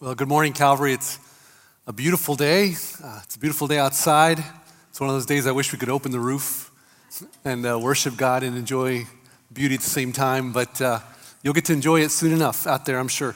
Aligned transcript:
Well, 0.00 0.14
good 0.14 0.28
morning, 0.28 0.52
Calvary. 0.52 0.92
It's 0.92 1.18
a 1.88 1.92
beautiful 1.92 2.36
day. 2.36 2.76
Uh, 3.02 3.20
it's 3.24 3.34
a 3.34 3.38
beautiful 3.40 3.66
day 3.66 3.78
outside. 3.78 4.38
It's 4.90 5.00
one 5.00 5.10
of 5.10 5.16
those 5.16 5.26
days 5.26 5.44
I 5.44 5.50
wish 5.50 5.72
we 5.72 5.78
could 5.80 5.88
open 5.88 6.12
the 6.12 6.20
roof 6.20 6.70
and 7.44 7.66
uh, 7.66 7.80
worship 7.80 8.16
God 8.16 8.44
and 8.44 8.56
enjoy 8.56 9.06
beauty 9.52 9.74
at 9.74 9.80
the 9.80 9.90
same 9.90 10.12
time, 10.12 10.52
but 10.52 10.80
uh, 10.80 11.00
you'll 11.42 11.52
get 11.52 11.64
to 11.64 11.72
enjoy 11.72 12.02
it 12.02 12.12
soon 12.12 12.30
enough 12.30 12.64
out 12.64 12.86
there, 12.86 12.96
I'm 13.00 13.08
sure. 13.08 13.34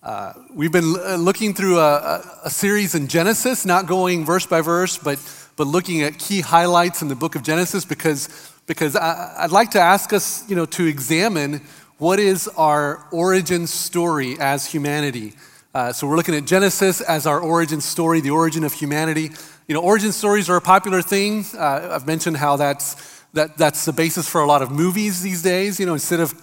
Uh, 0.00 0.34
we've 0.54 0.70
been 0.70 0.94
uh, 1.04 1.16
looking 1.16 1.52
through 1.52 1.80
a, 1.80 2.22
a, 2.44 2.50
series 2.50 2.94
in 2.94 3.08
Genesis, 3.08 3.66
not 3.66 3.88
going 3.88 4.24
verse 4.24 4.46
by 4.46 4.60
verse, 4.60 4.96
but, 4.98 5.18
but 5.56 5.66
looking 5.66 6.02
at 6.02 6.16
key 6.16 6.42
highlights 6.42 7.02
in 7.02 7.08
the 7.08 7.16
book 7.16 7.34
of 7.34 7.42
Genesis 7.42 7.84
because, 7.84 8.52
because 8.68 8.94
I, 8.94 9.34
I'd 9.36 9.50
like 9.50 9.72
to 9.72 9.80
ask 9.80 10.12
us 10.12 10.48
you 10.48 10.54
know, 10.54 10.66
to 10.66 10.86
examine 10.86 11.60
what 11.96 12.20
is 12.20 12.46
our 12.56 13.04
origin 13.10 13.66
story 13.66 14.36
as 14.38 14.64
humanity. 14.64 15.32
Uh, 15.78 15.92
so 15.92 16.08
we're 16.08 16.16
looking 16.16 16.34
at 16.34 16.44
Genesis 16.44 17.00
as 17.00 17.24
our 17.24 17.38
origin 17.38 17.80
story, 17.80 18.20
the 18.20 18.30
origin 18.30 18.64
of 18.64 18.72
humanity. 18.72 19.30
You 19.68 19.74
know, 19.74 19.80
origin 19.80 20.10
stories 20.10 20.50
are 20.50 20.56
a 20.56 20.60
popular 20.60 21.02
thing. 21.02 21.44
Uh, 21.56 21.90
I've 21.92 22.04
mentioned 22.04 22.36
how 22.36 22.56
that's, 22.56 23.22
that, 23.34 23.56
that's 23.56 23.84
the 23.84 23.92
basis 23.92 24.28
for 24.28 24.40
a 24.40 24.44
lot 24.44 24.60
of 24.60 24.72
movies 24.72 25.22
these 25.22 25.40
days. 25.40 25.78
You 25.78 25.86
know, 25.86 25.92
instead 25.92 26.18
of 26.18 26.34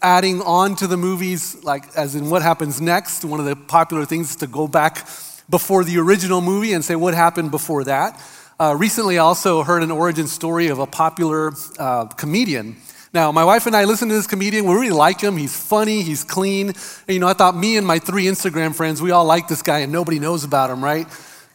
adding 0.00 0.40
on 0.42 0.76
to 0.76 0.86
the 0.86 0.96
movies, 0.96 1.60
like 1.64 1.92
as 1.96 2.14
in 2.14 2.30
what 2.30 2.42
happens 2.42 2.80
next, 2.80 3.24
one 3.24 3.40
of 3.40 3.46
the 3.46 3.56
popular 3.56 4.04
things 4.04 4.30
is 4.30 4.36
to 4.36 4.46
go 4.46 4.68
back 4.68 5.08
before 5.50 5.82
the 5.82 5.98
original 5.98 6.40
movie 6.40 6.72
and 6.72 6.84
say 6.84 6.94
what 6.94 7.14
happened 7.14 7.50
before 7.50 7.82
that. 7.82 8.22
Uh, 8.60 8.76
recently, 8.78 9.18
I 9.18 9.22
also 9.22 9.64
heard 9.64 9.82
an 9.82 9.90
origin 9.90 10.28
story 10.28 10.68
of 10.68 10.78
a 10.78 10.86
popular 10.86 11.52
uh, 11.80 12.04
comedian 12.04 12.76
now, 13.14 13.30
my 13.30 13.44
wife 13.44 13.66
and 13.66 13.76
I 13.76 13.84
listen 13.84 14.08
to 14.08 14.14
this 14.14 14.26
comedian. 14.26 14.64
We 14.64 14.74
really 14.74 14.90
like 14.90 15.20
him. 15.20 15.36
He's 15.36 15.56
funny, 15.56 16.02
he's 16.02 16.24
clean. 16.24 16.70
And, 16.70 16.76
you 17.08 17.20
know, 17.20 17.28
I 17.28 17.32
thought 17.32 17.56
me 17.56 17.76
and 17.76 17.86
my 17.86 18.00
three 18.00 18.24
Instagram 18.24 18.74
friends, 18.74 19.00
we 19.00 19.12
all 19.12 19.24
like 19.24 19.46
this 19.46 19.62
guy 19.62 19.78
and 19.78 19.92
nobody 19.92 20.18
knows 20.18 20.42
about 20.42 20.68
him, 20.68 20.82
right? 20.82 21.06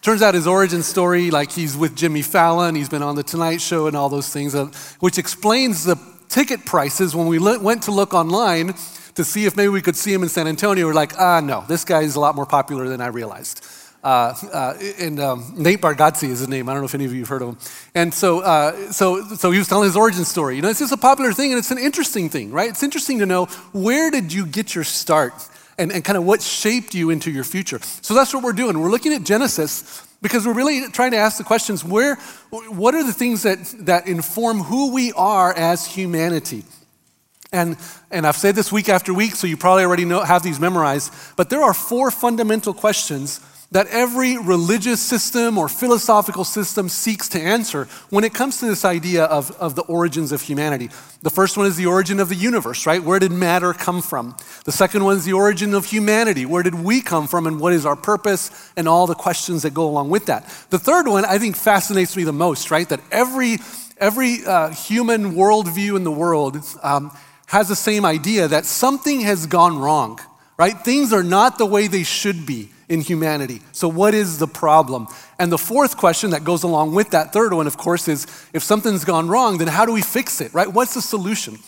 Turns 0.02 0.22
out 0.22 0.34
his 0.34 0.48
origin 0.48 0.81
story, 0.81 1.30
like 1.30 1.52
he's 1.52 1.75
with 1.75 1.98
Jimmy 1.98 2.22
Fallon, 2.22 2.75
he's 2.75 2.88
been 2.88 3.03
on 3.03 3.17
The 3.17 3.23
Tonight 3.23 3.59
Show 3.59 3.88
and 3.88 3.98
all 3.98 4.08
those 4.08 4.30
things, 4.30 4.56
uh, 4.56 4.67
which 5.02 5.17
explains 5.17 5.83
the 5.83 5.98
ticket 6.30 6.66
prices 6.66 7.14
when 7.14 7.28
we 7.28 7.38
went 7.38 7.83
to 7.83 7.92
look 7.92 8.14
online 8.14 8.73
to 9.16 9.23
see 9.26 9.45
if 9.45 9.58
maybe 9.58 9.67
we 9.67 9.81
could 9.81 9.98
see 9.98 10.14
him 10.14 10.23
in 10.23 10.30
San 10.30 10.48
Antonio. 10.48 10.88
We're 10.88 10.94
like, 10.94 11.20
ah, 11.20 11.42
no, 11.42 11.66
this 11.67 11.83
guy 11.83 12.03
is 12.03 12.16
a 12.16 12.22
lot 12.22 12.36
more 12.36 12.45
popular 12.45 12.88
than 12.88 13.02
I 13.02 13.08
realized. 13.08 13.66
Uh, 14.02 14.33
uh, 14.53 14.73
and 14.98 15.20
um, 15.20 15.53
Nate 15.58 15.81
Bargatze 15.81 16.30
is 16.30 16.39
his 16.39 16.48
name. 16.48 16.70
I 16.70 16.73
don't 16.73 16.81
know 16.81 16.86
if 16.86 16.95
any 16.95 17.03
of 17.03 17.14
you 17.14 17.20
have 17.20 17.28
heard 17.28 17.42
of 17.42 17.50
him. 17.50 17.58
And 17.95 18.14
so, 18.14 18.42
uh, 18.42 18.92
so, 18.92 19.23
so 19.36 19.52
he 19.52 19.58
was 19.58 19.68
telling 19.68 19.86
his 19.86 19.95
origin 19.95 20.26
story. 20.26 20.56
You 20.56 20.62
know, 20.62 20.70
it's 20.70 20.80
just 20.80 20.94
a 20.94 20.98
popular 20.98 21.34
thing, 21.34 21.52
and 21.52 21.59
it's 21.59 21.72
an 21.72 21.78
interesting 21.78 22.30
thing, 22.30 22.52
right? 22.52 22.70
It's 22.70 22.84
interesting 22.84 23.20
to 23.20 23.26
know 23.26 23.45
where 23.73 24.12
did 24.12 24.32
you 24.32 24.45
get 24.45 24.76
your 24.76 24.84
start, 24.84 25.34
and, 25.78 25.92
and 25.92 26.04
kind 26.04 26.17
of 26.17 26.23
what 26.26 26.42
shaped 26.42 26.94
you 26.94 27.10
into 27.10 27.32
your 27.32 27.44
future. 27.44 27.80
So 28.02 28.14
that's 28.14 28.34
what 28.34 28.44
we're 28.44 28.54
doing. 28.54 28.80
We're 28.80 28.92
looking 28.92 29.14
at 29.14 29.23
Genesis 29.23 30.06
because 30.22 30.45
we're 30.45 30.54
really 30.54 30.88
trying 30.92 31.12
to 31.12 31.17
ask 31.17 31.38
the 31.38 31.44
questions: 31.44 31.84
Where, 31.84 32.16
what 32.52 32.94
are 32.94 33.04
the 33.04 33.14
things 33.14 33.44
that 33.44 33.60
that 33.80 34.08
inform 34.08 34.60
who 34.60 34.94
we 34.94 35.12
are 35.14 35.54
as 35.54 35.88
humanity? 35.88 36.64
And, 37.52 37.78
and 38.12 38.28
I've 38.28 38.36
said 38.36 38.54
this 38.54 38.72
week 38.72 38.90
after 38.90 39.12
week, 39.12 39.34
so 39.34 39.48
you 39.48 39.58
probably 39.58 39.84
already 39.84 40.06
know, 40.06 40.22
have 40.22 40.44
these 40.44 40.60
memorized, 40.60 41.12
but 41.36 41.50
there 41.50 41.64
are 41.64 41.73
four 41.73 42.12
fundamental 42.12 42.76
questions 42.76 43.40
that 43.72 43.88
every 43.88 44.38
religious 44.38 45.00
system 45.00 45.58
or 45.58 45.70
philosophical 45.70 46.44
system 46.44 46.89
seeks 46.89 47.30
to 47.30 47.39
answer 47.39 47.86
when 48.09 48.23
it 48.23 48.34
comes 48.34 48.59
to 48.59 48.66
this 48.66 48.84
idea 48.84 49.26
of, 49.26 49.52
of 49.52 49.76
the 49.76 49.84
origins 49.84 50.31
of 50.31 50.42
humanity. 50.42 50.89
The 51.22 51.30
first 51.30 51.56
one 51.56 51.67
is 51.67 51.78
the 51.78 51.86
origin 51.86 52.20
of 52.20 52.30
the 52.30 52.36
universe, 52.36 52.88
right? 52.88 53.03
Where 53.03 53.20
did 53.20 53.31
matter 53.31 53.73
come 53.73 54.02
from? 54.02 54.36
The 54.66 54.72
second 54.72 55.03
one 55.03 55.17
is 55.17 55.26
the 55.26 55.34
origin 55.34 55.76
of 55.76 55.86
humanity. 55.86 56.48
Where 56.48 56.64
did 56.64 56.76
we 56.76 57.02
come 57.02 57.28
from 57.28 57.45
and 57.45 57.59
what 57.59 57.73
is 57.73 57.86
our 57.86 57.95
purpose 57.95 58.72
and 58.76 58.88
all 58.88 59.06
the 59.06 59.14
questions 59.14 59.61
that 59.61 59.73
go 59.76 59.88
along 59.88 60.09
with 60.09 60.26
that? 60.26 60.45
The 60.72 60.80
third 60.80 61.08
one 61.08 61.26
I 61.26 61.38
think 61.38 61.56
fascinates 61.56 62.17
me 62.17 62.23
the 62.23 62.33
most, 62.33 62.72
right? 62.72 62.89
That 62.89 63.02
every, 63.11 63.58
every 63.98 64.45
uh, 64.45 64.70
human 64.70 65.33
worldview 65.33 65.95
in 65.95 66.04
the 66.04 66.11
world 66.11 66.58
um, 66.82 67.16
has 67.45 67.67
the 67.67 67.76
same 67.76 68.04
idea 68.04 68.48
that 68.48 68.66
something 68.66 69.22
has 69.22 69.45
gone 69.45 69.77
wrong, 69.77 70.20
right? 70.58 70.76
Things 70.76 71.14
are 71.14 71.23
not 71.23 71.60
the 71.60 71.67
way 71.67 71.86
they 71.86 72.04
should 72.04 72.48
be 72.48 72.72
in 72.89 73.02
humanity. 73.02 73.61
So, 73.72 73.88
what 73.88 74.14
is 74.14 74.39
the 74.39 74.48
problem? 74.48 75.08
And 75.38 75.52
the 75.52 75.58
fourth 75.58 75.95
question 75.95 76.32
that 76.32 76.44
goes 76.44 76.64
along 76.64 76.95
with 76.95 77.11
that 77.11 77.32
third 77.32 77.54
one, 77.54 77.67
of 77.67 77.77
course, 77.77 78.08
is 78.08 78.26
if 78.52 78.64
something's 78.64 79.05
gone 79.05 79.30
wrong, 79.30 79.60
then 79.60 79.67
how 79.67 79.86
do 79.86 79.94
we 79.94 80.02
fix 80.02 80.42
it, 80.42 80.54
right? 80.54 80.67
What's 80.67 80.95
the 80.95 81.02
solution? 81.02 81.60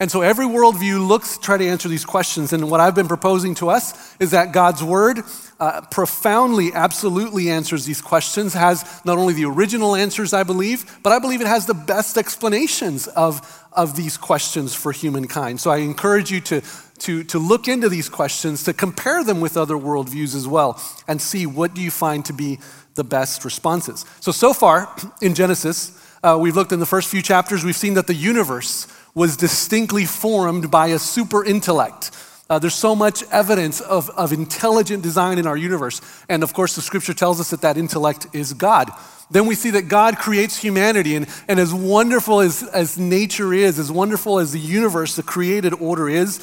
And 0.00 0.12
so 0.12 0.22
every 0.22 0.46
worldview 0.46 1.04
looks 1.06 1.36
to 1.36 1.42
try 1.42 1.58
to 1.58 1.66
answer 1.66 1.88
these 1.88 2.04
questions. 2.04 2.52
And 2.52 2.70
what 2.70 2.78
I've 2.78 2.94
been 2.94 3.08
proposing 3.08 3.56
to 3.56 3.68
us 3.68 4.16
is 4.20 4.30
that 4.30 4.52
God's 4.52 4.82
word 4.82 5.22
uh, 5.58 5.80
profoundly, 5.90 6.72
absolutely 6.72 7.50
answers 7.50 7.84
these 7.84 8.00
questions, 8.00 8.54
has 8.54 9.00
not 9.04 9.18
only 9.18 9.34
the 9.34 9.46
original 9.46 9.96
answers, 9.96 10.32
I 10.32 10.44
believe, 10.44 11.00
but 11.02 11.12
I 11.12 11.18
believe 11.18 11.40
it 11.40 11.48
has 11.48 11.66
the 11.66 11.74
best 11.74 12.16
explanations 12.16 13.08
of, 13.08 13.64
of 13.72 13.96
these 13.96 14.16
questions 14.16 14.72
for 14.72 14.92
humankind. 14.92 15.60
So 15.60 15.72
I 15.72 15.78
encourage 15.78 16.30
you 16.30 16.40
to, 16.42 16.62
to, 17.00 17.24
to 17.24 17.38
look 17.40 17.66
into 17.66 17.88
these 17.88 18.08
questions, 18.08 18.62
to 18.64 18.72
compare 18.72 19.24
them 19.24 19.40
with 19.40 19.56
other 19.56 19.74
worldviews 19.74 20.36
as 20.36 20.46
well, 20.46 20.80
and 21.08 21.20
see 21.20 21.44
what 21.44 21.74
do 21.74 21.82
you 21.82 21.90
find 21.90 22.24
to 22.26 22.32
be 22.32 22.60
the 22.94 23.02
best 23.02 23.44
responses. 23.44 24.04
So, 24.20 24.30
so 24.30 24.52
far 24.52 24.94
in 25.20 25.34
Genesis, 25.34 25.90
uh, 26.22 26.38
we've 26.40 26.54
looked 26.54 26.72
in 26.72 26.78
the 26.78 26.86
first 26.86 27.08
few 27.08 27.22
chapters, 27.22 27.64
we've 27.64 27.76
seen 27.76 27.94
that 27.94 28.06
the 28.06 28.14
universe 28.14 28.86
was 29.18 29.36
distinctly 29.36 30.04
formed 30.04 30.70
by 30.70 30.86
a 30.86 30.98
super 30.98 31.44
intellect. 31.44 32.12
Uh, 32.48 32.58
there's 32.58 32.74
so 32.74 32.94
much 32.94 33.24
evidence 33.30 33.80
of, 33.80 34.08
of 34.10 34.32
intelligent 34.32 35.02
design 35.02 35.38
in 35.38 35.46
our 35.46 35.56
universe. 35.56 36.00
And 36.28 36.42
of 36.42 36.54
course, 36.54 36.76
the 36.76 36.82
scripture 36.82 37.12
tells 37.12 37.40
us 37.40 37.50
that 37.50 37.60
that 37.62 37.76
intellect 37.76 38.28
is 38.32 38.54
God. 38.54 38.90
Then 39.30 39.46
we 39.46 39.56
see 39.56 39.70
that 39.72 39.88
God 39.88 40.16
creates 40.16 40.56
humanity. 40.56 41.16
And, 41.16 41.26
and 41.48 41.58
as 41.58 41.74
wonderful 41.74 42.40
as, 42.40 42.62
as 42.62 42.96
nature 42.96 43.52
is, 43.52 43.78
as 43.78 43.90
wonderful 43.90 44.38
as 44.38 44.52
the 44.52 44.60
universe, 44.60 45.16
the 45.16 45.24
created 45.24 45.74
order 45.74 46.08
is, 46.08 46.38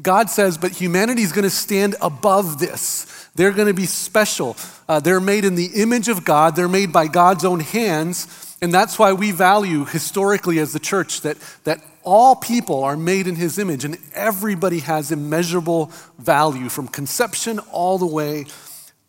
God 0.00 0.30
says, 0.30 0.58
but 0.58 0.72
humanity 0.72 1.22
is 1.22 1.32
going 1.32 1.44
to 1.44 1.50
stand 1.50 1.96
above 2.00 2.60
this. 2.60 3.28
They're 3.34 3.52
going 3.52 3.68
to 3.68 3.74
be 3.74 3.86
special. 3.86 4.56
Uh, 4.86 5.00
they're 5.00 5.18
made 5.18 5.44
in 5.44 5.54
the 5.54 5.70
image 5.74 6.08
of 6.08 6.24
God, 6.24 6.56
they're 6.56 6.68
made 6.68 6.92
by 6.92 7.08
God's 7.08 7.44
own 7.44 7.60
hands. 7.60 8.56
And 8.60 8.72
that's 8.72 8.98
why 8.98 9.12
we 9.12 9.30
value 9.30 9.84
historically 9.84 10.58
as 10.58 10.72
the 10.72 10.80
church 10.80 11.20
that, 11.22 11.36
that 11.64 11.80
all 12.02 12.36
people 12.36 12.84
are 12.84 12.96
made 12.96 13.26
in 13.26 13.36
his 13.36 13.58
image 13.58 13.84
and 13.84 13.98
everybody 14.14 14.80
has 14.80 15.10
immeasurable 15.12 15.92
value 16.18 16.68
from 16.68 16.88
conception 16.88 17.58
all 17.72 17.98
the 17.98 18.06
way 18.06 18.46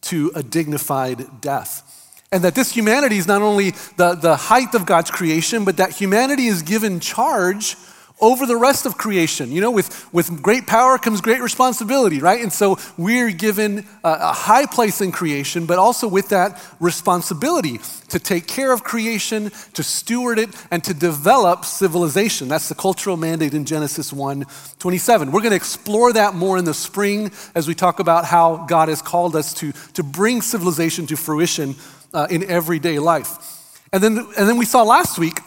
to 0.02 0.32
a 0.36 0.44
dignified 0.44 1.42
death. 1.42 1.86
And 2.32 2.44
that 2.44 2.56
this 2.56 2.72
humanity 2.72 3.18
is 3.18 3.28
not 3.28 3.42
only 3.42 3.72
the, 3.98 4.16
the 4.16 4.36
height 4.36 4.76
of 4.76 4.86
God's 4.86 5.10
creation, 5.10 5.66
but 5.66 5.78
that 5.78 5.92
humanity 5.92 6.46
is 6.46 6.62
given 6.62 7.00
charge 7.00 7.76
over 8.22 8.46
the 8.46 8.58
rest 8.58 8.86
of 8.86 8.98
creation. 8.98 9.52
You 9.52 9.62
know, 9.62 9.72
with, 9.72 10.14
with 10.14 10.42
great 10.42 10.68
power 10.68 10.98
comes 10.98 11.22
great 11.22 11.42
responsibility, 11.42 12.20
right? 12.20 12.42
And 12.42 12.52
so 12.52 12.78
we're 12.98 13.32
given 13.32 13.86
a, 14.04 14.10
a, 14.10 14.34
high 14.34 14.66
place 14.66 15.02
in 15.02 15.12
creation, 15.12 15.66
but 15.66 15.80
also 15.80 16.08
with 16.08 16.30
that 16.30 16.62
responsibility 16.80 17.80
to 18.10 18.20
take 18.20 18.48
care 18.48 18.72
of 18.72 18.84
creation, 18.84 19.52
to 19.74 19.84
steward 19.84 20.40
it, 20.40 20.50
and 20.72 20.84
to 20.84 20.94
develop 20.94 21.66
civilization. 21.66 22.48
That's 22.48 22.70
the 22.70 22.76
cultural 22.76 23.18
mandate 23.18 23.54
in 23.54 23.66
Genesis 23.66 24.12
1 24.12 24.46
27. 24.80 25.32
We're 25.32 25.42
going 25.42 25.52
to 25.52 25.56
explore 25.56 26.14
that 26.14 26.36
more 26.36 26.58
in 26.58 26.66
the 26.66 26.74
spring 26.74 27.32
as 27.56 27.68
we 27.68 27.76
talk 27.76 28.00
about 28.00 28.26
how 28.26 28.66
God 28.68 28.90
has 28.90 29.02
called 29.02 29.36
us 29.36 29.54
to, 29.56 29.72
to 29.94 30.04
bring 30.04 30.42
civilization 30.42 31.06
to 31.08 31.18
fruition 31.18 31.76
uh, 32.14 32.28
in 32.30 32.44
everyday 32.50 33.00
life. 33.00 33.84
And 33.92 34.04
then, 34.04 34.18
and 34.18 34.48
then 34.48 34.58
we 34.58 34.66
saw 34.66 34.84
last 34.84 35.18
week 35.18 35.40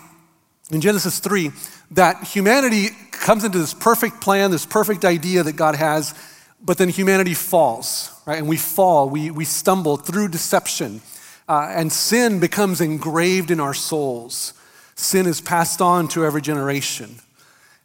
in 0.70 0.80
Genesis 0.80 1.18
3 1.18 1.50
that 1.92 2.24
humanity 2.24 2.88
comes 3.10 3.44
into 3.44 3.58
this 3.58 3.74
perfect 3.74 4.20
plan, 4.20 4.50
this 4.50 4.66
perfect 4.66 5.04
idea 5.04 5.42
that 5.42 5.52
God 5.52 5.74
has, 5.74 6.14
but 6.60 6.78
then 6.78 6.88
humanity 6.88 7.34
falls, 7.34 8.10
right? 8.26 8.38
And 8.38 8.48
we 8.48 8.56
fall, 8.56 9.08
we, 9.08 9.30
we 9.30 9.44
stumble 9.44 9.96
through 9.96 10.28
deception, 10.28 11.00
uh, 11.48 11.72
and 11.74 11.92
sin 11.92 12.40
becomes 12.40 12.80
engraved 12.80 13.50
in 13.50 13.60
our 13.60 13.74
souls. 13.74 14.54
Sin 14.94 15.26
is 15.26 15.40
passed 15.40 15.82
on 15.82 16.08
to 16.08 16.24
every 16.24 16.40
generation. 16.40 17.16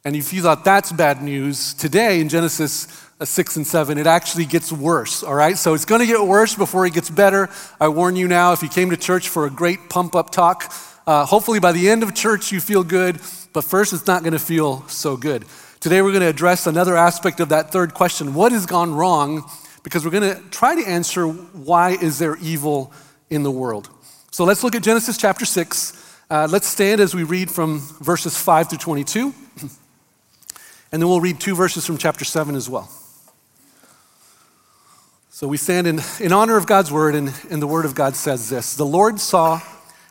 And 0.04 0.14
if 0.14 0.32
you 0.32 0.42
thought 0.42 0.64
that's 0.64 0.92
bad 0.92 1.22
news, 1.22 1.74
today 1.74 2.20
in 2.20 2.28
Genesis 2.28 2.86
uh, 3.20 3.24
6 3.24 3.56
and 3.56 3.66
7, 3.66 3.98
it 3.98 4.06
actually 4.06 4.44
gets 4.44 4.72
worse, 4.72 5.22
all 5.22 5.34
right? 5.34 5.58
So 5.58 5.74
it's 5.74 5.84
going 5.84 6.00
to 6.00 6.06
get 6.06 6.24
worse 6.24 6.54
before 6.54 6.86
it 6.86 6.94
gets 6.94 7.10
better. 7.10 7.50
I 7.80 7.88
warn 7.88 8.14
you 8.14 8.28
now, 8.28 8.52
if 8.52 8.62
you 8.62 8.68
came 8.68 8.90
to 8.90 8.96
church 8.96 9.28
for 9.28 9.44
a 9.44 9.50
great 9.50 9.90
pump 9.90 10.14
up 10.14 10.30
talk, 10.30 10.72
uh, 11.08 11.24
hopefully 11.24 11.58
by 11.58 11.72
the 11.72 11.88
end 11.88 12.02
of 12.02 12.14
church 12.14 12.52
you 12.52 12.60
feel 12.60 12.84
good 12.84 13.18
but 13.54 13.64
first 13.64 13.94
it's 13.94 14.06
not 14.06 14.22
going 14.22 14.34
to 14.34 14.38
feel 14.38 14.86
so 14.88 15.16
good. 15.16 15.44
Today 15.80 16.02
we're 16.02 16.10
going 16.10 16.20
to 16.20 16.28
address 16.28 16.66
another 16.66 16.96
aspect 16.96 17.40
of 17.40 17.48
that 17.48 17.72
third 17.72 17.94
question 17.94 18.34
what 18.34 18.52
has 18.52 18.66
gone 18.66 18.94
wrong? 18.94 19.50
Because 19.82 20.04
we're 20.04 20.10
going 20.10 20.34
to 20.36 20.42
try 20.50 20.74
to 20.74 20.86
answer 20.86 21.26
why 21.26 21.92
is 21.92 22.18
there 22.18 22.36
evil 22.36 22.92
in 23.30 23.42
the 23.42 23.50
world. 23.50 23.88
So 24.30 24.44
let's 24.44 24.62
look 24.62 24.74
at 24.74 24.82
Genesis 24.82 25.16
chapter 25.16 25.46
6. 25.46 26.20
Uh, 26.28 26.46
let's 26.50 26.66
stand 26.66 27.00
as 27.00 27.14
we 27.14 27.22
read 27.22 27.50
from 27.50 27.80
verses 28.00 28.36
5 28.36 28.68
through 28.68 28.78
22. 28.78 29.34
And 30.90 31.02
then 31.02 31.08
we'll 31.10 31.20
read 31.20 31.38
two 31.38 31.54
verses 31.54 31.84
from 31.84 31.98
chapter 31.98 32.24
7 32.24 32.54
as 32.54 32.66
well. 32.66 32.90
So 35.28 35.46
we 35.46 35.58
stand 35.58 35.86
in, 35.86 36.00
in 36.18 36.32
honor 36.32 36.56
of 36.56 36.66
God's 36.66 36.90
word, 36.90 37.14
and, 37.14 37.34
and 37.50 37.60
the 37.60 37.66
word 37.66 37.84
of 37.84 37.94
God 37.94 38.16
says 38.16 38.48
this 38.48 38.74
The 38.74 38.86
Lord 38.86 39.20
saw 39.20 39.60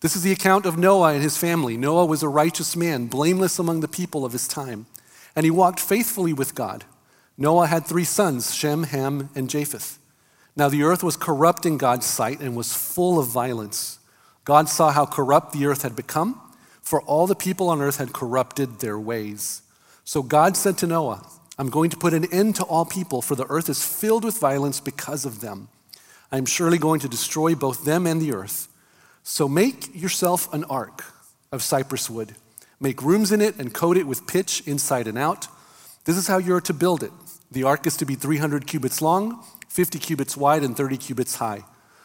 This 0.00 0.14
is 0.14 0.22
the 0.22 0.32
account 0.32 0.66
of 0.66 0.78
Noah 0.78 1.14
and 1.14 1.22
his 1.22 1.36
family. 1.36 1.76
Noah 1.76 2.06
was 2.06 2.22
a 2.22 2.28
righteous 2.28 2.76
man, 2.76 3.06
blameless 3.06 3.58
among 3.58 3.80
the 3.80 3.88
people 3.88 4.24
of 4.24 4.32
his 4.32 4.46
time, 4.46 4.86
and 5.34 5.44
he 5.44 5.50
walked 5.50 5.80
faithfully 5.80 6.32
with 6.32 6.54
God. 6.54 6.84
Noah 7.38 7.66
had 7.66 7.86
three 7.86 8.04
sons 8.04 8.54
Shem, 8.54 8.84
Ham, 8.84 9.30
and 9.34 9.48
Japheth. 9.50 9.98
Now 10.54 10.68
the 10.68 10.82
earth 10.82 11.02
was 11.02 11.16
corrupt 11.16 11.66
in 11.66 11.76
God's 11.76 12.06
sight 12.06 12.40
and 12.40 12.56
was 12.56 12.72
full 12.72 13.18
of 13.18 13.26
violence. 13.26 13.98
God 14.44 14.68
saw 14.68 14.90
how 14.90 15.06
corrupt 15.06 15.52
the 15.52 15.66
earth 15.66 15.82
had 15.82 15.96
become, 15.96 16.40
for 16.80 17.02
all 17.02 17.26
the 17.26 17.34
people 17.34 17.68
on 17.68 17.82
earth 17.82 17.98
had 17.98 18.12
corrupted 18.12 18.78
their 18.78 18.98
ways. 18.98 19.62
So 20.04 20.22
God 20.22 20.56
said 20.56 20.78
to 20.78 20.86
Noah, 20.86 21.26
I'm 21.58 21.68
going 21.68 21.90
to 21.90 21.96
put 21.96 22.14
an 22.14 22.32
end 22.32 22.56
to 22.56 22.64
all 22.64 22.84
people, 22.84 23.22
for 23.22 23.34
the 23.34 23.46
earth 23.48 23.68
is 23.68 23.84
filled 23.84 24.24
with 24.24 24.38
violence 24.38 24.78
because 24.78 25.24
of 25.24 25.40
them. 25.40 25.68
I 26.30 26.38
am 26.38 26.46
surely 26.46 26.78
going 26.78 27.00
to 27.00 27.08
destroy 27.08 27.54
both 27.54 27.84
them 27.84 28.06
and 28.06 28.20
the 28.20 28.32
earth. 28.32 28.68
So 29.28 29.48
make 29.48 29.92
yourself 29.92 30.54
an 30.54 30.62
ark 30.70 31.02
of 31.50 31.60
cypress 31.60 32.08
wood. 32.08 32.36
Make 32.78 33.02
rooms 33.02 33.32
in 33.32 33.40
it 33.40 33.56
and 33.58 33.74
coat 33.74 33.96
it 33.96 34.06
with 34.06 34.28
pitch 34.28 34.62
inside 34.68 35.08
and 35.08 35.18
out. 35.18 35.48
This 36.04 36.16
is 36.16 36.28
how 36.28 36.38
you 36.38 36.54
are 36.54 36.60
to 36.60 36.72
build 36.72 37.02
it. 37.02 37.10
The 37.50 37.64
ark 37.64 37.88
is 37.88 37.96
to 37.96 38.06
be 38.06 38.14
300 38.14 38.68
cubits 38.68 39.02
long, 39.02 39.42
50 39.68 39.98
cubits 39.98 40.36
wide, 40.36 40.62
and 40.62 40.76
30 40.76 40.96
cubits 40.98 41.34
high. 41.34 41.64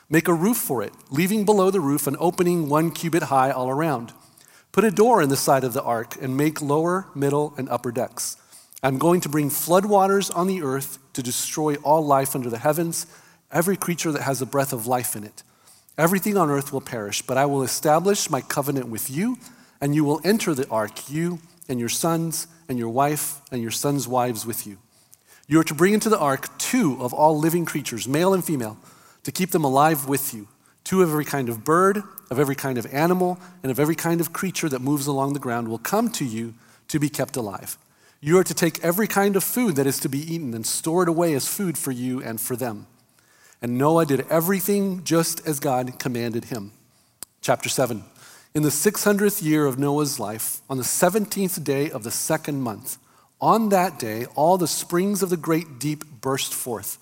Make 0.10 0.28
a 0.28 0.34
roof 0.34 0.58
for 0.58 0.82
it, 0.82 0.94
leaving 1.12 1.46
below 1.46 1.70
the 1.70 1.80
roof 1.80 2.08
an 2.08 2.18
opening 2.20 2.70
one 2.70 2.90
cubit 2.90 3.24
high 3.24 3.52
all 3.52 3.70
around. 3.70 4.14
Put 4.72 4.84
a 4.84 4.90
door 4.90 5.22
in 5.22 5.30
the 5.30 5.38
side 5.38 5.64
of 5.64 5.74
the 5.74 5.84
ark 5.84 6.20
and 6.20 6.36
make 6.36 6.60
lower, 6.60 7.06
middle, 7.14 7.54
and 7.56 7.70
upper 7.70 7.92
decks. 7.92 8.36
I'm 8.82 8.98
going 8.98 9.22
to 9.22 9.30
bring 9.30 9.52
floodwaters 9.52 10.36
on 10.36 10.48
the 10.48 10.64
earth 10.64 10.98
to 11.14 11.22
destroy 11.22 11.76
all 11.76 12.04
life 12.04 12.34
under 12.34 12.50
the 12.50 12.58
heavens 12.58 13.06
every 13.52 13.78
creature 13.78 14.12
that 14.12 14.24
has 14.24 14.42
a 14.42 14.48
breath 14.48 14.74
of 14.74 14.88
life 14.88 15.16
in 15.16 15.24
it. 15.24 15.44
Everything 15.98 16.38
on 16.38 16.50
earth 16.50 16.72
will 16.72 16.82
perish, 16.82 17.22
but 17.22 17.38
I 17.38 17.46
will 17.46 17.64
establish 17.64 18.30
my 18.30 18.42
covenant 18.42 18.88
with 18.88 19.10
you, 19.10 19.38
and 19.80 19.94
you 19.94 20.04
will 20.04 20.22
enter 20.24 20.54
the 20.54 20.68
ark, 20.70 21.10
you 21.10 21.40
and 21.68 21.80
your 21.80 21.90
sons 21.90 22.48
and 22.70 22.78
your 22.78 22.90
wife 22.90 23.42
and 23.52 23.62
your 23.62 23.72
sons' 23.72 24.08
wives 24.08 24.46
with 24.46 24.66
you. 24.66 24.78
You 25.48 25.60
are 25.60 25.66
to 25.66 25.74
bring 25.74 25.94
into 25.94 26.10
the 26.10 26.20
ark 26.20 26.58
two 26.58 26.98
of 27.02 27.14
all 27.14 27.38
living 27.38 27.66
creatures, 27.66 28.08
male 28.08 28.34
and 28.34 28.44
female, 28.44 28.78
to 29.24 29.32
keep 29.32 29.52
them 29.52 29.64
alive 29.64 30.08
with 30.08 30.34
you. 30.34 30.48
Two 30.84 31.02
of 31.02 31.10
every 31.10 31.26
kind 31.26 31.50
of 31.50 31.64
bird, 31.64 32.02
of 32.30 32.40
every 32.40 32.56
kind 32.56 32.78
of 32.78 32.92
animal, 32.94 33.38
and 33.62 33.72
of 33.72 33.80
every 33.80 33.96
kind 33.96 34.22
of 34.22 34.34
creature 34.34 34.70
that 34.70 34.82
moves 34.82 35.08
along 35.08 35.34
the 35.34 35.40
ground 35.40 35.68
will 35.68 35.78
come 35.78 36.10
to 36.12 36.26
you 36.26 36.54
to 36.88 37.00
be 37.00 37.10
kept 37.10 37.36
alive. 37.36 37.78
You 38.22 38.38
are 38.38 38.44
to 38.44 38.54
take 38.54 38.84
every 38.84 39.08
kind 39.08 39.36
of 39.36 39.44
food 39.44 39.76
that 39.76 39.88
is 39.88 40.00
to 40.00 40.10
be 40.10 40.20
eaten 40.20 40.54
and 40.54 40.66
store 40.66 41.04
it 41.04 41.10
away 41.10 41.34
as 41.34 41.48
food 41.48 41.78
for 41.78 41.92
you 41.92 42.22
and 42.22 42.40
for 42.40 42.56
them. 42.56 42.88
And 43.62 43.78
Noah 43.78 44.06
did 44.06 44.26
everything 44.30 45.04
just 45.04 45.46
as 45.48 45.60
God 45.60 46.00
commanded 46.00 46.46
him. 46.46 46.72
Chapter 47.42 47.70
7. 47.70 48.04
In 48.54 48.64
the 48.64 48.70
600th 48.70 49.44
year 49.44 49.66
of 49.66 49.80
Noah's 49.80 50.20
life, 50.20 50.62
on 50.70 50.78
the 50.78 50.84
17th 50.84 51.64
day 51.64 51.90
of 51.90 52.04
the 52.04 52.12
second 52.12 52.62
month, 52.62 52.98
on 53.40 53.70
that 53.70 53.98
day, 53.98 54.26
all 54.36 54.58
the 54.58 54.68
springs 54.68 55.24
of 55.24 55.30
the 55.30 55.38
great 55.38 55.80
deep 55.80 56.04
burst 56.22 56.54
forth, 56.54 56.98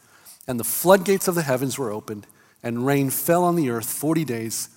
and 0.48 0.60
the 0.60 0.64
floodgates 0.64 1.28
of 1.28 1.36
the 1.36 1.42
heavens 1.42 1.78
were 1.78 1.92
opened, 1.92 2.28
and 2.62 2.86
rain 2.86 3.10
fell 3.10 3.44
on 3.44 3.56
the 3.56 3.70
earth 3.70 3.90
40 3.90 4.26
days 4.26 4.70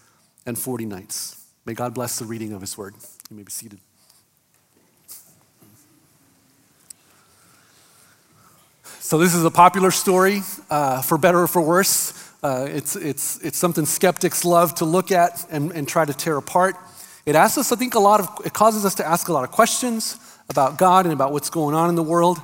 and 0.46 0.58
40 0.58 0.86
nights. 0.86 1.44
May 1.64 1.74
God 1.74 1.94
bless 1.94 2.18
the 2.18 2.24
reading 2.24 2.52
of 2.52 2.60
his 2.60 2.76
word. 2.78 2.94
You 3.30 3.36
may 3.36 3.42
be 3.42 3.50
seated. 3.50 3.78
So, 9.04 9.18
this 9.18 9.34
is 9.34 9.44
a 9.44 9.50
popular 9.50 9.90
story, 9.90 10.42
uh, 10.70 11.02
for 11.02 11.18
better 11.18 11.40
or 11.40 11.48
for 11.48 11.60
worse. 11.60 12.14
Uh, 12.40 12.68
it's, 12.70 12.94
it's, 12.94 13.40
it's 13.40 13.58
something 13.58 13.84
skeptics 13.84 14.44
love 14.44 14.76
to 14.76 14.84
look 14.84 15.10
at 15.10 15.44
and, 15.50 15.72
and 15.72 15.88
try 15.88 16.04
to 16.04 16.14
tear 16.14 16.36
apart. 16.36 16.76
It 17.26 17.34
asks 17.34 17.58
us, 17.58 17.72
I 17.72 17.76
think, 17.76 17.96
a 17.96 17.98
lot 17.98 18.20
of, 18.20 18.46
it 18.46 18.52
causes 18.52 18.84
us 18.84 18.94
to 18.94 19.06
ask 19.06 19.26
a 19.26 19.32
lot 19.32 19.42
of 19.42 19.50
questions 19.50 20.16
about 20.48 20.78
God 20.78 21.04
and 21.04 21.12
about 21.12 21.32
what's 21.32 21.50
going 21.50 21.74
on 21.74 21.88
in 21.88 21.96
the 21.96 22.02
world. 22.02 22.40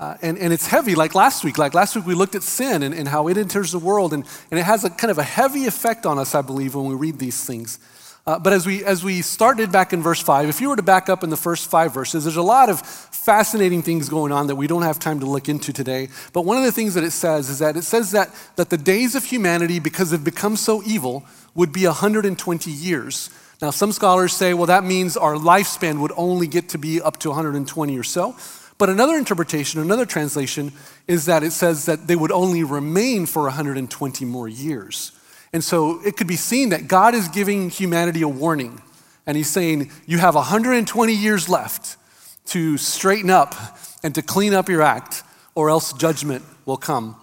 Uh, 0.00 0.16
and, 0.22 0.38
and 0.38 0.54
it's 0.54 0.66
heavy, 0.66 0.94
like 0.94 1.14
last 1.14 1.44
week. 1.44 1.58
Like 1.58 1.74
last 1.74 1.94
week, 1.94 2.06
we 2.06 2.14
looked 2.14 2.34
at 2.34 2.42
sin 2.42 2.82
and, 2.82 2.94
and 2.94 3.06
how 3.06 3.28
it 3.28 3.36
enters 3.36 3.70
the 3.70 3.78
world, 3.78 4.14
and, 4.14 4.24
and 4.50 4.58
it 4.58 4.62
has 4.62 4.84
a 4.84 4.90
kind 4.90 5.10
of 5.10 5.18
a 5.18 5.22
heavy 5.22 5.66
effect 5.66 6.06
on 6.06 6.18
us, 6.18 6.34
I 6.34 6.40
believe, 6.40 6.74
when 6.74 6.86
we 6.86 6.94
read 6.94 7.18
these 7.18 7.44
things. 7.44 7.78
Uh, 8.26 8.38
but 8.38 8.52
as 8.52 8.66
we, 8.66 8.84
as 8.84 9.02
we 9.02 9.22
started 9.22 9.72
back 9.72 9.92
in 9.92 10.02
verse 10.02 10.20
5, 10.20 10.48
if 10.48 10.60
you 10.60 10.68
were 10.68 10.76
to 10.76 10.82
back 10.82 11.08
up 11.08 11.24
in 11.24 11.30
the 11.30 11.36
first 11.36 11.70
five 11.70 11.94
verses, 11.94 12.24
there's 12.24 12.36
a 12.36 12.42
lot 12.42 12.68
of 12.68 12.80
fascinating 12.80 13.82
things 13.82 14.08
going 14.08 14.30
on 14.30 14.46
that 14.46 14.56
we 14.56 14.66
don't 14.66 14.82
have 14.82 14.98
time 14.98 15.20
to 15.20 15.26
look 15.26 15.48
into 15.48 15.72
today. 15.72 16.08
But 16.32 16.44
one 16.44 16.56
of 16.56 16.64
the 16.64 16.72
things 16.72 16.94
that 16.94 17.04
it 17.04 17.12
says 17.12 17.48
is 17.48 17.58
that 17.60 17.76
it 17.76 17.82
says 17.82 18.12
that, 18.12 18.34
that 18.56 18.70
the 18.70 18.76
days 18.76 19.14
of 19.14 19.24
humanity, 19.24 19.78
because 19.78 20.10
they've 20.10 20.22
become 20.22 20.56
so 20.56 20.82
evil, 20.84 21.24
would 21.54 21.72
be 21.72 21.86
120 21.86 22.70
years. 22.70 23.30
Now, 23.62 23.70
some 23.70 23.92
scholars 23.92 24.32
say, 24.32 24.54
well, 24.54 24.66
that 24.66 24.84
means 24.84 25.16
our 25.16 25.34
lifespan 25.34 26.00
would 26.00 26.12
only 26.16 26.46
get 26.46 26.68
to 26.70 26.78
be 26.78 27.00
up 27.00 27.18
to 27.18 27.28
120 27.28 27.98
or 27.98 28.02
so. 28.02 28.36
But 28.78 28.88
another 28.88 29.16
interpretation, 29.16 29.80
another 29.80 30.06
translation, 30.06 30.72
is 31.06 31.26
that 31.26 31.42
it 31.42 31.50
says 31.50 31.84
that 31.84 32.06
they 32.06 32.16
would 32.16 32.32
only 32.32 32.64
remain 32.64 33.26
for 33.26 33.42
120 33.42 34.24
more 34.24 34.48
years. 34.48 35.12
And 35.52 35.64
so 35.64 36.00
it 36.04 36.16
could 36.16 36.26
be 36.26 36.36
seen 36.36 36.68
that 36.68 36.86
God 36.88 37.14
is 37.14 37.28
giving 37.28 37.70
humanity 37.70 38.22
a 38.22 38.28
warning. 38.28 38.80
And 39.26 39.36
he's 39.36 39.50
saying, 39.50 39.90
You 40.06 40.18
have 40.18 40.34
120 40.34 41.12
years 41.12 41.48
left 41.48 41.96
to 42.46 42.76
straighten 42.76 43.30
up 43.30 43.54
and 44.02 44.14
to 44.14 44.22
clean 44.22 44.54
up 44.54 44.68
your 44.68 44.82
act, 44.82 45.22
or 45.54 45.70
else 45.70 45.92
judgment 45.92 46.44
will 46.66 46.76
come. 46.76 47.16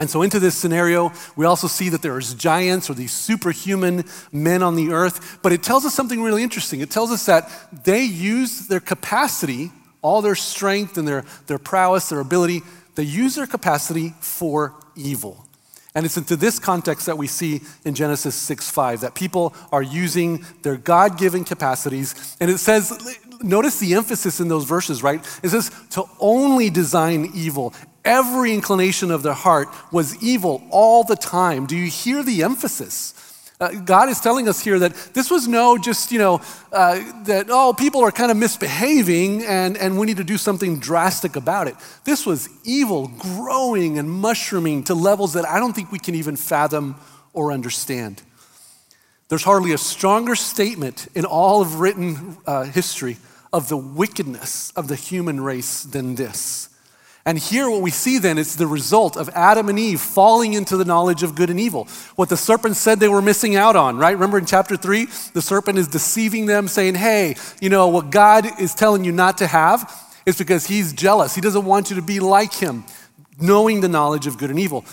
And 0.00 0.08
so, 0.08 0.22
into 0.22 0.40
this 0.40 0.56
scenario, 0.56 1.12
we 1.36 1.44
also 1.44 1.66
see 1.66 1.90
that 1.90 2.00
there's 2.00 2.32
giants 2.32 2.88
or 2.88 2.94
these 2.94 3.12
superhuman 3.12 4.04
men 4.32 4.62
on 4.62 4.74
the 4.74 4.92
earth. 4.92 5.38
But 5.42 5.52
it 5.52 5.62
tells 5.62 5.84
us 5.84 5.94
something 5.94 6.22
really 6.22 6.42
interesting. 6.42 6.80
It 6.80 6.90
tells 6.90 7.10
us 7.10 7.26
that 7.26 7.50
they 7.84 8.02
use 8.02 8.66
their 8.66 8.80
capacity, 8.80 9.70
all 10.00 10.22
their 10.22 10.34
strength 10.34 10.96
and 10.96 11.06
their, 11.06 11.26
their 11.46 11.58
prowess, 11.58 12.08
their 12.08 12.20
ability, 12.20 12.62
they 12.94 13.02
use 13.02 13.34
their 13.34 13.46
capacity 13.46 14.14
for 14.20 14.74
evil. 14.96 15.46
And 15.94 16.06
it's 16.06 16.16
into 16.16 16.36
this 16.36 16.58
context 16.58 17.06
that 17.06 17.18
we 17.18 17.26
see 17.26 17.62
in 17.84 17.94
Genesis 17.94 18.34
6 18.36 18.70
5 18.70 19.00
that 19.00 19.14
people 19.14 19.54
are 19.72 19.82
using 19.82 20.44
their 20.62 20.76
God 20.76 21.18
given 21.18 21.44
capacities. 21.44 22.36
And 22.40 22.50
it 22.50 22.58
says, 22.58 23.18
notice 23.42 23.80
the 23.80 23.94
emphasis 23.94 24.40
in 24.40 24.48
those 24.48 24.64
verses, 24.64 25.02
right? 25.02 25.20
It 25.42 25.48
says 25.48 25.70
to 25.90 26.04
only 26.20 26.70
design 26.70 27.30
evil. 27.34 27.74
Every 28.04 28.54
inclination 28.54 29.10
of 29.10 29.22
their 29.22 29.34
heart 29.34 29.68
was 29.92 30.22
evil 30.22 30.62
all 30.70 31.04
the 31.04 31.16
time. 31.16 31.66
Do 31.66 31.76
you 31.76 31.90
hear 31.90 32.22
the 32.22 32.42
emphasis? 32.42 33.14
Uh, 33.60 33.72
God 33.72 34.08
is 34.08 34.20
telling 34.20 34.48
us 34.48 34.58
here 34.58 34.78
that 34.78 34.94
this 35.12 35.30
was 35.30 35.46
no 35.46 35.76
just, 35.76 36.10
you 36.12 36.18
know, 36.18 36.40
uh, 36.72 36.94
that, 37.24 37.48
oh, 37.50 37.74
people 37.74 38.02
are 38.02 38.10
kind 38.10 38.30
of 38.30 38.38
misbehaving 38.38 39.44
and, 39.44 39.76
and 39.76 39.98
we 39.98 40.06
need 40.06 40.16
to 40.16 40.24
do 40.24 40.38
something 40.38 40.80
drastic 40.80 41.36
about 41.36 41.68
it. 41.68 41.76
This 42.04 42.24
was 42.24 42.48
evil 42.64 43.08
growing 43.18 43.98
and 43.98 44.08
mushrooming 44.08 44.84
to 44.84 44.94
levels 44.94 45.34
that 45.34 45.46
I 45.46 45.58
don't 45.58 45.74
think 45.74 45.92
we 45.92 45.98
can 45.98 46.14
even 46.14 46.36
fathom 46.36 46.96
or 47.34 47.52
understand. 47.52 48.22
There's 49.28 49.44
hardly 49.44 49.72
a 49.72 49.78
stronger 49.78 50.36
statement 50.36 51.08
in 51.14 51.26
all 51.26 51.60
of 51.60 51.80
written 51.80 52.38
uh, 52.46 52.64
history 52.64 53.18
of 53.52 53.68
the 53.68 53.76
wickedness 53.76 54.72
of 54.74 54.88
the 54.88 54.96
human 54.96 55.38
race 55.38 55.82
than 55.82 56.14
this. 56.14 56.69
And 57.26 57.38
here, 57.38 57.68
what 57.68 57.82
we 57.82 57.90
see 57.90 58.18
then 58.18 58.38
is 58.38 58.56
the 58.56 58.66
result 58.66 59.16
of 59.16 59.28
Adam 59.30 59.68
and 59.68 59.78
Eve 59.78 60.00
falling 60.00 60.54
into 60.54 60.78
the 60.78 60.86
knowledge 60.86 61.22
of 61.22 61.34
good 61.34 61.50
and 61.50 61.60
evil. 61.60 61.84
What 62.16 62.30
the 62.30 62.36
serpent 62.36 62.76
said 62.76 62.98
they 62.98 63.08
were 63.08 63.20
missing 63.20 63.56
out 63.56 63.76
on, 63.76 63.98
right? 63.98 64.12
Remember 64.12 64.38
in 64.38 64.46
chapter 64.46 64.76
three, 64.76 65.06
the 65.34 65.42
serpent 65.42 65.78
is 65.78 65.86
deceiving 65.86 66.46
them, 66.46 66.66
saying, 66.66 66.94
Hey, 66.94 67.36
you 67.60 67.68
know, 67.68 67.88
what 67.88 68.10
God 68.10 68.58
is 68.58 68.74
telling 68.74 69.04
you 69.04 69.12
not 69.12 69.38
to 69.38 69.46
have 69.46 69.94
is 70.24 70.38
because 70.38 70.66
he's 70.66 70.94
jealous. 70.94 71.34
He 71.34 71.42
doesn't 71.42 71.64
want 71.64 71.90
you 71.90 71.96
to 71.96 72.02
be 72.02 72.20
like 72.20 72.54
him, 72.54 72.84
knowing 73.38 73.82
the 73.82 73.88
knowledge 73.88 74.26
of 74.26 74.38
good 74.38 74.48
and 74.48 74.58
evil. 74.58 74.86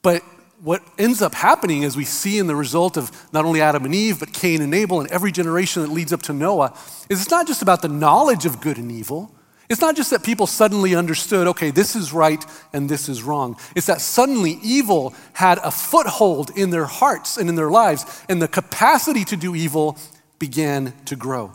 But 0.00 0.22
what 0.62 0.82
ends 0.98 1.20
up 1.20 1.34
happening, 1.34 1.84
as 1.84 1.98
we 1.98 2.06
see 2.06 2.38
in 2.38 2.46
the 2.46 2.56
result 2.56 2.96
of 2.96 3.12
not 3.32 3.44
only 3.44 3.60
Adam 3.60 3.84
and 3.84 3.94
Eve, 3.94 4.20
but 4.20 4.32
Cain 4.32 4.62
and 4.62 4.74
Abel 4.74 5.00
and 5.00 5.10
every 5.10 5.32
generation 5.32 5.82
that 5.82 5.90
leads 5.90 6.14
up 6.14 6.22
to 6.22 6.32
Noah, 6.32 6.72
is 7.10 7.20
it's 7.20 7.30
not 7.30 7.46
just 7.46 7.60
about 7.60 7.82
the 7.82 7.88
knowledge 7.88 8.46
of 8.46 8.62
good 8.62 8.78
and 8.78 8.90
evil 8.90 9.35
It's 9.68 9.80
not 9.80 9.96
just 9.96 10.10
that 10.10 10.22
people 10.22 10.46
suddenly 10.46 10.94
understood, 10.94 11.48
okay, 11.48 11.70
this 11.70 11.96
is 11.96 12.12
right 12.12 12.44
and 12.72 12.88
this 12.88 13.08
is 13.08 13.22
wrong. 13.22 13.56
It's 13.74 13.86
that 13.86 14.00
suddenly 14.00 14.58
evil 14.62 15.14
had 15.32 15.58
a 15.58 15.70
foothold 15.70 16.50
in 16.56 16.70
their 16.70 16.84
hearts 16.86 17.36
and 17.36 17.48
in 17.48 17.56
their 17.56 17.70
lives, 17.70 18.24
and 18.28 18.40
the 18.40 18.48
capacity 18.48 19.24
to 19.24 19.36
do 19.36 19.54
evil 19.54 19.98
began 20.38 20.92
to 21.06 21.16
grow. 21.16 21.52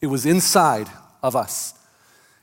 It 0.00 0.08
was 0.08 0.26
inside 0.26 0.88
of 1.22 1.36
us. 1.36 1.74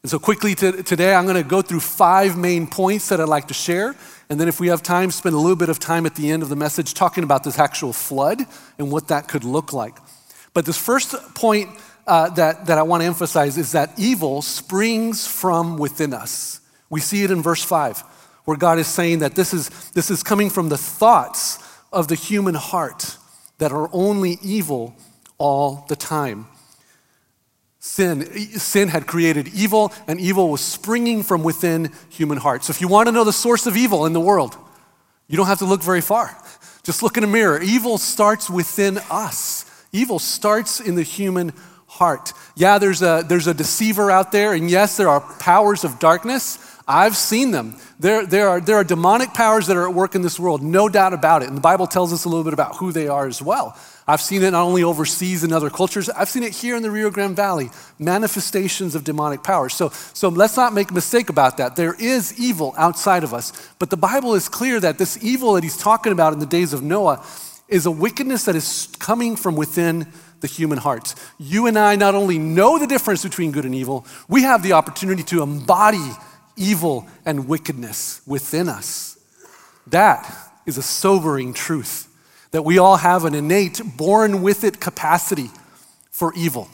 And 0.03 0.09
so, 0.09 0.19
quickly 0.19 0.53
to, 0.55 0.83
today, 0.83 1.15
I'm 1.15 1.23
going 1.23 1.41
to 1.41 1.47
go 1.47 1.61
through 1.61 1.79
five 1.79 2.37
main 2.37 2.67
points 2.67 3.07
that 3.07 3.21
I'd 3.21 3.29
like 3.29 3.47
to 3.47 3.53
share. 3.53 3.95
And 4.29 4.37
then, 4.37 4.49
if 4.49 4.59
we 4.59 4.67
have 4.67 4.83
time, 4.83 5.11
spend 5.11 5.33
a 5.33 5.37
little 5.37 5.55
bit 5.55 5.69
of 5.69 5.79
time 5.79 6.05
at 6.05 6.15
the 6.15 6.29
end 6.29 6.43
of 6.43 6.49
the 6.49 6.57
message 6.57 6.93
talking 6.93 7.23
about 7.23 7.45
this 7.45 7.57
actual 7.57 7.93
flood 7.93 8.41
and 8.77 8.91
what 8.91 9.07
that 9.07 9.29
could 9.29 9.45
look 9.45 9.71
like. 9.71 9.97
But 10.53 10.65
this 10.65 10.77
first 10.77 11.15
point 11.35 11.69
uh, 12.05 12.29
that, 12.31 12.65
that 12.65 12.77
I 12.77 12.83
want 12.83 13.01
to 13.01 13.07
emphasize 13.07 13.57
is 13.57 13.71
that 13.71 13.97
evil 13.97 14.41
springs 14.41 15.25
from 15.25 15.77
within 15.77 16.13
us. 16.13 16.59
We 16.89 16.99
see 16.99 17.23
it 17.23 17.31
in 17.31 17.41
verse 17.41 17.63
5, 17.63 17.99
where 18.45 18.57
God 18.57 18.77
is 18.77 18.87
saying 18.87 19.19
that 19.19 19.35
this 19.35 19.53
is, 19.53 19.69
this 19.91 20.11
is 20.11 20.21
coming 20.21 20.49
from 20.49 20.69
the 20.69 20.77
thoughts 20.77 21.59
of 21.91 22.07
the 22.07 22.15
human 22.15 22.55
heart 22.55 23.17
that 23.57 23.71
are 23.71 23.89
only 23.93 24.37
evil 24.43 24.95
all 25.37 25.85
the 25.87 25.95
time. 25.95 26.47
Sin, 27.79 28.25
sin 28.59 28.87
had 28.87 29.07
created 29.07 29.49
evil, 29.49 29.91
and 30.07 30.19
evil 30.19 30.49
was 30.49 30.61
springing 30.61 31.21
from 31.21 31.43
within 31.43 31.91
human 32.09 32.37
hearts. 32.37 32.67
So, 32.67 32.71
if 32.71 32.79
you 32.79 32.87
want 32.87 33.07
to 33.07 33.11
know 33.11 33.25
the 33.25 33.33
source 33.33 33.67
of 33.67 33.75
evil 33.75 34.05
in 34.05 34.13
the 34.13 34.21
world, 34.21 34.55
you 35.27 35.35
don't 35.35 35.47
have 35.47 35.59
to 35.59 35.65
look 35.65 35.83
very 35.83 35.99
far. 35.99 36.37
Just 36.83 37.03
look 37.03 37.17
in 37.17 37.23
a 37.23 37.27
mirror. 37.27 37.61
Evil 37.61 37.97
starts 37.97 38.49
within 38.49 38.99
us, 39.09 39.65
evil 39.91 40.19
starts 40.19 40.79
in 40.79 40.95
the 40.95 41.03
human 41.03 41.53
heart. 42.03 42.33
Yeah, 42.55 42.79
there's 42.79 43.01
a, 43.01 43.23
there's 43.25 43.47
a 43.47 43.53
deceiver 43.53 44.11
out 44.11 44.31
there, 44.33 44.51
and 44.53 44.69
yes, 44.69 44.97
there 44.97 45.07
are 45.07 45.21
powers 45.39 45.85
of 45.85 45.99
darkness. 45.99 46.59
I've 46.85 47.15
seen 47.15 47.51
them. 47.51 47.77
There, 47.97 48.25
there, 48.25 48.49
are, 48.49 48.59
there 48.59 48.75
are 48.75 48.83
demonic 48.83 49.33
powers 49.33 49.67
that 49.67 49.77
are 49.77 49.87
at 49.87 49.95
work 49.95 50.15
in 50.15 50.21
this 50.21 50.37
world, 50.37 50.61
no 50.61 50.89
doubt 50.89 51.13
about 51.13 51.41
it. 51.41 51.47
And 51.47 51.55
the 51.55 51.61
Bible 51.71 51.87
tells 51.87 52.11
us 52.11 52.25
a 52.25 52.29
little 52.29 52.43
bit 52.43 52.51
about 52.51 52.75
who 52.75 52.91
they 52.91 53.07
are 53.07 53.25
as 53.25 53.41
well. 53.41 53.77
I've 54.05 54.19
seen 54.19 54.43
it 54.43 54.51
not 54.51 54.63
only 54.63 54.83
overseas 54.83 55.45
in 55.45 55.53
other 55.53 55.69
cultures, 55.69 56.09
I've 56.09 56.27
seen 56.27 56.43
it 56.43 56.51
here 56.51 56.75
in 56.75 56.83
the 56.83 56.91
Rio 56.91 57.09
Grande 57.09 57.37
Valley, 57.37 57.69
manifestations 57.99 58.95
of 58.95 59.05
demonic 59.05 59.43
power. 59.43 59.69
So, 59.69 59.91
so 60.13 60.27
let's 60.27 60.57
not 60.57 60.73
make 60.73 60.91
a 60.91 60.93
mistake 60.93 61.29
about 61.29 61.55
that. 61.55 61.77
There 61.77 61.95
is 61.97 62.37
evil 62.37 62.75
outside 62.77 63.23
of 63.23 63.33
us, 63.33 63.53
but 63.79 63.89
the 63.89 64.01
Bible 64.09 64.33
is 64.35 64.49
clear 64.49 64.81
that 64.81 64.97
this 64.97 65.23
evil 65.23 65.53
that 65.53 65.63
he's 65.63 65.77
talking 65.77 66.11
about 66.11 66.33
in 66.33 66.39
the 66.39 66.51
days 66.57 66.73
of 66.73 66.83
Noah 66.83 67.25
is 67.69 67.85
a 67.85 67.91
wickedness 67.91 68.43
that 68.45 68.57
is 68.57 68.89
coming 68.99 69.37
from 69.37 69.55
within 69.55 70.05
the 70.43 70.47
human 70.47 70.77
heart. 70.77 71.15
You 71.39 71.67
and 71.67 71.79
I 71.79 71.95
not 71.95 72.15
only 72.15 72.37
know 72.37 72.77
the 72.77 72.85
difference 72.85 73.23
between 73.23 73.51
good 73.51 73.63
and 73.63 73.73
evil, 73.73 74.05
we 74.27 74.43
have 74.43 74.61
the 74.61 74.73
opportunity 74.73 75.23
to 75.23 75.41
embody 75.41 76.11
evil 76.57 77.07
and 77.25 77.47
wickedness 77.47 78.21
within 78.27 78.67
us. 78.67 79.17
That 79.87 80.31
is 80.65 80.77
a 80.77 80.83
sobering 80.83 81.53
truth 81.53 82.09
that 82.51 82.63
we 82.63 82.77
all 82.77 82.97
have 82.97 83.23
an 83.23 83.33
innate, 83.33 83.81
born 83.97 84.41
with 84.41 84.65
it 84.65 84.81
capacity 84.81 85.49
for 86.11 86.33
evil. 86.35 86.67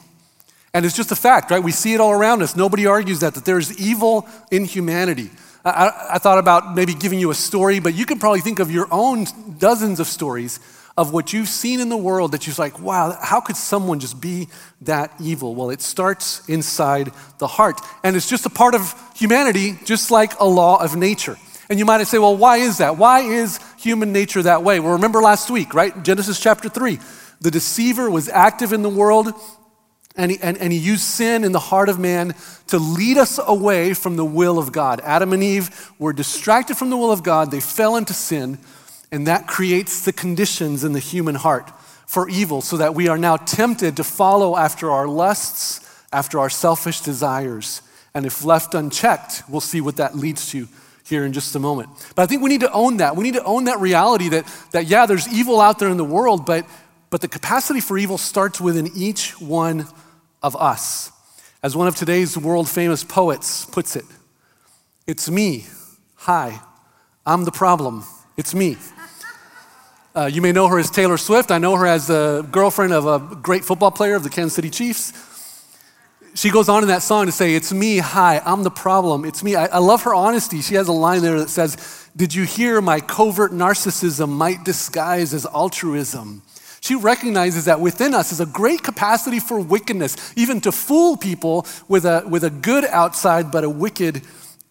And 0.73 0.83
it's 0.83 0.95
just 0.95 1.11
a 1.11 1.15
fact, 1.15 1.51
right? 1.51 1.63
We 1.63 1.71
see 1.71 1.93
it 1.93 2.01
all 2.01 2.11
around 2.11 2.41
us. 2.41 2.55
Nobody 2.55 2.87
argues 2.87 3.19
that, 3.19 3.35
that 3.35 3.45
there's 3.45 3.79
evil 3.79 4.27
in 4.49 4.65
humanity. 4.65 5.29
I, 5.63 6.09
I, 6.13 6.17
thought 6.17 6.39
about 6.39 6.75
maybe 6.75 6.93
giving 6.95 7.19
you 7.19 7.29
a 7.29 7.35
story, 7.35 7.79
but 7.79 7.93
you 7.93 8.05
could 8.05 8.19
probably 8.19 8.41
think 8.41 8.59
of 8.59 8.71
your 8.71 8.87
own 8.89 9.25
dozens 9.59 9.99
of 9.99 10.07
stories 10.07 10.59
of 10.99 11.13
what 11.13 11.31
you've 11.31 11.47
seen 11.47 11.79
in 11.79 11.87
the 11.87 11.95
world 11.95 12.33
that 12.33 12.45
you're 12.45 12.53
like, 12.59 12.77
wow, 12.77 13.17
how 13.21 13.39
could 13.39 13.55
someone 13.55 14.01
just 14.01 14.19
be 14.19 14.49
that 14.81 15.13
evil? 15.21 15.55
Well, 15.55 15.69
it 15.69 15.79
starts 15.79 16.45
inside 16.49 17.13
the 17.37 17.47
heart. 17.47 17.79
And 18.03 18.17
it's 18.17 18.29
just 18.29 18.45
a 18.45 18.49
part 18.49 18.75
of 18.75 18.93
humanity, 19.15 19.79
just 19.85 20.11
like 20.11 20.37
a 20.41 20.43
law 20.43 20.83
of 20.83 20.97
nature. 20.97 21.37
And 21.69 21.79
you 21.79 21.85
might 21.85 22.03
say, 22.03 22.17
well, 22.17 22.35
why 22.35 22.57
is 22.57 22.79
that? 22.79 22.97
Why 22.97 23.21
is 23.21 23.61
human 23.77 24.11
nature 24.11 24.43
that 24.43 24.61
way? 24.61 24.81
Well, 24.81 24.91
remember 24.91 25.21
last 25.21 25.49
week, 25.49 25.73
right? 25.73 26.03
Genesis 26.03 26.37
chapter 26.37 26.67
3. 26.67 26.99
The 27.39 27.49
deceiver 27.49 28.09
was 28.09 28.27
active 28.27 28.73
in 28.73 28.81
the 28.81 28.89
world, 28.89 29.31
and 30.17 30.31
he, 30.31 30.39
and, 30.41 30.57
and 30.57 30.73
he 30.73 30.79
used 30.79 31.03
sin 31.03 31.45
in 31.45 31.53
the 31.53 31.59
heart 31.59 31.87
of 31.87 31.97
man 31.97 32.35
to 32.67 32.77
lead 32.77 33.17
us 33.17 33.39
away 33.41 33.93
from 33.93 34.17
the 34.17 34.25
will 34.25 34.59
of 34.59 34.73
God. 34.73 34.99
Adam 35.05 35.31
and 35.31 35.43
Eve 35.43 35.93
were 35.97 36.11
distracted 36.11 36.75
from 36.75 36.89
the 36.89 36.97
will 36.97 37.13
of 37.13 37.23
God, 37.23 37.51
they 37.51 37.61
fell 37.61 37.95
into 37.95 38.13
sin, 38.13 38.57
and 39.11 39.27
that 39.27 39.47
creates 39.47 40.05
the 40.05 40.13
conditions 40.13 40.83
in 40.83 40.93
the 40.93 40.99
human 40.99 41.35
heart 41.35 41.71
for 42.05 42.27
evil, 42.29 42.61
so 42.61 42.77
that 42.77 42.95
we 42.95 43.07
are 43.07 43.17
now 43.17 43.37
tempted 43.37 43.97
to 43.97 44.03
follow 44.03 44.57
after 44.57 44.89
our 44.89 45.07
lusts, 45.07 45.79
after 46.11 46.39
our 46.39 46.49
selfish 46.49 47.01
desires. 47.01 47.81
And 48.13 48.25
if 48.25 48.43
left 48.43 48.73
unchecked, 48.73 49.43
we'll 49.47 49.61
see 49.61 49.79
what 49.79 49.97
that 49.97 50.15
leads 50.15 50.49
to 50.51 50.67
here 51.05 51.25
in 51.25 51.33
just 51.33 51.55
a 51.55 51.59
moment. 51.59 51.89
But 52.15 52.23
I 52.23 52.25
think 52.25 52.41
we 52.41 52.49
need 52.49 52.61
to 52.61 52.71
own 52.71 52.97
that. 52.97 53.15
We 53.15 53.23
need 53.23 53.35
to 53.35 53.43
own 53.43 53.65
that 53.65 53.79
reality 53.79 54.29
that, 54.29 54.45
that 54.71 54.87
yeah, 54.87 55.05
there's 55.05 55.27
evil 55.27 55.61
out 55.61 55.79
there 55.79 55.89
in 55.89 55.97
the 55.97 56.05
world, 56.05 56.45
but, 56.45 56.65
but 57.09 57.21
the 57.21 57.27
capacity 57.27 57.79
for 57.79 57.97
evil 57.97 58.17
starts 58.17 58.61
within 58.61 58.89
each 58.95 59.39
one 59.39 59.87
of 60.41 60.55
us. 60.55 61.11
As 61.61 61.75
one 61.75 61.87
of 61.87 61.95
today's 61.95 62.37
world 62.37 62.69
famous 62.69 63.03
poets 63.03 63.65
puts 63.65 63.95
it, 63.95 64.05
it's 65.05 65.29
me. 65.29 65.65
Hi, 66.15 66.59
I'm 67.25 67.43
the 67.45 67.51
problem. 67.51 68.03
It's 68.37 68.55
me. 68.55 68.77
Uh, 70.19 70.25
you 70.25 70.41
may 70.41 70.51
know 70.51 70.67
her 70.67 70.77
as 70.77 70.89
Taylor 70.91 71.15
Swift. 71.17 71.49
I 71.49 71.59
know 71.59 71.77
her 71.77 71.87
as 71.87 72.07
the 72.07 72.45
girlfriend 72.51 72.91
of 72.91 73.07
a 73.07 73.35
great 73.37 73.63
football 73.63 73.91
player 73.91 74.15
of 74.15 74.23
the 74.23 74.29
Kansas 74.29 74.53
City 74.53 74.69
Chiefs 74.69 75.13
she 76.35 76.49
goes 76.49 76.69
on 76.69 76.83
in 76.83 76.87
that 76.87 77.01
song 77.01 77.25
to 77.25 77.31
say, 77.31 77.53
It's 77.55 77.73
me, 77.73 77.97
hi, 77.97 78.41
I'm 78.45 78.63
the 78.63 78.71
problem, 78.71 79.25
it's 79.25 79.43
me. 79.43 79.55
I, 79.55 79.65
I, 79.65 79.77
love 79.79 80.03
her 80.03 80.13
honesty. 80.13 80.61
She 80.61 80.75
has 80.75 80.87
a 80.87 80.93
line 80.93 81.21
there 81.21 81.39
that 81.39 81.49
says, 81.49 82.07
Did 82.15 82.33
you 82.33 82.43
hear 82.43 82.81
my 82.81 82.99
covert 82.99 83.51
narcissism 83.51 84.29
might 84.29 84.63
disguise 84.63 85.33
as 85.33 85.45
altruism? 85.45 86.43
She 86.81 86.95
recognizes 86.95 87.65
that 87.65 87.81
within 87.81 88.13
us 88.13 88.31
is 88.31 88.39
a 88.39 88.45
great 88.45 88.83
capacity 88.83 89.39
for 89.39 89.59
wickedness, 89.59 90.33
even 90.37 90.61
to 90.61 90.71
fool 90.71 91.17
people 91.17 91.65
with 91.89 92.05
a, 92.05 92.23
with 92.29 92.45
a 92.45 92.49
good 92.49 92.85
outside 92.85 93.51
but 93.51 93.65
a 93.65 93.69
wicked 93.69 94.21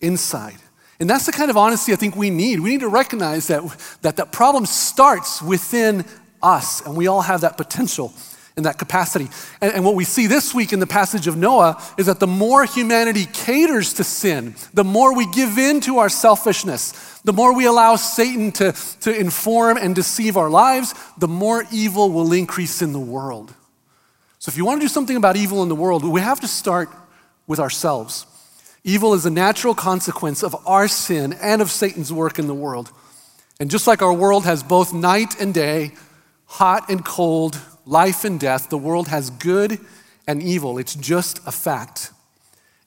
inside. 0.00 0.56
And 1.00 1.08
that's 1.08 1.26
the 1.26 1.32
kind 1.32 1.50
of 1.50 1.56
honesty 1.56 1.92
I 1.92 1.96
think 1.96 2.16
we 2.16 2.30
need. 2.30 2.60
We 2.60 2.70
need 2.70 2.80
to 2.80 2.88
recognize 2.88 3.46
that 3.46 3.62
that, 4.02 4.16
that 4.16 4.32
problem 4.32 4.66
starts 4.66 5.40
within 5.40 6.04
us, 6.42 6.84
and 6.84 6.96
we 6.96 7.06
all 7.06 7.22
have 7.22 7.42
that 7.42 7.56
potential 7.56 8.12
in 8.56 8.64
that 8.64 8.76
capacity. 8.76 9.28
And, 9.60 9.72
and, 9.72 9.84
what 9.84 9.94
we 9.94 10.02
see 10.02 10.26
this 10.26 10.52
week 10.52 10.72
in 10.72 10.80
the 10.80 10.86
passage 10.86 11.28
of 11.28 11.36
Noah 11.36 11.80
is 11.96 12.06
that 12.06 12.18
the 12.18 12.26
more 12.26 12.64
humanity 12.64 13.26
caters 13.32 13.94
to 13.94 14.04
sin, 14.04 14.56
the 14.74 14.82
more 14.82 15.14
we 15.14 15.30
give 15.30 15.58
in 15.58 15.80
to 15.82 15.98
our 15.98 16.08
selfishness, 16.08 17.20
the 17.20 17.32
more 17.32 17.54
we 17.54 17.66
allow 17.66 17.94
Satan 17.94 18.50
to, 18.52 18.72
to 19.00 19.16
inform 19.16 19.76
and 19.76 19.94
deceive 19.94 20.36
our 20.36 20.50
lives, 20.50 20.92
the 21.18 21.28
more 21.28 21.64
evil 21.70 22.10
will 22.10 22.32
increase 22.32 22.82
in 22.82 22.92
the 22.92 22.98
world. 22.98 23.54
So, 24.40 24.50
if 24.50 24.56
you 24.56 24.64
want 24.64 24.80
to 24.80 24.84
do 24.84 24.92
something 24.92 25.16
about 25.16 25.36
evil 25.36 25.62
in 25.62 25.68
the 25.68 25.76
world, 25.76 26.04
we 26.04 26.20
have 26.20 26.40
to 26.40 26.48
start 26.48 26.88
with 27.46 27.60
ourselves. 27.60 28.26
Evil 28.85 29.14
is 29.14 29.26
a 29.26 29.30
natural 29.30 29.75
consequence 29.75 30.42
of 30.42 30.56
our 30.66 30.88
sin 30.88 31.35
and 31.35 31.61
of 31.61 31.70
Satan's 31.70 32.12
work 32.12 32.38
in 32.38 32.47
the 32.47 32.54
world. 32.54 32.90
And 33.61 33.70
just 33.70 33.87
like 33.87 34.02
our 34.02 34.12
world 34.12 34.44
has 34.44 34.62
both 34.62 34.92
night 34.92 35.40
and 35.40 35.52
day, 35.52 35.92
hot 36.47 36.88
and 36.88 37.04
cold, 37.04 37.61
life 37.87 38.25
and 38.25 38.38
death. 38.38 38.68
The 38.68 38.78
world 38.78 39.08
has 39.08 39.30
good 39.30 39.78
and 40.26 40.42
evil. 40.42 40.78
It's 40.78 40.94
just 40.94 41.40
a 41.47 41.52
fact. 41.52 42.12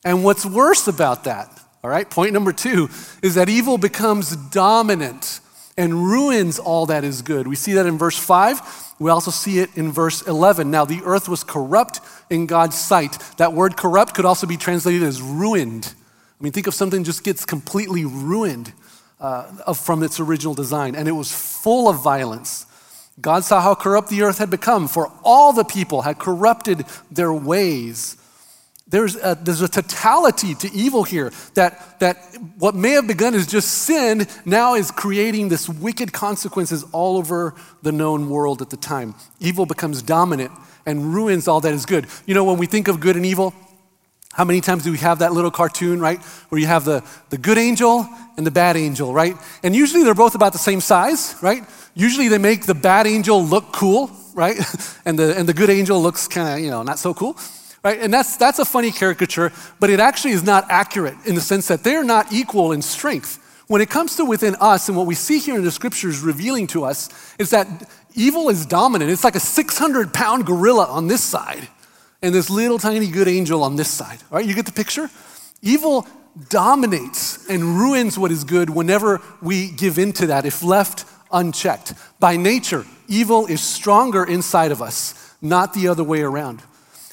And 0.04 0.24
what's 0.24 0.46
worse 0.46 0.88
about 0.88 1.26
that, 1.26 1.60
all 1.84 1.90
right, 1.90 2.10
point 2.10 2.34
number 2.34 2.54
two, 2.54 2.90
is 3.22 3.36
that 3.36 3.50
evil 3.50 3.78
becomes 3.78 4.36
dominant 4.36 5.42
and 5.78 5.94
ruins 5.94 6.60
all 6.60 6.86
that 6.88 7.04
is 7.04 7.22
good. 7.22 7.48
We 7.48 7.56
see 7.56 7.74
that 7.74 7.86
in 7.86 7.98
verse 7.98 8.18
5. 8.18 8.91
We 9.02 9.10
also 9.10 9.32
see 9.32 9.58
it 9.58 9.76
in 9.76 9.92
verse 9.92 10.22
11. 10.22 10.70
Now, 10.70 10.86
the 10.86 11.02
earth 11.04 11.28
was 11.28 11.44
corrupt 11.44 12.02
in 12.30 12.46
God's 12.46 12.78
sight. 12.78 13.18
That 13.38 13.52
word 13.52 13.76
corrupt 13.76 14.14
could 14.14 14.26
also 14.26 14.46
be 14.46 14.58
translated 14.58 15.02
as 15.02 15.24
ruined. 15.24 15.92
I 16.40 16.44
mean, 16.44 16.54
think 16.54 16.68
of 16.68 16.76
something 16.76 17.04
just 17.04 17.24
gets 17.24 17.44
completely 17.44 18.06
ruined 18.06 18.74
uh, 19.20 19.74
from 19.74 20.04
its 20.04 20.20
original 20.20 20.54
design, 20.54 20.94
and 20.94 21.08
it 21.08 21.14
was 21.14 21.32
full 21.32 21.90
of 21.90 22.04
violence. 22.04 22.68
God 23.20 23.44
saw 23.44 23.60
how 23.60 23.74
corrupt 23.74 24.10
the 24.10 24.22
earth 24.22 24.38
had 24.38 24.52
become, 24.52 24.88
for 24.88 25.12
all 25.24 25.52
the 25.52 25.66
people 25.66 26.04
had 26.04 26.20
corrupted 26.20 26.86
their 27.10 27.34
ways. 27.34 28.18
There's 28.92 29.16
a, 29.16 29.38
there's 29.42 29.62
a 29.62 29.70
totality 29.70 30.54
to 30.54 30.72
evil 30.74 31.04
here 31.04 31.32
that, 31.54 32.00
that 32.02 32.18
what 32.58 32.76
may 32.76 32.92
have 32.92 33.08
begun 33.08 33.34
as 33.34 33.48
just 33.48 33.70
sin 33.70 34.28
now 34.46 34.76
is 34.76 34.92
creating 34.92 35.48
this 35.48 35.70
wicked 35.70 36.12
consequences 36.12 36.84
all 36.92 37.18
over 37.18 37.56
the 37.82 37.94
known 37.94 38.30
world 38.30 38.62
at 38.62 38.70
the 38.70 38.76
time. 38.76 39.16
Evil 39.40 39.66
becomes 39.66 40.02
dominant 40.02 40.52
and 40.86 41.14
ruins 41.14 41.48
all 41.48 41.62
that 41.62 41.74
is 41.74 41.86
good. 41.86 42.06
You 42.26 42.36
know, 42.36 42.44
when 42.44 42.58
we 42.58 42.66
think 42.66 42.90
of 42.90 43.00
good 43.00 43.16
and 43.16 43.26
evil, 43.26 43.54
how 44.34 44.44
many 44.44 44.60
times 44.60 44.84
do 44.84 44.92
we 44.92 44.98
have 44.98 45.20
that 45.20 45.32
little 45.32 45.52
cartoon, 45.52 46.02
right? 46.02 46.20
Where 46.50 46.60
you 46.60 46.68
have 46.68 46.84
the, 46.84 47.02
the 47.30 47.38
good 47.38 47.58
angel 47.58 48.06
and 48.36 48.46
the 48.46 48.52
bad 48.52 48.76
angel, 48.76 49.14
right? 49.14 49.36
And 49.64 49.74
usually 49.74 50.04
they're 50.04 50.14
both 50.14 50.36
about 50.36 50.52
the 50.52 50.60
same 50.60 50.82
size, 50.82 51.36
right? 51.42 51.64
Usually 51.94 52.28
they 52.28 52.38
make 52.38 52.66
the 52.66 52.76
bad 52.76 53.08
angel 53.08 53.42
look 53.42 53.72
cool, 53.72 54.12
right? 54.34 54.58
and, 55.06 55.18
the, 55.18 55.38
and 55.38 55.48
the 55.48 55.54
good 55.54 55.70
angel 55.70 56.02
looks 56.02 56.28
kind 56.28 56.50
of, 56.50 56.60
you 56.60 56.70
know, 56.70 56.84
not 56.84 57.00
so 57.00 57.14
cool. 57.14 57.38
Right? 57.84 58.00
And 58.00 58.14
that's, 58.14 58.38
that's 58.38 58.60
a 58.60 58.66
funny 58.66 58.92
caricature, 58.92 59.52
but 59.80 59.90
it 59.90 60.00
actually 60.00 60.32
is 60.32 60.44
not 60.44 60.66
accurate 60.70 61.16
in 61.26 61.34
the 61.36 61.42
sense 61.42 61.68
that 61.68 61.84
they're 61.84 62.04
not 62.04 62.32
equal 62.32 62.72
in 62.72 62.82
strength. 62.82 63.40
When 63.68 63.82
it 63.82 63.90
comes 63.90 64.18
to 64.18 64.26
within 64.26 64.56
us, 64.56 64.88
and 64.88 64.98
what 64.98 65.08
we 65.08 65.16
see 65.16 65.40
here 65.40 65.56
in 65.56 65.64
the 65.64 65.72
scriptures 65.72 66.20
revealing 66.20 66.68
to 66.68 66.84
us, 66.84 67.10
is 67.40 67.50
that 67.52 67.90
evil 68.14 68.50
is 68.50 68.66
dominant. 68.66 69.10
It's 69.10 69.24
like 69.24 69.36
a 69.36 69.40
600 69.40 70.14
pound 70.14 70.46
gorilla 70.46 70.86
on 70.86 71.08
this 71.08 71.24
side, 71.24 71.68
and 72.22 72.36
this 72.36 72.50
little 72.50 72.78
tiny 72.78 73.08
good 73.08 73.28
angel 73.28 73.64
on 73.64 73.78
this 73.78 73.90
side. 73.90 74.20
All 74.30 74.38
right, 74.38 74.46
you 74.46 74.54
get 74.54 74.66
the 74.66 74.72
picture? 74.72 75.10
Evil 75.62 76.06
dominates 76.50 77.50
and 77.50 77.64
ruins 77.64 78.18
what 78.18 78.32
is 78.32 78.44
good 78.44 78.70
whenever 78.70 79.22
we 79.42 79.72
give 79.72 79.98
in 79.98 80.14
to 80.14 80.28
that, 80.28 80.46
if 80.46 80.62
left 80.62 81.06
unchecked. 81.32 81.94
By 82.20 82.38
nature, 82.38 82.86
evil 83.08 83.48
is 83.48 83.62
stronger 83.62 84.24
inside 84.24 84.72
of 84.72 84.82
us, 84.82 85.36
not 85.42 85.74
the 85.74 85.88
other 85.88 86.04
way 86.04 86.22
around. 86.22 86.62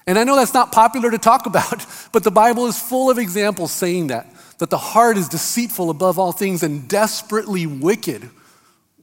And 0.08 0.18
I 0.18 0.24
know 0.24 0.36
that's 0.36 0.54
not 0.54 0.72
popular 0.72 1.10
to 1.10 1.18
talk 1.18 1.44
about, 1.46 1.84
but 2.12 2.24
the 2.24 2.30
Bible 2.30 2.66
is 2.66 2.80
full 2.80 3.10
of 3.10 3.18
examples 3.18 3.70
saying 3.70 4.06
that, 4.06 4.26
that 4.56 4.70
the 4.70 4.78
heart 4.78 5.18
is 5.18 5.28
deceitful 5.28 5.90
above 5.90 6.18
all 6.18 6.32
things 6.32 6.62
and 6.62 6.88
desperately 6.88 7.66
wicked. 7.66 8.30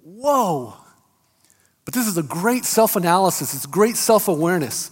Whoa. 0.04 0.74
But 1.86 1.94
this 1.94 2.08
is 2.08 2.18
a 2.18 2.24
great 2.24 2.66
self 2.66 2.96
analysis, 2.96 3.54
it's 3.54 3.68
great 3.68 3.96
self 3.96 4.28
awareness. 4.28 4.90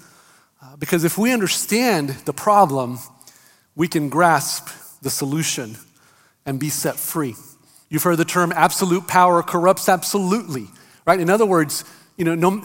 Uh, 0.62 0.76
because 0.78 1.04
if 1.04 1.18
we 1.18 1.34
understand 1.34 2.10
the 2.26 2.32
problem, 2.32 3.00
we 3.76 3.88
can 3.88 4.10
grasp 4.10 4.70
the 5.02 5.10
solution 5.10 5.76
and 6.46 6.60
be 6.60 6.70
set 6.70 6.96
free. 6.96 7.36
You've 7.90 8.04
heard 8.04 8.18
the 8.18 8.26
term 8.26 8.54
absolute 8.56 9.08
power 9.08 9.42
corrupts 9.42 9.90
absolutely, 9.90 10.68
right? 11.08 11.20
In 11.20 11.32
other 11.32 11.46
words, 11.46 11.84
you 12.18 12.26
know, 12.26 12.36
no, 12.36 12.62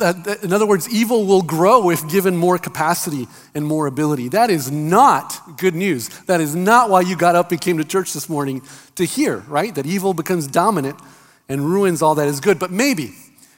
uh, 0.00 0.12
in 0.42 0.52
other 0.52 0.66
words, 0.66 0.88
evil 0.88 1.26
will 1.26 1.42
grow 1.42 1.90
if 1.90 2.08
given 2.08 2.36
more 2.36 2.56
capacity 2.56 3.26
and 3.54 3.64
more 3.64 3.88
ability. 3.88 4.28
That 4.28 4.48
is 4.48 4.70
not 4.70 5.58
good 5.58 5.74
news. 5.74 6.08
That 6.26 6.40
is 6.40 6.54
not 6.54 6.88
why 6.88 7.00
you 7.00 7.16
got 7.16 7.34
up 7.34 7.50
and 7.50 7.60
came 7.60 7.78
to 7.78 7.84
church 7.84 8.12
this 8.12 8.28
morning 8.28 8.62
to 8.94 9.04
hear, 9.04 9.38
right? 9.48 9.74
That 9.74 9.86
evil 9.86 10.14
becomes 10.14 10.46
dominant 10.46 11.00
and 11.48 11.62
ruins 11.62 12.00
all 12.00 12.14
that 12.14 12.28
is 12.28 12.38
good. 12.38 12.60
But 12.60 12.70
maybe, 12.70 13.12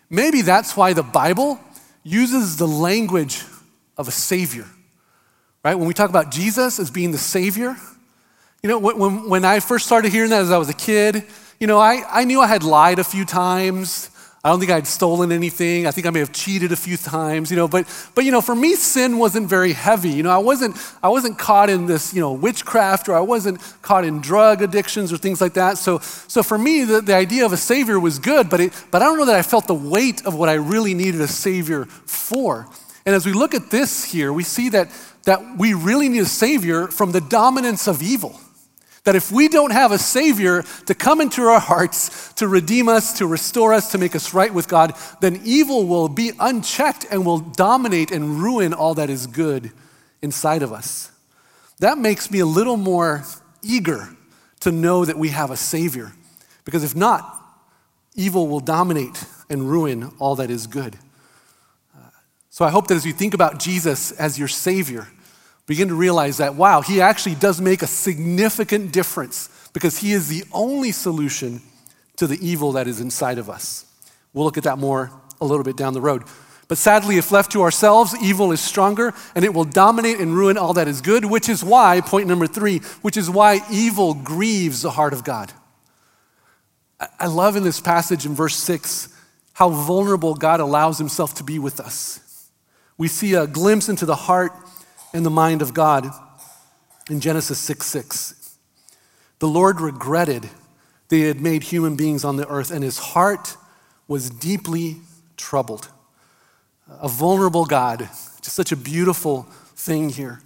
maybe 0.09 0.41
that's 0.41 0.77
why 0.77 0.95
the 0.95 1.03
Bible 1.03 1.61
uses 2.03 2.57
the 2.57 2.69
language 2.69 3.45
of 3.99 4.09
a 4.09 4.13
savior, 4.13 4.67
right? 5.63 5.75
When 5.75 5.87
we 5.87 5.93
talk 5.93 6.09
about 6.09 6.31
Jesus 6.31 6.79
as 6.79 6.91
being 6.91 7.13
the 7.13 7.19
savior, 7.19 7.77
you 8.63 8.69
know, 8.71 8.79
when, 8.79 9.29
when 9.29 9.45
I 9.45 9.61
first 9.61 9.85
started 9.85 10.11
hearing 10.11 10.31
that 10.31 10.41
as 10.41 10.51
I 10.51 10.57
was 10.57 10.71
a 10.71 10.75
kid, 10.75 11.23
you 11.61 11.67
know, 11.67 11.79
I, 11.79 12.03
I 12.09 12.25
knew 12.25 12.41
I 12.41 12.47
had 12.47 12.63
lied 12.63 12.99
a 12.99 13.05
few 13.05 13.27
times. 13.27 14.11
I 14.49 14.51
don't 14.51 14.61
think 14.61 14.73
I'd 14.73 14.87
stolen 14.87 15.31
anything. 15.31 15.87
I 15.87 15.91
think 15.91 16.07
I 16.07 16.11
may 16.11 16.21
have 16.21 16.33
cheated 16.33 16.73
a 16.73 16.77
few 16.77 16.97
times, 16.97 17.51
you 17.51 17.57
know, 17.59 17.69
but 17.69 17.87
but 18.15 18.25
you 18.25 18.33
know, 18.33 18.41
for 18.41 18.55
me 18.55 18.77
sin 18.77 19.19
wasn't 19.19 19.47
very 19.47 19.75
heavy. 19.75 20.09
You 20.09 20.23
know, 20.23 20.31
I 20.31 20.39
wasn't 20.39 20.75
I 21.03 21.11
wasn't 21.11 21.39
caught 21.39 21.69
in 21.69 21.85
this, 21.85 22.15
you 22.15 22.23
know, 22.23 22.33
witchcraft 22.33 23.11
or 23.11 23.15
I 23.15 23.21
wasn't 23.21 23.61
caught 23.83 24.07
in 24.07 24.23
drug 24.23 24.63
addictions 24.63 25.13
or 25.13 25.19
things 25.19 25.43
like 25.43 25.53
that. 25.53 25.77
So 25.77 25.99
so 25.99 26.43
for 26.43 26.57
me 26.57 26.85
the, 26.85 27.03
the 27.03 27.15
idea 27.15 27.45
of 27.45 27.53
a 27.53 27.59
savior 27.59 28.01
was 28.01 28.19
good, 28.19 28.49
but 28.49 28.61
it, 28.61 28.73
but 28.91 29.03
I 29.03 29.05
don't 29.05 29.19
know 29.19 29.27
that 29.27 29.35
I 29.35 29.43
felt 29.43 29.67
the 29.67 29.75
weight 29.75 30.25
of 30.25 30.35
what 30.35 30.49
I 30.49 30.55
really 30.55 30.95
needed 30.95 31.21
a 31.21 31.29
savior 31.29 31.85
for. 31.85 32.67
And 33.05 33.15
as 33.15 33.27
we 33.27 33.35
look 33.35 33.53
at 33.53 33.69
this 33.69 34.03
here, 34.03 34.33
we 34.33 34.45
see 34.45 34.71
that 34.71 34.89
that 35.25 35.59
we 35.59 35.75
really 35.75 36.09
need 36.09 36.23
a 36.23 36.25
savior 36.25 36.87
from 36.87 37.13
the 37.13 37.21
dominance 37.21 37.87
of 37.87 38.01
evil. 38.01 38.41
That 39.09 39.17
if 39.17 39.33
we 39.33 39.49
don't 39.49 39.71
have 39.71 39.91
a 39.91 39.97
Savior 39.97 40.65
to 40.85 40.95
come 40.95 41.23
into 41.23 41.45
our 41.45 41.61
hearts, 41.61 42.31
to 42.35 42.47
redeem 42.47 42.91
us, 42.91 43.15
to 43.15 43.27
restore 43.27 43.73
us, 43.73 43.93
to 43.93 43.97
make 43.97 44.15
us 44.15 44.35
right 44.35 44.53
with 44.53 44.69
God, 44.69 44.93
then 45.23 45.41
evil 45.45 45.87
will 45.87 46.11
be 46.11 46.33
unchecked 46.39 47.07
and 47.11 47.25
will 47.25 47.39
dominate 47.39 48.11
and 48.11 48.43
ruin 48.43 48.75
all 48.75 48.93
that 48.97 49.09
is 49.09 49.27
good 49.27 49.73
inside 50.21 50.63
of 50.63 50.75
us. 50.75 51.11
That 51.79 51.97
makes 51.97 52.31
me 52.31 52.41
a 52.41 52.45
little 52.45 52.77
more 52.77 53.25
eager 53.63 54.11
to 54.61 54.71
know 54.71 55.07
that 55.07 55.17
we 55.17 55.31
have 55.31 55.51
a 55.51 55.57
Savior. 55.57 56.13
Because 56.67 56.85
if 56.85 56.95
not, 56.95 57.35
evil 58.15 58.47
will 58.47 58.61
dominate 58.61 59.25
and 59.49 59.71
ruin 59.71 60.13
all 60.19 60.37
that 60.37 60.51
is 60.51 60.67
good. 60.67 60.99
Uh, 61.97 62.11
so 62.51 62.63
I 62.63 62.69
hope 62.69 62.89
that 62.89 62.97
as 62.97 63.07
you 63.07 63.15
think 63.15 63.33
about 63.33 63.59
Jesus 63.59 64.13
as 64.13 64.39
your 64.39 64.49
Savior, 64.49 65.09
begin 65.69 65.89
to 65.89 65.95
realize 65.95 66.39
that, 66.39 66.57
wow, 66.57 66.81
he 66.81 67.01
actually 67.01 67.37
does 67.37 67.61
make 67.61 67.83
a 67.83 67.87
significant 67.87 68.91
difference 68.91 69.51
because 69.73 69.99
he 69.99 70.13
is 70.13 70.27
the 70.27 70.43
only 70.51 70.91
solution 70.91 71.61
to 72.17 72.27
the 72.27 72.45
evil 72.45 72.73
that 72.73 72.89
is 72.89 73.01
inside 73.01 73.39
of 73.39 73.49
us. 73.49 73.85
We'll 74.33 74.47
look 74.47 74.57
at 74.57 74.65
that 74.65 74.79
more 74.79 75.13
a 75.41 75.45
little 75.45 75.63
bit 75.63 75.77
down 75.77 75.93
the 75.93 76.01
road. 76.01 76.25
But 76.69 76.79
sadly, 76.79 77.19
if 77.19 77.31
left 77.31 77.53
to 77.53 77.63
ourselves, 77.63 78.17
evil 78.21 78.51
is 78.51 78.61
stronger 78.61 79.13
and 79.35 79.45
it 79.45 79.53
will 79.53 79.65
dominate 79.65 80.21
and 80.21 80.35
ruin 80.35 80.57
all 80.57 80.73
that 80.73 80.89
is 80.89 81.03
good, 81.03 81.27
which 81.27 81.49
is 81.49 81.63
why, 81.63 82.01
point 82.01 82.29
number 82.29 82.47
three, 82.47 82.79
which 83.03 83.17
is 83.17 83.31
why 83.31 83.61
evil 83.71 84.15
grieves 84.15 84.83
the 84.83 84.91
heart 84.91 85.13
of 85.13 85.23
God. 85.23 85.53
I 87.21 87.27
love 87.27 87.57
in 87.57 87.63
this 87.63 87.81
passage 87.81 88.27
in 88.27 88.35
verse 88.35 88.57
six 88.57 89.15
how 89.53 89.69
vulnerable 89.69 90.35
God 90.35 90.61
allows 90.61 90.99
himself 90.99 91.35
to 91.35 91.45
be 91.45 91.59
with 91.59 91.79
us. 91.79 92.51
We 92.97 93.09
see 93.09 93.35
a 93.35 93.47
glimpse 93.47 93.89
into 93.89 94.07
the 94.07 94.17
heart 94.17 94.53
in 95.13 95.23
the 95.23 95.31
mind 95.31 95.63
of 95.63 95.75
God 95.75 96.09
in 97.11 97.21
Genesis 97.21 97.59
6 97.59 97.87
6. 97.87 98.57
The 99.39 99.49
Lord 99.49 99.81
regretted 99.81 100.43
that 101.09 101.17
he 101.17 101.23
had 101.23 101.41
made 101.41 101.65
human 101.65 101.97
beings 101.97 102.25
on 102.25 102.37
the 102.37 102.47
earth, 102.49 102.71
and 102.71 102.83
his 102.83 102.99
heart 102.99 103.57
was 104.07 104.31
deeply 104.31 104.97
troubled. 105.37 105.89
A 106.89 107.09
vulnerable 107.09 107.65
God, 107.65 108.01
just 108.41 108.57
such 108.57 108.73
a 108.73 108.77
beautiful 108.77 109.43
thing 109.77 110.09
here. 110.09 110.41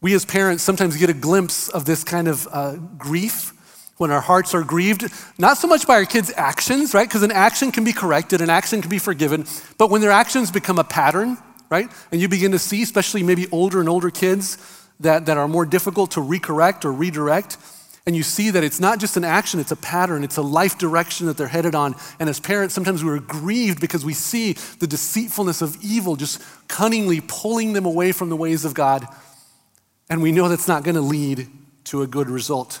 We 0.00 0.14
as 0.14 0.24
parents 0.24 0.62
sometimes 0.62 0.96
get 0.96 1.10
a 1.10 1.14
glimpse 1.14 1.68
of 1.68 1.84
this 1.84 2.04
kind 2.04 2.28
of 2.28 2.48
uh, 2.50 2.76
grief 2.96 3.52
when 3.98 4.10
our 4.10 4.20
hearts 4.20 4.54
are 4.54 4.62
grieved, 4.62 5.12
not 5.38 5.58
so 5.58 5.68
much 5.68 5.86
by 5.86 5.94
our 5.94 6.06
kids' 6.06 6.32
actions, 6.34 6.94
right? 6.94 7.06
Because 7.06 7.22
an 7.22 7.32
action 7.32 7.70
can 7.70 7.84
be 7.84 7.92
corrected, 7.92 8.40
an 8.40 8.48
action 8.48 8.80
can 8.80 8.88
be 8.88 8.98
forgiven, 8.98 9.46
but 9.76 9.90
when 9.90 10.00
their 10.00 10.10
actions 10.10 10.50
become 10.50 10.78
a 10.78 10.84
pattern, 10.84 11.36
right? 11.70 11.88
And 12.10 12.20
you 12.20 12.28
begin 12.28 12.52
to 12.52 12.58
see, 12.58 12.82
especially 12.82 13.22
maybe 13.22 13.48
older 13.50 13.80
and 13.80 13.88
older 13.88 14.10
kids 14.10 14.58
that, 15.00 15.26
that 15.26 15.38
are 15.38 15.48
more 15.48 15.64
difficult 15.64 16.10
to 16.12 16.20
recorrect 16.20 16.84
or 16.84 16.92
redirect. 16.92 17.56
And 18.06 18.16
you 18.16 18.22
see 18.22 18.50
that 18.50 18.64
it's 18.64 18.80
not 18.80 18.98
just 18.98 19.16
an 19.16 19.24
action, 19.24 19.60
it's 19.60 19.70
a 19.70 19.76
pattern, 19.76 20.24
it's 20.24 20.36
a 20.36 20.42
life 20.42 20.78
direction 20.78 21.26
that 21.26 21.36
they're 21.36 21.46
headed 21.46 21.74
on. 21.74 21.94
And 22.18 22.28
as 22.28 22.40
parents, 22.40 22.74
sometimes 22.74 23.04
we're 23.04 23.20
grieved 23.20 23.80
because 23.80 24.04
we 24.04 24.14
see 24.14 24.54
the 24.80 24.86
deceitfulness 24.86 25.62
of 25.62 25.76
evil 25.82 26.16
just 26.16 26.42
cunningly 26.66 27.20
pulling 27.26 27.72
them 27.72 27.86
away 27.86 28.12
from 28.12 28.28
the 28.28 28.36
ways 28.36 28.64
of 28.64 28.74
God. 28.74 29.06
And 30.08 30.22
we 30.22 30.32
know 30.32 30.48
that's 30.48 30.68
not 30.68 30.82
going 30.82 30.96
to 30.96 31.00
lead 31.00 31.48
to 31.84 32.02
a 32.02 32.06
good 32.06 32.28
result. 32.28 32.80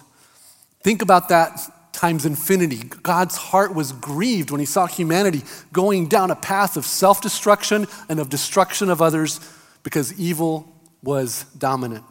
Think 0.82 1.02
about 1.02 1.28
that 1.28 1.60
times 1.92 2.26
infinity. 2.26 2.88
God's 3.02 3.36
heart 3.36 3.74
was 3.74 3.92
grieved 3.92 4.50
when 4.50 4.60
he 4.60 4.66
saw 4.66 4.86
humanity 4.86 5.42
going 5.72 6.08
down 6.08 6.30
a 6.30 6.36
path 6.36 6.76
of 6.76 6.84
self 6.84 7.20
destruction 7.20 7.86
and 8.08 8.20
of 8.20 8.28
destruction 8.28 8.90
of 8.90 9.00
others 9.00 9.40
because 9.82 10.18
evil 10.18 10.72
was 11.02 11.44
dominant. 11.58 12.04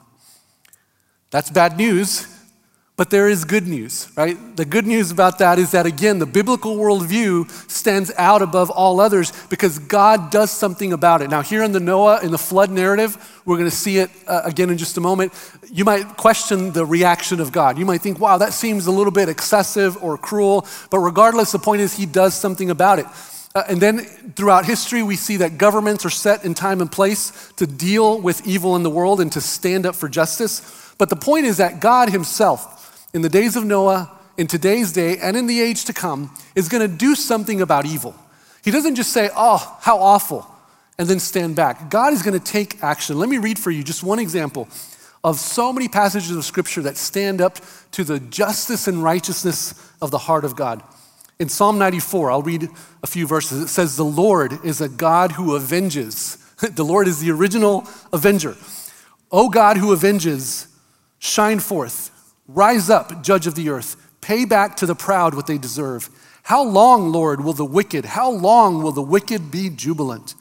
That's 1.31 1.49
bad 1.51 1.77
news 1.77 2.38
but 2.99 3.11
there 3.11 3.29
is 3.29 3.45
good 3.45 3.65
news, 3.65 4.11
right? 4.17 4.37
The 4.57 4.65
good 4.65 4.85
news 4.85 5.09
about 5.09 5.37
that 5.37 5.57
is 5.57 5.71
that, 5.71 5.85
again, 5.85 6.19
the 6.19 6.25
biblical 6.25 6.75
worldview 6.75 7.49
stands 7.71 8.11
out 8.17 8.41
above 8.41 8.69
all 8.69 8.99
others 8.99 9.31
because 9.47 9.79
God 9.79 10.31
does 10.31 10.51
something 10.51 10.91
about 10.91 11.21
it. 11.21 11.29
Now, 11.29 11.41
here 11.41 11.63
in 11.63 11.71
the 11.71 11.79
Noah, 11.79 12.19
in 12.21 12.31
the 12.31 12.37
flood 12.37 12.69
narrative, 12.69 13.41
we're 13.45 13.55
going 13.55 13.69
to 13.69 13.75
see 13.75 13.99
it 13.99 14.09
uh, 14.27 14.41
again 14.43 14.69
in 14.69 14.77
just 14.77 14.97
a 14.97 14.99
moment. 14.99 15.31
You 15.71 15.85
might 15.85 16.17
question 16.17 16.73
the 16.73 16.85
reaction 16.85 17.39
of 17.39 17.53
God. 17.53 17.77
You 17.77 17.85
might 17.85 18.01
think, 18.01 18.19
wow, 18.19 18.37
that 18.37 18.51
seems 18.51 18.85
a 18.85 18.91
little 18.91 19.13
bit 19.13 19.29
excessive 19.29 19.95
or 20.03 20.17
cruel. 20.17 20.67
But 20.89 20.99
regardless, 20.99 21.53
the 21.53 21.59
point 21.59 21.79
is, 21.79 21.95
He 21.95 22.05
does 22.05 22.33
something 22.33 22.69
about 22.69 22.99
it. 22.99 23.05
Uh, 23.55 23.63
and 23.69 23.79
then 23.79 23.99
throughout 24.35 24.65
history, 24.65 25.03
we 25.03 25.15
see 25.15 25.37
that 25.37 25.57
governments 25.57 26.05
are 26.05 26.09
set 26.09 26.43
in 26.43 26.53
time 26.53 26.81
and 26.81 26.91
place 26.91 27.53
to 27.55 27.65
deal 27.65 28.19
with 28.19 28.45
evil 28.45 28.75
in 28.75 28.83
the 28.83 28.89
world 28.89 29.21
and 29.21 29.31
to 29.31 29.39
stand 29.39 29.85
up 29.85 29.95
for 29.95 30.09
justice. 30.09 30.93
But 30.97 31.07
the 31.07 31.15
point 31.15 31.45
is 31.45 31.55
that 31.57 31.79
God 31.79 32.09
Himself, 32.09 32.75
in 33.13 33.21
the 33.21 33.29
days 33.29 33.55
of 33.55 33.65
Noah, 33.65 34.17
in 34.37 34.47
today's 34.47 34.91
day, 34.91 35.17
and 35.17 35.35
in 35.35 35.47
the 35.47 35.59
age 35.61 35.85
to 35.85 35.93
come, 35.93 36.35
is 36.55 36.69
going 36.69 36.87
to 36.87 36.95
do 36.95 37.15
something 37.15 37.61
about 37.61 37.85
evil. 37.85 38.15
He 38.63 38.71
doesn't 38.71 38.95
just 38.95 39.11
say, 39.11 39.29
oh, 39.35 39.77
how 39.81 39.97
awful, 39.97 40.47
and 40.97 41.07
then 41.07 41.19
stand 41.19 41.55
back. 41.55 41.89
God 41.89 42.13
is 42.13 42.21
going 42.21 42.37
to 42.37 42.45
take 42.45 42.83
action. 42.83 43.17
Let 43.17 43.29
me 43.29 43.37
read 43.37 43.57
for 43.57 43.71
you 43.71 43.83
just 43.83 44.03
one 44.03 44.19
example 44.19 44.67
of 45.23 45.37
so 45.37 45.73
many 45.73 45.87
passages 45.87 46.31
of 46.31 46.45
scripture 46.45 46.81
that 46.81 46.97
stand 46.97 47.41
up 47.41 47.57
to 47.91 48.03
the 48.03 48.19
justice 48.19 48.87
and 48.87 49.03
righteousness 49.03 49.73
of 50.01 50.11
the 50.11 50.17
heart 50.17 50.45
of 50.45 50.55
God. 50.55 50.81
In 51.39 51.49
Psalm 51.49 51.77
94, 51.77 52.31
I'll 52.31 52.41
read 52.41 52.69
a 53.01 53.07
few 53.07 53.25
verses. 53.25 53.63
It 53.63 53.67
says, 53.67 53.95
The 53.95 54.05
Lord 54.05 54.65
is 54.65 54.81
a 54.81 54.89
God 54.89 55.33
who 55.33 55.55
avenges. 55.55 56.37
the 56.73 56.83
Lord 56.83 57.07
is 57.07 57.19
the 57.19 57.31
original 57.31 57.87
avenger. 58.11 58.55
O 59.31 59.49
God 59.49 59.77
who 59.77 59.93
avenges, 59.93 60.67
shine 61.19 61.59
forth. 61.59 62.11
Rise 62.51 62.89
up, 62.89 63.21
judge 63.21 63.45
of 63.45 63.53
the 63.53 63.69
earth. 63.69 63.95
Pay 64.21 64.45
back 64.45 64.75
to 64.77 64.87
the 64.87 64.95
proud 64.95 65.35
what 65.35 65.45
they 65.45 65.59
deserve. 65.59 66.09
How 66.41 66.63
long, 66.63 67.11
Lord, 67.11 67.43
will 67.43 67.53
the 67.53 67.63
wicked, 67.63 68.05
how 68.05 68.31
long 68.31 68.81
will 68.81 68.91
the 68.91 69.03
wicked 69.03 69.51
be 69.51 69.69
jubilant? 69.69 70.33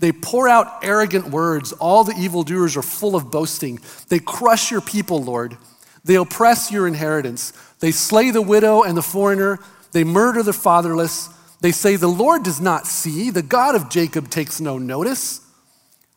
They 0.00 0.10
pour 0.10 0.48
out 0.48 0.82
arrogant 0.82 1.28
words. 1.28 1.70
All 1.74 2.02
the 2.02 2.16
evildoers 2.16 2.76
are 2.76 2.82
full 2.82 3.14
of 3.14 3.30
boasting. 3.30 3.78
They 4.08 4.18
crush 4.18 4.72
your 4.72 4.80
people, 4.80 5.22
Lord. 5.22 5.56
They 6.04 6.16
oppress 6.16 6.72
your 6.72 6.88
inheritance. 6.88 7.52
They 7.78 7.92
slay 7.92 8.32
the 8.32 8.42
widow 8.42 8.82
and 8.82 8.96
the 8.96 9.02
foreigner. 9.02 9.60
They 9.92 10.02
murder 10.02 10.42
the 10.42 10.52
fatherless. 10.52 11.28
They 11.60 11.70
say, 11.70 11.94
The 11.94 12.08
Lord 12.08 12.42
does 12.42 12.60
not 12.60 12.88
see. 12.88 13.30
The 13.30 13.42
God 13.42 13.76
of 13.76 13.88
Jacob 13.88 14.30
takes 14.30 14.60
no 14.60 14.78
notice. 14.78 15.40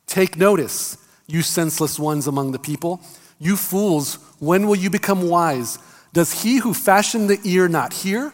Take 0.08 0.38
notice, 0.38 0.98
you 1.28 1.44
senseless 1.44 2.00
ones 2.00 2.26
among 2.26 2.52
the 2.52 2.60
people. 2.60 3.00
You 3.40 3.58
fools, 3.58 4.16
when 4.40 4.68
will 4.68 4.76
you 4.76 4.90
become 4.90 5.30
wise? 5.30 5.78
Does 6.14 6.44
he 6.44 6.58
who 6.58 6.74
fashioned 6.74 7.30
the 7.30 7.40
ear 7.44 7.68
not 7.68 7.94
hear? 7.94 8.34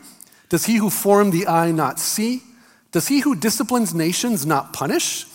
Does 0.49 0.65
he 0.65 0.75
who 0.75 0.89
formed 0.89 1.33
the 1.33 1.47
eye 1.47 1.71
not 1.71 1.99
see? 1.99 2.43
Does 2.91 3.07
he 3.07 3.21
who 3.21 3.35
disciplines 3.35 3.93
nations 3.93 4.45
not 4.45 4.73
punish? 4.73 5.25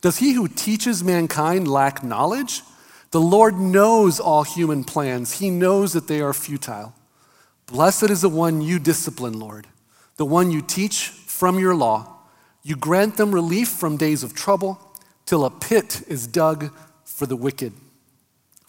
Does 0.00 0.18
he 0.18 0.32
who 0.32 0.48
teaches 0.48 1.04
mankind 1.04 1.68
lack 1.68 2.02
knowledge? 2.02 2.62
The 3.12 3.20
Lord 3.20 3.58
knows 3.58 4.18
all 4.18 4.42
human 4.42 4.84
plans. 4.84 5.38
He 5.38 5.50
knows 5.50 5.92
that 5.92 6.08
they 6.08 6.20
are 6.20 6.32
futile. 6.32 6.94
Blessed 7.66 8.10
is 8.10 8.22
the 8.22 8.28
one 8.28 8.62
you 8.62 8.78
discipline, 8.78 9.38
Lord, 9.38 9.66
the 10.16 10.26
one 10.26 10.50
you 10.50 10.62
teach 10.62 11.08
from 11.08 11.58
your 11.58 11.74
law. 11.74 12.16
You 12.62 12.76
grant 12.76 13.16
them 13.16 13.34
relief 13.34 13.68
from 13.68 13.96
days 13.96 14.22
of 14.22 14.34
trouble 14.34 14.80
till 15.26 15.44
a 15.44 15.50
pit 15.50 16.02
is 16.08 16.26
dug 16.26 16.70
for 17.04 17.26
the 17.26 17.36
wicked. 17.36 17.72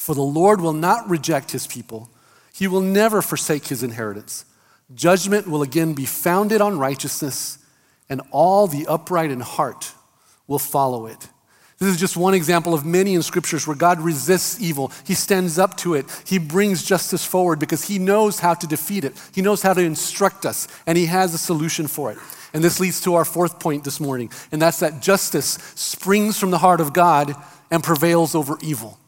For 0.03 0.13
the 0.13 0.21
Lord 0.21 0.59
will 0.59 0.73
not 0.73 1.09
reject 1.09 1.51
his 1.51 1.65
people, 1.65 2.09
he 2.53 2.67
will 2.67 2.81
never 2.81 3.21
forsake 3.21 3.67
his 3.67 3.83
inheritance. 3.83 4.43
Judgment 4.93 5.47
will 5.47 5.61
again 5.61 5.93
be 5.93 6.05
founded 6.05 6.59
on 6.59 6.77
righteousness, 6.77 7.57
and 8.09 8.21
all 8.29 8.67
the 8.67 8.85
upright 8.85 9.31
in 9.31 9.39
heart 9.39 9.93
will 10.45 10.59
follow 10.59 11.05
it. 11.05 11.29
This 11.79 11.87
is 11.87 11.97
just 11.97 12.17
one 12.17 12.33
example 12.33 12.73
of 12.73 12.85
many 12.85 13.13
in 13.13 13.21
scriptures 13.21 13.65
where 13.65 13.77
God 13.77 14.01
resists 14.01 14.59
evil. 14.61 14.91
He 15.05 15.13
stands 15.13 15.57
up 15.57 15.77
to 15.77 15.93
it. 15.93 16.05
He 16.25 16.37
brings 16.37 16.83
justice 16.83 17.25
forward 17.25 17.59
because 17.59 17.85
he 17.85 17.97
knows 17.97 18.41
how 18.41 18.55
to 18.55 18.67
defeat 18.67 19.05
it. 19.05 19.13
He 19.33 19.41
knows 19.41 19.61
how 19.61 19.71
to 19.71 19.81
instruct 19.81 20.45
us, 20.45 20.67
and 20.85 20.97
he 20.97 21.05
has 21.05 21.33
a 21.33 21.37
solution 21.37 21.87
for 21.87 22.11
it. 22.11 22.17
And 22.53 22.61
this 22.61 22.81
leads 22.81 22.99
to 23.03 23.13
our 23.13 23.23
fourth 23.23 23.57
point 23.57 23.85
this 23.85 24.01
morning, 24.01 24.31
and 24.51 24.61
that's 24.61 24.81
that 24.81 25.01
justice 25.01 25.57
springs 25.75 26.37
from 26.37 26.51
the 26.51 26.57
heart 26.57 26.81
of 26.81 26.91
God 26.91 27.33
and 27.71 27.81
prevails 27.81 28.35
over 28.35 28.57
evil. 28.61 28.99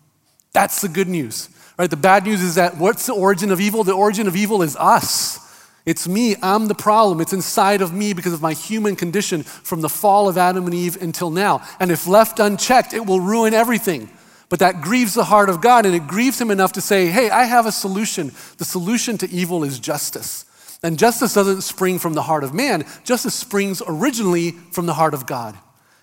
That's 0.56 0.80
the 0.80 0.88
good 0.88 1.10
news, 1.10 1.50
right? 1.78 1.89
The 1.89 1.98
bad 1.98 2.24
news 2.24 2.41
is 2.41 2.56
that 2.56 2.78
what's 2.78 3.08
the 3.08 3.13
origin 3.13 3.52
of 3.52 3.60
evil? 3.60 3.84
The 3.84 3.91
origin 3.91 4.26
of 4.26 4.38
evil 4.38 4.62
is 4.62 4.78
us. 4.78 5.38
It's 5.86 6.08
me. 6.08 6.38
I'm 6.41 6.70
the 6.70 6.74
problem. 6.74 7.20
It's 7.20 7.34
inside 7.34 7.82
of 7.82 7.91
me 7.94 8.13
because 8.13 8.32
of 8.32 8.41
my 8.41 8.54
human 8.54 8.96
condition 8.96 9.44
from 9.44 9.82
the 9.82 9.89
fall 9.89 10.30
of 10.30 10.38
Adam 10.38 10.63
and 10.63 10.74
Eve 10.74 11.02
until 11.02 11.30
now. 11.30 11.62
And 11.78 11.91
if 11.91 12.08
left 12.08 12.39
unchecked, 12.39 12.94
it 12.94 13.06
will 13.06 13.20
ruin 13.20 13.54
everything. 13.54 14.10
But 14.48 14.60
that 14.60 14.80
grieves 14.80 15.13
the 15.13 15.26
heart 15.26 15.50
of 15.50 15.60
God, 15.60 15.86
and 15.86 15.94
it 15.94 16.08
grieves 16.08 16.39
him 16.39 16.52
enough 16.52 16.72
to 16.74 16.82
say, 16.82 17.08
Hey, 17.08 17.30
I 17.30 17.44
have 17.44 17.65
a 17.65 17.72
solution. 17.74 18.32
The 18.58 18.63
solution 18.63 19.18
to 19.18 19.30
evil 19.30 19.65
is 19.65 19.78
justice. 19.78 20.46
And 20.82 20.98
justice 20.98 21.34
doesn't 21.34 21.63
spring 21.63 22.00
from 22.00 22.13
the 22.13 22.22
heart 22.22 22.46
of 22.46 22.54
man, 22.54 22.86
justice 23.04 23.36
springs 23.36 23.82
originally 23.86 24.52
from 24.72 24.86
the 24.86 24.94
heart 24.94 25.13
of 25.13 25.26
God. 25.26 25.58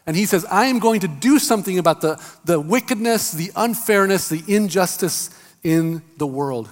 And 0.07 0.17
he 0.17 0.27
says, 0.27 0.45
I 0.47 0.67
am 0.67 0.79
going 0.79 1.01
to 1.01 1.09
do 1.09 1.39
something 1.39 1.79
about 1.79 2.01
the, 2.01 2.23
the 2.45 2.61
wickedness, 2.61 3.33
the 3.33 3.53
unfairness, 3.55 4.29
the 4.29 4.43
injustice 4.49 5.31
in 5.63 6.03
the 6.17 6.27
world. 6.27 6.69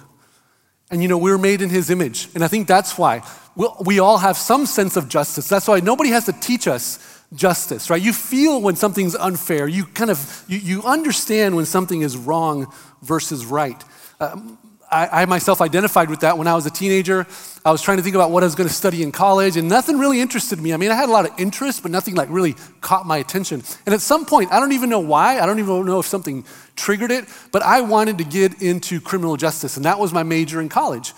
And 0.89 1.01
you 1.01 1.07
know, 1.07 1.17
we 1.17 1.31
were 1.31 1.37
made 1.37 1.61
in 1.61 1.69
his 1.69 1.89
image. 1.89 2.27
And 2.35 2.43
I 2.43 2.47
think 2.47 2.67
that's 2.67 2.97
why 2.97 3.23
we 3.55 3.99
all 3.99 4.17
have 4.17 4.37
some 4.37 4.65
sense 4.65 4.95
of 4.97 5.09
justice. 5.09 5.47
That's 5.47 5.67
why 5.67 5.79
nobody 5.79 6.09
has 6.09 6.25
to 6.25 6.33
teach 6.33 6.67
us 6.67 6.99
justice, 7.33 7.89
right? 7.89 8.01
You 8.01 8.13
feel 8.13 8.61
when 8.61 8.75
something's 8.75 9.15
unfair. 9.15 9.67
You 9.67 9.85
kind 9.85 10.09
of, 10.09 10.43
you, 10.47 10.57
you 10.57 10.83
understand 10.83 11.55
when 11.55 11.65
something 11.65 12.01
is 12.01 12.17
wrong 12.17 12.73
versus 13.01 13.45
right. 13.45 13.81
Um, 14.19 14.57
I, 14.91 15.21
I, 15.21 15.25
myself 15.25 15.61
identified 15.61 16.09
with 16.09 16.19
that 16.19 16.37
when 16.37 16.47
I 16.47 16.53
was 16.53 16.65
a 16.65 16.69
teenager. 16.69 17.25
I 17.63 17.71
was 17.71 17.81
trying 17.81 17.97
to 17.97 18.03
think 18.03 18.15
about 18.15 18.29
what 18.29 18.43
I 18.43 18.45
was 18.45 18.55
going 18.55 18.67
to 18.67 18.75
study 18.75 19.03
in 19.03 19.13
college, 19.13 19.55
and 19.55 19.69
nothing 19.69 19.97
really 19.97 20.19
interested 20.19 20.59
me. 20.59 20.73
I 20.73 20.77
mean, 20.77 20.91
I 20.91 20.95
had 20.95 21.07
a 21.07 21.11
lot 21.11 21.25
of 21.25 21.39
interest, 21.39 21.81
but 21.81 21.91
nothing 21.91 22.15
like 22.15 22.27
really 22.29 22.55
caught 22.81 23.05
my 23.05 23.17
attention. 23.17 23.63
And 23.85 23.95
at 23.95 24.01
some 24.01 24.25
point, 24.25 24.51
I 24.51 24.59
don't 24.59 24.73
even 24.73 24.89
know 24.89 24.99
why, 24.99 25.39
I 25.39 25.45
don't 25.45 25.59
even 25.59 25.85
know 25.85 25.99
if 25.99 26.07
something 26.07 26.43
triggered 26.75 27.11
it, 27.11 27.25
but 27.53 27.63
I 27.63 27.81
wanted 27.81 28.17
to 28.17 28.25
get 28.25 28.61
into 28.61 28.99
criminal 28.99 29.37
justice, 29.37 29.77
and 29.77 29.85
that 29.85 29.97
was 29.97 30.11
my 30.11 30.23
major 30.23 30.59
in 30.59 30.67
college. 30.67 31.13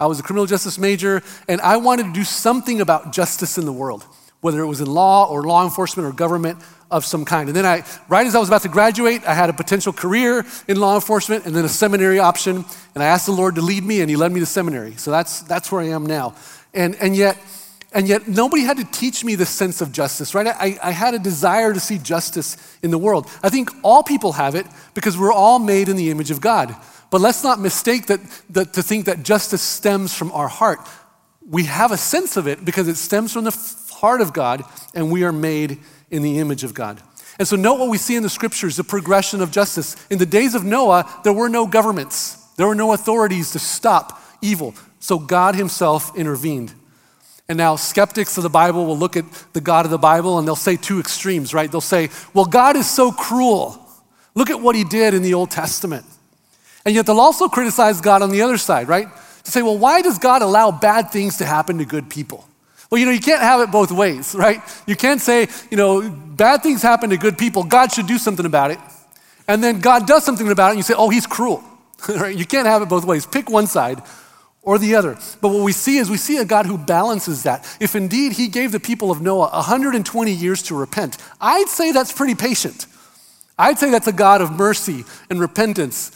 I 0.00 0.06
was 0.06 0.20
a 0.20 0.22
criminal 0.22 0.46
justice 0.46 0.78
major, 0.78 1.22
and 1.48 1.60
I 1.60 1.76
wanted 1.76 2.04
to 2.04 2.12
do 2.12 2.24
something 2.24 2.80
about 2.80 3.12
justice 3.12 3.58
in 3.58 3.66
the 3.66 3.72
world, 3.72 4.06
whether 4.40 4.60
it 4.60 4.66
was 4.66 4.80
in 4.80 4.86
law 4.86 5.28
or 5.28 5.42
law 5.42 5.64
enforcement 5.64 6.08
or 6.08 6.12
government 6.12 6.62
of 6.90 7.04
some 7.04 7.24
kind. 7.24 7.48
And 7.48 7.56
then 7.56 7.66
I, 7.66 7.84
right 8.08 8.26
as 8.26 8.34
I 8.34 8.38
was 8.38 8.48
about 8.48 8.62
to 8.62 8.68
graduate, 8.68 9.22
I 9.26 9.34
had 9.34 9.50
a 9.50 9.52
potential 9.52 9.92
career 9.92 10.44
in 10.66 10.80
law 10.80 10.94
enforcement 10.94 11.44
and 11.44 11.54
then 11.54 11.64
a 11.64 11.68
seminary 11.68 12.18
option. 12.18 12.64
And 12.94 13.02
I 13.02 13.06
asked 13.06 13.26
the 13.26 13.32
Lord 13.32 13.56
to 13.56 13.62
lead 13.62 13.84
me, 13.84 14.00
and 14.00 14.08
He 14.08 14.16
led 14.16 14.32
me 14.32 14.40
to 14.40 14.46
seminary. 14.46 14.96
So 14.96 15.10
that's, 15.10 15.42
that's 15.42 15.70
where 15.70 15.82
I 15.82 15.88
am 15.88 16.06
now. 16.06 16.34
And, 16.72 16.94
and 16.96 17.14
yet, 17.14 17.38
and 17.92 18.06
yet, 18.06 18.28
nobody 18.28 18.62
had 18.62 18.76
to 18.76 18.84
teach 18.84 19.24
me 19.24 19.34
the 19.34 19.46
sense 19.46 19.80
of 19.80 19.92
justice, 19.92 20.34
right? 20.34 20.46
I, 20.46 20.78
I 20.82 20.90
had 20.90 21.14
a 21.14 21.18
desire 21.18 21.72
to 21.72 21.80
see 21.80 21.98
justice 21.98 22.56
in 22.82 22.90
the 22.90 22.98
world. 22.98 23.26
I 23.42 23.48
think 23.48 23.70
all 23.82 24.02
people 24.02 24.32
have 24.32 24.54
it 24.54 24.66
because 24.92 25.16
we're 25.16 25.32
all 25.32 25.58
made 25.58 25.88
in 25.88 25.96
the 25.96 26.10
image 26.10 26.30
of 26.30 26.40
God. 26.40 26.76
But 27.10 27.22
let's 27.22 27.42
not 27.42 27.58
mistake 27.60 28.06
that, 28.06 28.20
that 28.50 28.74
to 28.74 28.82
think 28.82 29.06
that 29.06 29.22
justice 29.22 29.62
stems 29.62 30.12
from 30.14 30.30
our 30.32 30.48
heart. 30.48 30.80
We 31.48 31.64
have 31.64 31.90
a 31.90 31.96
sense 31.96 32.36
of 32.36 32.46
it 32.46 32.62
because 32.62 32.88
it 32.88 32.96
stems 32.96 33.32
from 33.32 33.44
the 33.44 33.56
heart 33.90 34.20
of 34.20 34.34
God, 34.34 34.64
and 34.94 35.10
we 35.10 35.24
are 35.24 35.32
made 35.32 35.78
in 36.10 36.22
the 36.22 36.38
image 36.38 36.64
of 36.64 36.74
God. 36.74 37.00
And 37.38 37.46
so, 37.46 37.56
note 37.56 37.78
what 37.78 37.88
we 37.88 37.98
see 37.98 38.16
in 38.16 38.22
the 38.22 38.30
scriptures 38.30 38.76
the 38.76 38.84
progression 38.84 39.40
of 39.40 39.50
justice. 39.50 39.96
In 40.10 40.18
the 40.18 40.26
days 40.26 40.54
of 40.54 40.64
Noah, 40.64 41.20
there 41.22 41.32
were 41.32 41.48
no 41.48 41.66
governments, 41.66 42.36
there 42.56 42.66
were 42.66 42.74
no 42.74 42.92
authorities 42.92 43.52
to 43.52 43.58
stop 43.58 44.20
evil. 44.42 44.74
So, 44.98 45.18
God 45.18 45.54
Himself 45.54 46.16
intervened. 46.16 46.74
And 47.48 47.56
now, 47.56 47.76
skeptics 47.76 48.36
of 48.36 48.42
the 48.42 48.50
Bible 48.50 48.84
will 48.84 48.98
look 48.98 49.16
at 49.16 49.24
the 49.52 49.60
God 49.60 49.84
of 49.84 49.90
the 49.90 49.98
Bible 49.98 50.38
and 50.38 50.46
they'll 50.46 50.56
say 50.56 50.76
two 50.76 51.00
extremes, 51.00 51.54
right? 51.54 51.70
They'll 51.70 51.80
say, 51.80 52.10
well, 52.34 52.44
God 52.44 52.76
is 52.76 52.90
so 52.90 53.10
cruel. 53.10 53.86
Look 54.34 54.50
at 54.50 54.60
what 54.60 54.76
He 54.76 54.84
did 54.84 55.14
in 55.14 55.22
the 55.22 55.34
Old 55.34 55.50
Testament. 55.50 56.04
And 56.84 56.94
yet, 56.94 57.06
they'll 57.06 57.20
also 57.20 57.48
criticize 57.48 58.00
God 58.00 58.20
on 58.20 58.30
the 58.30 58.42
other 58.42 58.58
side, 58.58 58.88
right? 58.88 59.06
To 59.44 59.50
say, 59.50 59.62
well, 59.62 59.78
why 59.78 60.02
does 60.02 60.18
God 60.18 60.42
allow 60.42 60.72
bad 60.72 61.10
things 61.10 61.38
to 61.38 61.46
happen 61.46 61.78
to 61.78 61.84
good 61.84 62.10
people? 62.10 62.46
Well, 62.90 62.98
you 62.98 63.06
know, 63.06 63.12
you 63.12 63.20
can't 63.20 63.42
have 63.42 63.60
it 63.60 63.70
both 63.70 63.92
ways, 63.92 64.34
right? 64.34 64.62
You 64.86 64.96
can't 64.96 65.20
say, 65.20 65.48
you 65.70 65.76
know, 65.76 66.08
bad 66.10 66.62
things 66.62 66.82
happen 66.82 67.10
to 67.10 67.16
good 67.16 67.36
people, 67.36 67.64
God 67.64 67.92
should 67.92 68.06
do 68.06 68.18
something 68.18 68.46
about 68.46 68.70
it. 68.70 68.78
And 69.46 69.64
then 69.64 69.80
God 69.80 70.06
does 70.06 70.24
something 70.24 70.50
about 70.50 70.68
it, 70.68 70.70
and 70.70 70.78
you 70.78 70.82
say, 70.82 70.94
oh, 70.96 71.08
he's 71.08 71.26
cruel, 71.26 71.62
right? 72.08 72.36
You 72.36 72.46
can't 72.46 72.66
have 72.66 72.82
it 72.82 72.88
both 72.88 73.04
ways. 73.04 73.26
Pick 73.26 73.50
one 73.50 73.66
side 73.66 74.02
or 74.62 74.78
the 74.78 74.94
other. 74.94 75.16
But 75.40 75.48
what 75.48 75.62
we 75.62 75.72
see 75.72 75.96
is 75.96 76.10
we 76.10 76.18
see 76.18 76.36
a 76.36 76.44
God 76.44 76.66
who 76.66 76.76
balances 76.76 77.44
that. 77.44 77.66
If 77.80 77.96
indeed 77.96 78.32
he 78.32 78.48
gave 78.48 78.72
the 78.72 78.80
people 78.80 79.10
of 79.10 79.20
Noah 79.22 79.48
120 79.50 80.30
years 80.30 80.62
to 80.64 80.74
repent, 80.74 81.16
I'd 81.40 81.68
say 81.68 81.92
that's 81.92 82.12
pretty 82.12 82.34
patient. 82.34 82.86
I'd 83.58 83.78
say 83.78 83.90
that's 83.90 84.06
a 84.06 84.12
God 84.12 84.40
of 84.40 84.52
mercy 84.52 85.04
and 85.30 85.40
repentance 85.40 86.12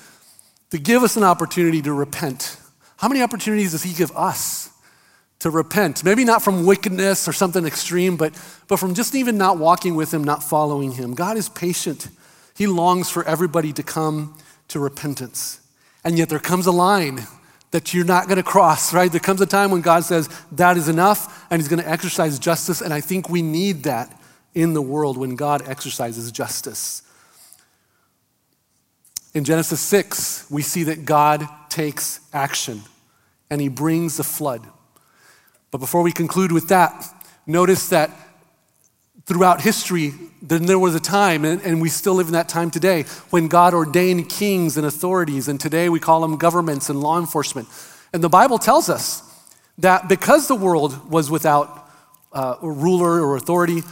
to 0.71 0.79
give 0.79 1.03
us 1.03 1.17
an 1.17 1.25
opportunity 1.25 1.83
to 1.83 1.93
repent. 1.93 2.57
How 2.99 3.09
many 3.09 3.23
opportunities 3.23 3.73
does 3.73 3.83
he 3.83 3.95
give 3.95 4.15
us? 4.17 4.62
To 5.43 5.51
repent. 5.51 6.05
Maybe 6.05 6.25
not 6.25 6.41
from 6.41 6.67
wickedness 6.67 7.27
or 7.27 7.33
something 7.33 7.67
extreme, 7.67 8.17
but, 8.17 8.33
but 8.69 8.77
from 8.77 8.95
just 8.95 9.13
even 9.17 9.37
not 9.37 9.59
walking 9.59 9.97
with 9.97 10.15
Him, 10.15 10.23
not 10.23 10.41
following 10.41 10.93
Him. 10.93 11.15
God 11.15 11.37
is 11.37 11.49
patient. 11.49 12.09
He 12.57 12.69
longs 12.69 13.11
for 13.11 13.25
everybody 13.25 13.73
to 13.73 13.83
come 13.83 14.39
to 14.69 14.79
repentance. 14.79 15.61
And 16.05 16.17
yet 16.17 16.29
there 16.29 16.39
comes 16.39 16.67
a 16.67 16.71
line 16.71 17.27
that 17.73 17.93
you're 17.93 18.05
not 18.05 18.27
going 18.27 18.37
to 18.37 18.45
cross, 18.45 18.95
right? 18.95 19.11
There 19.11 19.19
comes 19.19 19.41
a 19.41 19.47
time 19.47 19.73
when 19.73 19.81
God 19.81 20.05
says, 20.05 20.29
that 20.53 20.77
is 20.77 20.89
enough, 20.89 21.45
and 21.51 21.61
He's 21.61 21.69
going 21.69 21.83
to 21.83 21.91
exercise 21.91 22.39
justice. 22.39 22.81
And 22.81 22.95
I 22.95 23.01
think 23.01 23.29
we 23.29 23.43
need 23.43 23.83
that 23.83 24.17
in 24.55 24.75
the 24.75 24.83
world 24.83 25.17
when 25.17 25.35
God 25.35 25.69
exercises 25.69 26.31
justice. 26.31 27.03
In 29.35 29.43
Genesis 29.43 29.81
6, 29.81 30.49
we 30.53 30.63
see 30.63 30.85
that 30.85 31.05
God 31.05 31.49
takes 31.69 32.21
action 32.33 32.83
and 33.51 33.61
He 33.61 33.69
brings 33.69 34.19
the 34.19 34.25
flood. 34.25 34.65
But 35.73 35.79
before 35.79 36.03
we 36.03 36.13
conclude 36.13 36.53
with 36.53 36.69
that, 36.69 37.05
notice 37.47 37.89
that 37.89 38.11
throughout 39.25 39.63
history, 39.63 40.13
then 40.43 40.67
there 40.67 40.79
was 40.79 40.95
a 40.95 41.01
time, 41.01 41.45
and, 41.47 41.81
we 41.81 41.89
still 41.89 42.15
live 42.15 42.27
in 42.27 42.35
that 42.35 42.49
time 42.49 42.71
today, 42.71 43.05
when 43.31 43.49
God 43.49 43.73
ordained 43.73 44.29
kings 44.29 44.77
and 44.77 44.87
authorities, 44.87 45.49
and 45.49 45.59
today 45.59 45.89
we 45.89 45.99
call 45.99 46.21
them 46.21 46.37
governments 46.37 46.91
and 46.91 47.01
law 47.01 47.19
enforcement. 47.19 47.69
And 48.13 48.23
the 48.23 48.29
Bible 48.29 48.59
tells 48.59 48.91
us 48.91 49.23
that 49.79 50.09
because 50.09 50.47
the 50.47 50.55
world 50.55 51.11
was 51.11 51.31
without 51.31 51.89
uh, 52.33 52.57
a 52.61 52.71
ruler 52.71 53.23
or 53.27 53.37
authority, 53.37 53.83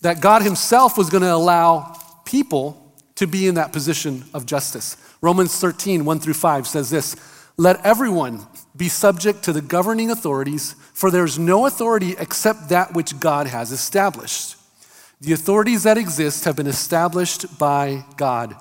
that 0.00 0.20
God 0.20 0.42
Himself 0.42 0.98
was 0.98 1.08
going 1.08 1.22
to 1.22 1.32
allow 1.32 1.96
people 2.24 2.92
to 3.14 3.28
be 3.28 3.46
in 3.46 3.54
that 3.54 3.72
position 3.72 4.24
of 4.34 4.44
justice. 4.44 4.96
Romans 5.20 5.56
13, 5.56 6.04
1 6.04 6.20
through 6.20 6.34
5 6.34 6.66
says 6.66 6.90
this 6.90 7.14
Let 7.56 7.84
everyone 7.86 8.46
be 8.76 8.88
subject 8.88 9.42
to 9.44 9.52
the 9.52 9.62
governing 9.62 10.10
authorities, 10.10 10.74
for 10.92 11.10
there 11.10 11.24
is 11.24 11.38
no 11.38 11.66
authority 11.66 12.14
except 12.18 12.68
that 12.68 12.94
which 12.94 13.18
God 13.18 13.46
has 13.46 13.72
established. 13.72 14.56
The 15.20 15.32
authorities 15.32 15.84
that 15.84 15.96
exist 15.96 16.44
have 16.44 16.56
been 16.56 16.66
established 16.66 17.58
by 17.58 18.04
God. 18.16 18.54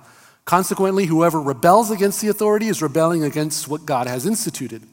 Consequently, 0.45 1.05
whoever 1.05 1.41
rebels 1.41 1.91
against 1.91 2.21
the 2.21 2.29
authority 2.29 2.67
is 2.67 2.81
rebelling 2.81 3.23
against 3.23 3.67
what 3.67 3.85
God 3.85 4.07
has 4.07 4.25
instituted. 4.25 4.83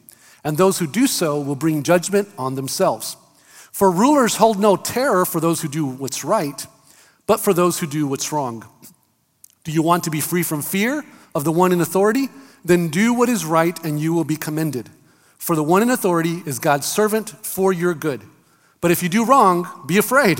And 0.43 0.57
those 0.57 0.79
who 0.79 0.87
do 0.87 1.07
so 1.07 1.39
will 1.39 1.55
bring 1.55 1.83
judgment 1.83 2.27
on 2.37 2.55
themselves. 2.55 3.15
For 3.71 3.89
rulers 3.89 4.35
hold 4.35 4.59
no 4.59 4.75
terror 4.75 5.25
for 5.25 5.39
those 5.39 5.61
who 5.61 5.67
do 5.67 5.85
what's 5.85 6.23
right, 6.23 6.65
but 7.27 7.39
for 7.39 7.53
those 7.53 7.79
who 7.79 7.87
do 7.87 8.07
what's 8.07 8.31
wrong. 8.31 8.67
Do 9.63 9.71
you 9.71 9.81
want 9.81 10.03
to 10.03 10.09
be 10.09 10.19
free 10.19 10.43
from 10.43 10.61
fear 10.61 11.03
of 11.33 11.45
the 11.45 11.51
one 11.51 11.71
in 11.71 11.79
authority? 11.79 12.27
Then 12.65 12.89
do 12.89 13.13
what 13.13 13.29
is 13.29 13.45
right 13.45 13.81
and 13.85 13.99
you 13.99 14.13
will 14.13 14.25
be 14.25 14.35
commended. 14.35 14.89
For 15.43 15.57
the 15.57 15.63
one 15.63 15.81
in 15.81 15.89
authority 15.89 16.41
is 16.45 16.57
God's 16.57 16.87
servant 16.87 17.31
for 17.45 17.73
your 17.73 17.93
good. 17.93 18.21
But 18.79 18.91
if 18.91 19.03
you 19.03 19.09
do 19.09 19.25
wrong, 19.25 19.67
be 19.85 19.97
afraid, 19.97 20.39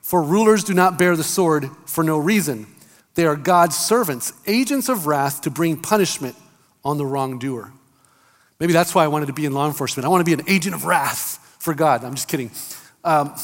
for 0.00 0.22
rulers 0.22 0.62
do 0.62 0.74
not 0.74 0.96
bear 0.96 1.16
the 1.16 1.24
sword 1.24 1.68
for 1.86 2.04
no 2.04 2.18
reason. 2.18 2.68
They 3.16 3.26
are 3.26 3.34
God's 3.34 3.76
servants, 3.76 4.32
agents 4.46 4.88
of 4.88 5.08
wrath 5.08 5.40
to 5.40 5.50
bring 5.50 5.76
punishment 5.76 6.36
on 6.84 6.98
the 6.98 7.04
wrongdoer. 7.04 7.72
Maybe 8.60 8.72
that's 8.72 8.94
why 8.94 9.02
I 9.02 9.08
wanted 9.08 9.26
to 9.26 9.32
be 9.32 9.44
in 9.44 9.52
law 9.52 9.66
enforcement. 9.66 10.06
I 10.06 10.08
want 10.08 10.24
to 10.24 10.24
be 10.24 10.40
an 10.40 10.48
agent 10.48 10.76
of 10.76 10.84
wrath 10.84 11.56
for 11.58 11.74
God. 11.74 12.04
I'm 12.04 12.14
just 12.14 12.28
kidding. 12.28 12.52
Um, 13.02 13.34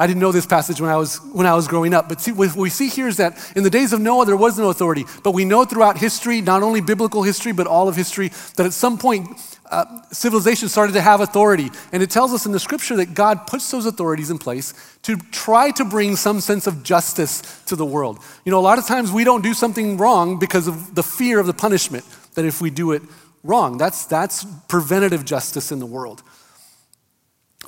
I 0.00 0.06
didn't 0.06 0.20
know 0.20 0.32
this 0.32 0.46
passage 0.46 0.80
when 0.80 0.88
I 0.88 0.96
was, 0.96 1.18
when 1.34 1.46
I 1.46 1.54
was 1.54 1.68
growing 1.68 1.92
up, 1.92 2.08
but 2.08 2.22
see, 2.22 2.32
what 2.32 2.56
we 2.56 2.70
see 2.70 2.88
here 2.88 3.06
is 3.06 3.18
that 3.18 3.52
in 3.54 3.64
the 3.64 3.70
days 3.70 3.92
of 3.92 4.00
Noah, 4.00 4.24
there 4.24 4.34
was 4.34 4.58
no 4.58 4.70
authority. 4.70 5.04
But 5.22 5.32
we 5.32 5.44
know 5.44 5.66
throughout 5.66 5.98
history, 5.98 6.40
not 6.40 6.62
only 6.62 6.80
biblical 6.80 7.22
history, 7.22 7.52
but 7.52 7.66
all 7.66 7.86
of 7.86 7.96
history, 7.96 8.28
that 8.56 8.64
at 8.64 8.72
some 8.72 8.96
point, 8.96 9.28
uh, 9.70 10.02
civilization 10.12 10.68
started 10.68 10.92
to 10.92 11.00
have 11.00 11.20
authority. 11.20 11.70
And 11.92 12.02
it 12.02 12.10
tells 12.10 12.32
us 12.32 12.46
in 12.46 12.52
the 12.52 12.60
scripture 12.60 12.96
that 12.96 13.14
God 13.14 13.46
puts 13.46 13.70
those 13.70 13.86
authorities 13.86 14.30
in 14.30 14.38
place 14.38 14.74
to 15.02 15.16
try 15.16 15.70
to 15.72 15.84
bring 15.84 16.16
some 16.16 16.40
sense 16.40 16.66
of 16.66 16.82
justice 16.82 17.62
to 17.66 17.76
the 17.76 17.84
world. 17.84 18.18
You 18.44 18.52
know, 18.52 18.58
a 18.58 18.62
lot 18.62 18.78
of 18.78 18.86
times 18.86 19.10
we 19.10 19.24
don't 19.24 19.42
do 19.42 19.54
something 19.54 19.96
wrong 19.96 20.38
because 20.38 20.68
of 20.68 20.94
the 20.94 21.02
fear 21.02 21.40
of 21.40 21.46
the 21.46 21.54
punishment, 21.54 22.04
that 22.34 22.44
if 22.44 22.60
we 22.60 22.70
do 22.70 22.92
it 22.92 23.02
wrong, 23.42 23.78
that's, 23.78 24.06
that's 24.06 24.44
preventative 24.68 25.24
justice 25.24 25.72
in 25.72 25.78
the 25.78 25.86
world. 25.86 26.22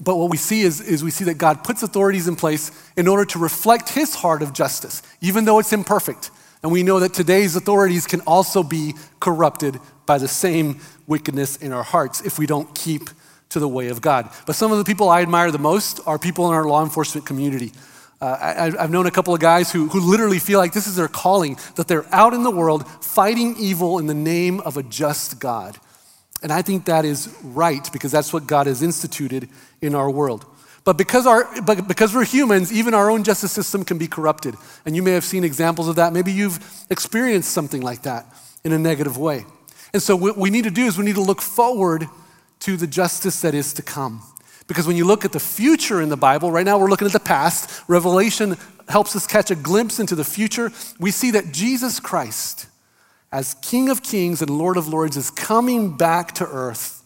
But 0.00 0.16
what 0.16 0.30
we 0.30 0.36
see 0.36 0.62
is, 0.62 0.80
is 0.80 1.02
we 1.02 1.10
see 1.10 1.24
that 1.24 1.38
God 1.38 1.64
puts 1.64 1.82
authorities 1.82 2.28
in 2.28 2.36
place 2.36 2.70
in 2.96 3.08
order 3.08 3.24
to 3.26 3.38
reflect 3.38 3.90
his 3.90 4.14
heart 4.14 4.42
of 4.42 4.52
justice, 4.52 5.02
even 5.20 5.44
though 5.44 5.58
it's 5.58 5.72
imperfect. 5.72 6.30
And 6.62 6.72
we 6.72 6.82
know 6.82 7.00
that 7.00 7.14
today's 7.14 7.56
authorities 7.56 8.06
can 8.06 8.20
also 8.22 8.62
be 8.62 8.94
corrupted 9.20 9.78
by 10.06 10.18
the 10.18 10.28
same 10.28 10.80
wickedness 11.06 11.56
in 11.56 11.72
our 11.72 11.82
hearts 11.82 12.20
if 12.22 12.38
we 12.38 12.46
don't 12.46 12.74
keep 12.74 13.10
to 13.50 13.60
the 13.60 13.68
way 13.68 13.88
of 13.88 14.00
God. 14.00 14.30
But 14.46 14.56
some 14.56 14.72
of 14.72 14.78
the 14.78 14.84
people 14.84 15.08
I 15.08 15.22
admire 15.22 15.50
the 15.50 15.58
most 15.58 16.00
are 16.06 16.18
people 16.18 16.48
in 16.48 16.54
our 16.54 16.64
law 16.64 16.82
enforcement 16.82 17.26
community. 17.26 17.72
Uh, 18.20 18.36
I, 18.76 18.82
have 18.82 18.90
known 18.90 19.06
a 19.06 19.10
couple 19.10 19.34
of 19.34 19.40
guys 19.40 19.70
who, 19.70 19.88
who 19.88 20.00
literally 20.00 20.38
feel 20.38 20.58
like 20.58 20.72
this 20.72 20.86
is 20.86 20.96
their 20.96 21.08
calling, 21.08 21.58
that 21.76 21.86
they're 21.86 22.06
out 22.14 22.32
in 22.32 22.42
the 22.42 22.50
world 22.50 22.88
fighting 23.04 23.56
evil 23.58 23.98
in 23.98 24.06
the 24.06 24.14
name 24.14 24.60
of 24.60 24.76
a 24.76 24.82
just 24.82 25.38
God. 25.38 25.76
And 26.42 26.52
I 26.52 26.62
think 26.62 26.86
that 26.86 27.04
is 27.04 27.34
right 27.42 27.88
because 27.92 28.12
that's 28.12 28.32
what 28.32 28.46
God 28.46 28.66
has 28.66 28.82
instituted 28.82 29.48
in 29.82 29.94
our 29.94 30.10
world. 30.10 30.46
But 30.86 30.96
because, 30.96 31.26
our, 31.26 31.48
but 31.62 31.88
because 31.88 32.14
we're 32.14 32.24
humans, 32.24 32.72
even 32.72 32.94
our 32.94 33.10
own 33.10 33.24
justice 33.24 33.50
system 33.50 33.84
can 33.84 33.98
be 33.98 34.06
corrupted. 34.06 34.54
And 34.84 34.94
you 34.94 35.02
may 35.02 35.10
have 35.14 35.24
seen 35.24 35.42
examples 35.42 35.88
of 35.88 35.96
that. 35.96 36.12
Maybe 36.12 36.30
you've 36.30 36.60
experienced 36.88 37.50
something 37.50 37.82
like 37.82 38.02
that 38.02 38.24
in 38.62 38.70
a 38.70 38.78
negative 38.78 39.18
way. 39.18 39.46
And 39.92 40.00
so, 40.00 40.14
what 40.14 40.36
we 40.36 40.48
need 40.48 40.62
to 40.62 40.70
do 40.70 40.86
is 40.86 40.96
we 40.96 41.04
need 41.04 41.16
to 41.16 41.22
look 41.22 41.42
forward 41.42 42.06
to 42.60 42.76
the 42.76 42.86
justice 42.86 43.40
that 43.40 43.52
is 43.52 43.72
to 43.72 43.82
come. 43.82 44.22
Because 44.68 44.86
when 44.86 44.96
you 44.96 45.04
look 45.04 45.24
at 45.24 45.32
the 45.32 45.40
future 45.40 46.00
in 46.00 46.08
the 46.08 46.16
Bible, 46.16 46.52
right 46.52 46.64
now 46.64 46.78
we're 46.78 46.88
looking 46.88 47.06
at 47.06 47.12
the 47.12 47.18
past, 47.18 47.82
Revelation 47.88 48.56
helps 48.88 49.16
us 49.16 49.26
catch 49.26 49.50
a 49.50 49.56
glimpse 49.56 49.98
into 49.98 50.14
the 50.14 50.24
future. 50.24 50.70
We 51.00 51.10
see 51.10 51.32
that 51.32 51.50
Jesus 51.52 51.98
Christ, 51.98 52.66
as 53.32 53.54
King 53.54 53.88
of 53.88 54.04
Kings 54.04 54.40
and 54.40 54.50
Lord 54.50 54.76
of 54.76 54.86
Lords, 54.86 55.16
is 55.16 55.32
coming 55.32 55.96
back 55.96 56.30
to 56.34 56.46
earth 56.46 57.02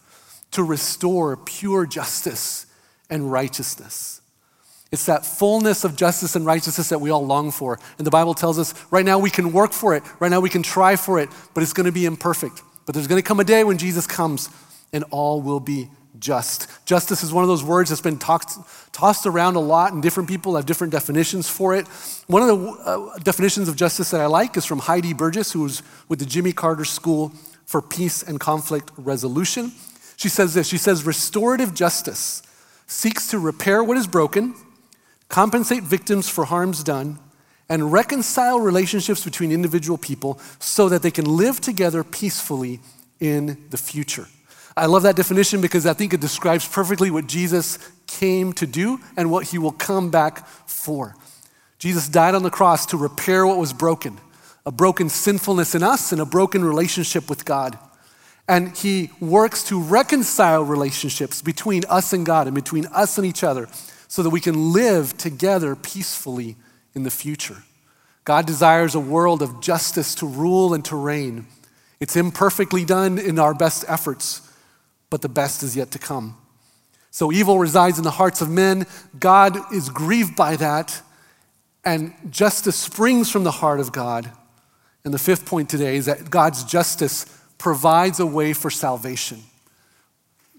to 0.50 0.62
restore 0.62 1.38
pure 1.38 1.86
justice 1.86 2.66
and 3.10 3.30
righteousness. 3.30 4.20
It's 4.92 5.06
that 5.06 5.24
fullness 5.24 5.84
of 5.84 5.94
justice 5.94 6.34
and 6.34 6.44
righteousness 6.44 6.88
that 6.88 7.00
we 7.00 7.10
all 7.10 7.24
long 7.24 7.52
for. 7.52 7.78
And 7.98 8.06
the 8.06 8.10
Bible 8.10 8.34
tells 8.34 8.58
us 8.58 8.74
right 8.90 9.04
now 9.04 9.18
we 9.18 9.30
can 9.30 9.52
work 9.52 9.72
for 9.72 9.94
it, 9.94 10.02
right 10.18 10.30
now 10.30 10.40
we 10.40 10.50
can 10.50 10.62
try 10.62 10.96
for 10.96 11.20
it, 11.20 11.28
but 11.54 11.62
it's 11.62 11.72
going 11.72 11.86
to 11.86 11.92
be 11.92 12.06
imperfect. 12.06 12.62
But 12.86 12.94
there's 12.94 13.06
going 13.06 13.22
to 13.22 13.26
come 13.26 13.38
a 13.38 13.44
day 13.44 13.62
when 13.62 13.78
Jesus 13.78 14.06
comes 14.06 14.48
and 14.92 15.04
all 15.10 15.40
will 15.40 15.60
be 15.60 15.88
just. 16.18 16.68
Justice 16.86 17.22
is 17.22 17.32
one 17.32 17.44
of 17.44 17.48
those 17.48 17.62
words 17.62 17.90
that's 17.90 18.00
been 18.00 18.18
talked, 18.18 18.52
tossed 18.92 19.26
around 19.26 19.54
a 19.54 19.60
lot, 19.60 19.92
and 19.92 20.02
different 20.02 20.28
people 20.28 20.56
have 20.56 20.66
different 20.66 20.92
definitions 20.92 21.48
for 21.48 21.74
it. 21.74 21.86
One 22.26 22.42
of 22.42 22.48
the 22.48 22.68
uh, 22.84 23.18
definitions 23.18 23.68
of 23.68 23.76
justice 23.76 24.10
that 24.10 24.20
I 24.20 24.26
like 24.26 24.56
is 24.56 24.64
from 24.64 24.80
Heidi 24.80 25.12
Burgess, 25.12 25.52
who 25.52 25.60
was 25.60 25.82
with 26.08 26.18
the 26.18 26.26
Jimmy 26.26 26.52
Carter 26.52 26.84
School 26.84 27.32
for 27.64 27.80
Peace 27.80 28.22
and 28.24 28.40
Conflict 28.40 28.90
Resolution. 28.96 29.72
She 30.16 30.28
says 30.28 30.54
this 30.54 30.66
She 30.66 30.78
says, 30.78 31.04
restorative 31.04 31.74
justice 31.74 32.42
seeks 32.90 33.28
to 33.28 33.38
repair 33.38 33.84
what 33.84 33.96
is 33.96 34.08
broken, 34.08 34.52
compensate 35.28 35.84
victims 35.84 36.28
for 36.28 36.44
harms 36.44 36.82
done, 36.82 37.20
and 37.68 37.92
reconcile 37.92 38.58
relationships 38.58 39.24
between 39.24 39.52
individual 39.52 39.96
people 39.96 40.40
so 40.58 40.88
that 40.88 41.00
they 41.00 41.10
can 41.12 41.24
live 41.24 41.60
together 41.60 42.02
peacefully 42.02 42.80
in 43.20 43.64
the 43.70 43.76
future. 43.76 44.26
I 44.76 44.86
love 44.86 45.04
that 45.04 45.14
definition 45.14 45.60
because 45.60 45.86
I 45.86 45.92
think 45.92 46.12
it 46.12 46.20
describes 46.20 46.66
perfectly 46.66 47.12
what 47.12 47.28
Jesus 47.28 47.78
came 48.08 48.52
to 48.54 48.66
do 48.66 48.98
and 49.16 49.30
what 49.30 49.46
he 49.46 49.58
will 49.58 49.72
come 49.72 50.10
back 50.10 50.46
for. 50.66 51.14
Jesus 51.78 52.08
died 52.08 52.34
on 52.34 52.42
the 52.42 52.50
cross 52.50 52.86
to 52.86 52.96
repair 52.96 53.46
what 53.46 53.56
was 53.56 53.72
broken 53.72 54.18
a 54.66 54.70
broken 54.70 55.08
sinfulness 55.08 55.74
in 55.74 55.82
us 55.82 56.12
and 56.12 56.20
a 56.20 56.26
broken 56.26 56.62
relationship 56.62 57.30
with 57.30 57.46
God. 57.46 57.78
And 58.50 58.76
he 58.76 59.10
works 59.20 59.62
to 59.68 59.80
reconcile 59.80 60.64
relationships 60.64 61.40
between 61.40 61.84
us 61.88 62.12
and 62.12 62.26
God 62.26 62.48
and 62.48 62.54
between 62.54 62.86
us 62.86 63.16
and 63.16 63.24
each 63.24 63.44
other 63.44 63.68
so 64.08 64.24
that 64.24 64.30
we 64.30 64.40
can 64.40 64.72
live 64.72 65.16
together 65.16 65.76
peacefully 65.76 66.56
in 66.92 67.04
the 67.04 67.12
future. 67.12 67.58
God 68.24 68.46
desires 68.46 68.96
a 68.96 69.00
world 69.00 69.40
of 69.40 69.60
justice 69.60 70.16
to 70.16 70.26
rule 70.26 70.74
and 70.74 70.84
to 70.86 70.96
reign. 70.96 71.46
It's 72.00 72.16
imperfectly 72.16 72.84
done 72.84 73.20
in 73.20 73.38
our 73.38 73.54
best 73.54 73.84
efforts, 73.86 74.40
but 75.10 75.22
the 75.22 75.28
best 75.28 75.62
is 75.62 75.76
yet 75.76 75.92
to 75.92 76.00
come. 76.00 76.36
So 77.12 77.30
evil 77.30 77.56
resides 77.56 77.98
in 77.98 78.04
the 78.04 78.10
hearts 78.10 78.40
of 78.40 78.50
men. 78.50 78.84
God 79.20 79.72
is 79.72 79.90
grieved 79.90 80.34
by 80.34 80.56
that, 80.56 81.02
and 81.84 82.14
justice 82.28 82.74
springs 82.74 83.30
from 83.30 83.44
the 83.44 83.52
heart 83.52 83.78
of 83.78 83.92
God. 83.92 84.28
And 85.04 85.14
the 85.14 85.18
fifth 85.20 85.46
point 85.46 85.68
today 85.68 85.94
is 85.94 86.06
that 86.06 86.30
God's 86.30 86.64
justice 86.64 87.26
provides 87.60 88.18
a 88.18 88.26
way 88.26 88.52
for 88.54 88.70
salvation. 88.70 89.38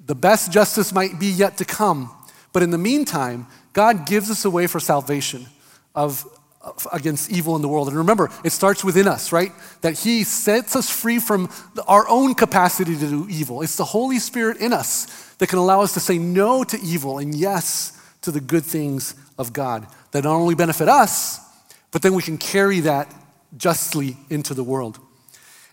The 0.06 0.16
best 0.16 0.52
justice 0.52 0.94
might 0.94 1.20
be 1.20 1.26
yet 1.26 1.58
to 1.58 1.66
come, 1.66 2.12
but 2.54 2.64
in 2.64 2.70
the 2.70 2.78
meantime, 2.78 3.48
God 3.74 4.06
gives 4.06 4.30
us 4.30 4.46
a 4.46 4.50
way 4.50 4.68
for 4.68 4.80
salvation 4.80 5.48
of, 5.96 6.26
of, 6.62 6.88
against 6.94 7.32
evil 7.32 7.56
in 7.56 7.64
the 7.64 7.68
world. 7.68 7.88
And 7.88 7.98
remember, 7.98 8.30
it 8.44 8.52
starts 8.52 8.84
within 8.84 9.08
us, 9.08 9.32
right? 9.32 9.52
That 9.82 9.98
He 9.98 10.24
sets 10.24 10.76
us 10.76 10.90
free 10.90 11.18
from 11.18 11.50
our 11.88 12.08
own 12.08 12.36
capacity 12.36 12.96
to 12.96 13.08
do 13.08 13.28
evil. 13.30 13.64
It's 13.64 13.78
the 13.78 13.86
Holy 13.86 14.20
Spirit 14.20 14.58
in 14.58 14.72
us 14.72 15.34
that 15.40 15.48
can 15.48 15.58
allow 15.58 15.82
us 15.82 15.94
to 15.96 16.00
say 16.00 16.20
no 16.20 16.64
to 16.64 16.80
evil 16.82 17.18
and 17.18 17.34
yes 17.34 18.00
to 18.22 18.32
the 18.32 18.42
good 18.42 18.64
things 18.64 19.16
of 19.40 19.54
God 19.54 19.88
that 20.12 20.24
not 20.24 20.36
only 20.36 20.54
benefit 20.54 20.88
us, 20.88 21.40
but 21.90 22.04
then 22.04 22.14
we 22.14 22.22
can 22.22 22.38
carry 22.38 22.82
that 22.82 23.12
justly 23.58 24.18
into 24.30 24.54
the 24.54 24.64
world. 24.64 25.00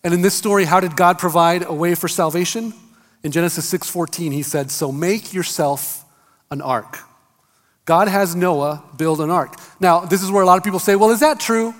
And 0.04 0.14
in 0.14 0.22
this 0.22 0.34
story, 0.34 0.64
how 0.64 0.80
did 0.80 0.96
God 0.96 1.18
provide 1.18 1.64
a 1.64 1.72
way 1.72 1.94
for 1.94 2.08
salvation? 2.08 2.72
In 3.22 3.32
Genesis 3.32 3.64
6:14, 3.66 4.32
he 4.32 4.42
said, 4.42 4.70
"So 4.70 4.92
make 4.92 5.32
yourself 5.32 6.04
an 6.50 6.60
ark." 6.60 7.00
God 7.84 8.08
has 8.08 8.36
Noah 8.36 8.82
build 8.96 9.20
an 9.20 9.30
ark. 9.30 9.54
Now, 9.80 10.00
this 10.00 10.22
is 10.22 10.30
where 10.30 10.42
a 10.42 10.46
lot 10.46 10.58
of 10.58 10.64
people 10.64 10.78
say, 10.78 10.94
"Well, 10.94 11.10
is 11.10 11.20
that 11.20 11.40
true?" 11.40 11.74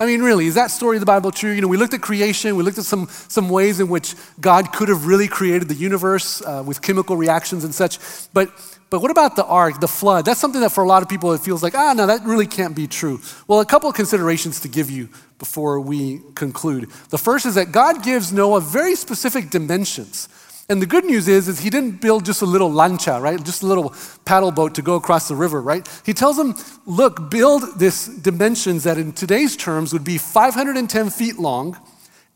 I 0.00 0.06
mean, 0.06 0.22
really, 0.22 0.46
is 0.46 0.54
that 0.54 0.70
story 0.70 0.96
of 0.96 1.00
the 1.00 1.06
Bible 1.06 1.32
true? 1.32 1.50
You 1.50 1.60
know, 1.60 1.66
we 1.66 1.76
looked 1.76 1.92
at 1.92 2.00
creation, 2.00 2.54
we 2.54 2.62
looked 2.62 2.78
at 2.78 2.84
some, 2.84 3.08
some 3.26 3.48
ways 3.48 3.80
in 3.80 3.88
which 3.88 4.14
God 4.40 4.72
could 4.72 4.88
have 4.88 5.06
really 5.06 5.26
created 5.26 5.68
the 5.68 5.74
universe 5.74 6.40
uh, 6.42 6.62
with 6.64 6.80
chemical 6.80 7.16
reactions 7.16 7.64
and 7.64 7.74
such. 7.74 7.98
But, 8.32 8.52
but 8.90 9.02
what 9.02 9.10
about 9.10 9.36
the 9.36 9.44
ark, 9.44 9.80
the 9.80 9.88
flood? 9.88 10.24
That's 10.24 10.40
something 10.40 10.60
that 10.62 10.72
for 10.72 10.82
a 10.82 10.88
lot 10.88 11.02
of 11.02 11.08
people 11.08 11.32
it 11.32 11.40
feels 11.40 11.62
like, 11.62 11.74
ah, 11.74 11.92
no, 11.92 12.06
that 12.06 12.24
really 12.24 12.46
can't 12.46 12.74
be 12.74 12.86
true. 12.86 13.20
Well, 13.46 13.60
a 13.60 13.66
couple 13.66 13.88
of 13.88 13.94
considerations 13.94 14.60
to 14.60 14.68
give 14.68 14.90
you 14.90 15.08
before 15.38 15.78
we 15.80 16.20
conclude. 16.34 16.90
The 17.10 17.18
first 17.18 17.44
is 17.44 17.54
that 17.56 17.70
God 17.70 18.02
gives 18.02 18.32
Noah 18.32 18.60
very 18.60 18.94
specific 18.94 19.50
dimensions. 19.50 20.28
And 20.70 20.82
the 20.82 20.86
good 20.86 21.04
news 21.04 21.28
is, 21.28 21.48
is 21.48 21.60
he 21.60 21.70
didn't 21.70 22.00
build 22.02 22.26
just 22.26 22.42
a 22.42 22.46
little 22.46 22.70
lancha, 22.70 23.20
right? 23.22 23.42
Just 23.42 23.62
a 23.62 23.66
little 23.66 23.94
paddle 24.26 24.50
boat 24.50 24.74
to 24.74 24.82
go 24.82 24.96
across 24.96 25.26
the 25.28 25.34
river, 25.34 25.62
right? 25.62 25.88
He 26.04 26.12
tells 26.12 26.38
him, 26.38 26.54
look, 26.84 27.30
build 27.30 27.78
this 27.78 28.06
dimensions 28.06 28.84
that 28.84 28.98
in 28.98 29.12
today's 29.12 29.56
terms 29.56 29.94
would 29.94 30.04
be 30.04 30.18
510 30.18 31.08
feet 31.08 31.38
long, 31.38 31.78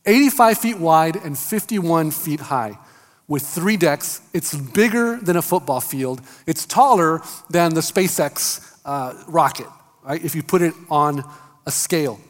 85 0.07 0.59
feet 0.59 0.79
wide, 0.79 1.17
and 1.17 1.39
51 1.39 2.11
feet 2.11 2.41
high. 2.41 2.79
With 3.33 3.47
three 3.47 3.79
decks, 3.79 4.21
it's 4.35 4.55
bigger 4.55 5.17
than 5.17 5.39
a 5.39 5.41
football 5.41 5.81
field. 5.81 6.21
It's 6.47 6.67
taller 6.67 7.23
than 7.49 7.73
the 7.73 7.81
SpaceX 7.81 8.77
uh, 8.85 9.15
rocket. 9.27 9.69
right? 10.05 10.23
If 10.23 10.35
you 10.35 10.43
put 10.43 10.61
it 10.61 10.75
on 10.91 11.25
a 11.65 11.71
scale. 11.71 12.21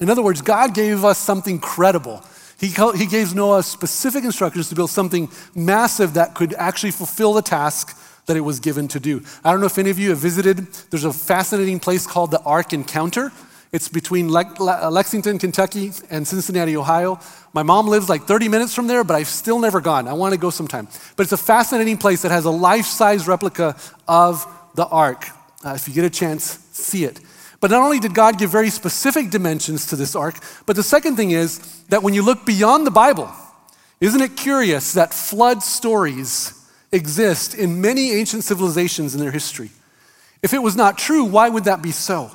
In 0.00 0.08
other 0.08 0.22
words, 0.22 0.40
God 0.40 0.72
gave 0.72 1.04
us 1.04 1.18
something 1.18 1.58
credible. 1.58 2.24
He, 2.58 2.68
he 2.96 3.04
gave 3.04 3.34
Noah 3.34 3.62
specific 3.62 4.24
instructions 4.24 4.70
to 4.70 4.74
build 4.74 4.88
something 4.88 5.28
massive 5.54 6.14
that 6.14 6.34
could 6.34 6.54
actually 6.54 6.92
fulfill 6.92 7.34
the 7.34 7.42
task 7.42 7.94
that 8.24 8.34
it 8.34 8.40
was 8.40 8.60
given 8.60 8.88
to 8.88 9.00
do. 9.00 9.22
I 9.44 9.50
don't 9.50 9.60
know 9.60 9.66
if 9.66 9.76
any 9.76 9.90
of 9.90 9.98
you 9.98 10.08
have 10.08 10.20
visited, 10.20 10.72
there's 10.88 11.04
a 11.04 11.12
fascinating 11.12 11.80
place 11.80 12.06
called 12.06 12.30
the 12.30 12.40
Ark 12.44 12.72
Encounter. 12.72 13.30
It's 13.72 13.88
between 13.88 14.30
Le- 14.30 14.88
Lexington, 14.90 15.38
Kentucky, 15.38 15.92
and 16.10 16.26
Cincinnati, 16.26 16.76
Ohio. 16.76 17.18
My 17.52 17.62
mom 17.62 17.88
lives 17.88 18.08
like 18.08 18.22
30 18.24 18.48
minutes 18.48 18.74
from 18.74 18.86
there, 18.86 19.04
but 19.04 19.14
I've 19.14 19.28
still 19.28 19.58
never 19.58 19.80
gone. 19.80 20.06
I 20.06 20.12
want 20.12 20.32
to 20.32 20.38
go 20.38 20.50
sometime. 20.50 20.88
But 21.16 21.24
it's 21.24 21.32
a 21.32 21.36
fascinating 21.36 21.98
place 21.98 22.22
that 22.22 22.30
has 22.30 22.44
a 22.44 22.50
life 22.50 22.86
size 22.86 23.26
replica 23.26 23.76
of 24.06 24.46
the 24.74 24.86
ark. 24.86 25.26
Uh, 25.64 25.70
if 25.70 25.88
you 25.88 25.94
get 25.94 26.04
a 26.04 26.10
chance, 26.10 26.58
see 26.72 27.04
it. 27.04 27.20
But 27.60 27.70
not 27.70 27.82
only 27.82 27.98
did 27.98 28.14
God 28.14 28.38
give 28.38 28.50
very 28.50 28.70
specific 28.70 29.30
dimensions 29.30 29.86
to 29.86 29.96
this 29.96 30.14
ark, 30.14 30.36
but 30.66 30.76
the 30.76 30.82
second 30.82 31.16
thing 31.16 31.30
is 31.30 31.58
that 31.84 32.02
when 32.02 32.12
you 32.12 32.22
look 32.22 32.44
beyond 32.44 32.86
the 32.86 32.90
Bible, 32.90 33.32
isn't 34.00 34.20
it 34.20 34.36
curious 34.36 34.92
that 34.92 35.14
flood 35.14 35.62
stories 35.62 36.52
exist 36.92 37.54
in 37.54 37.80
many 37.80 38.12
ancient 38.12 38.44
civilizations 38.44 39.14
in 39.14 39.20
their 39.20 39.30
history? 39.30 39.70
If 40.42 40.52
it 40.52 40.58
was 40.58 40.76
not 40.76 40.98
true, 40.98 41.24
why 41.24 41.48
would 41.48 41.64
that 41.64 41.80
be 41.80 41.90
so? 41.90 42.30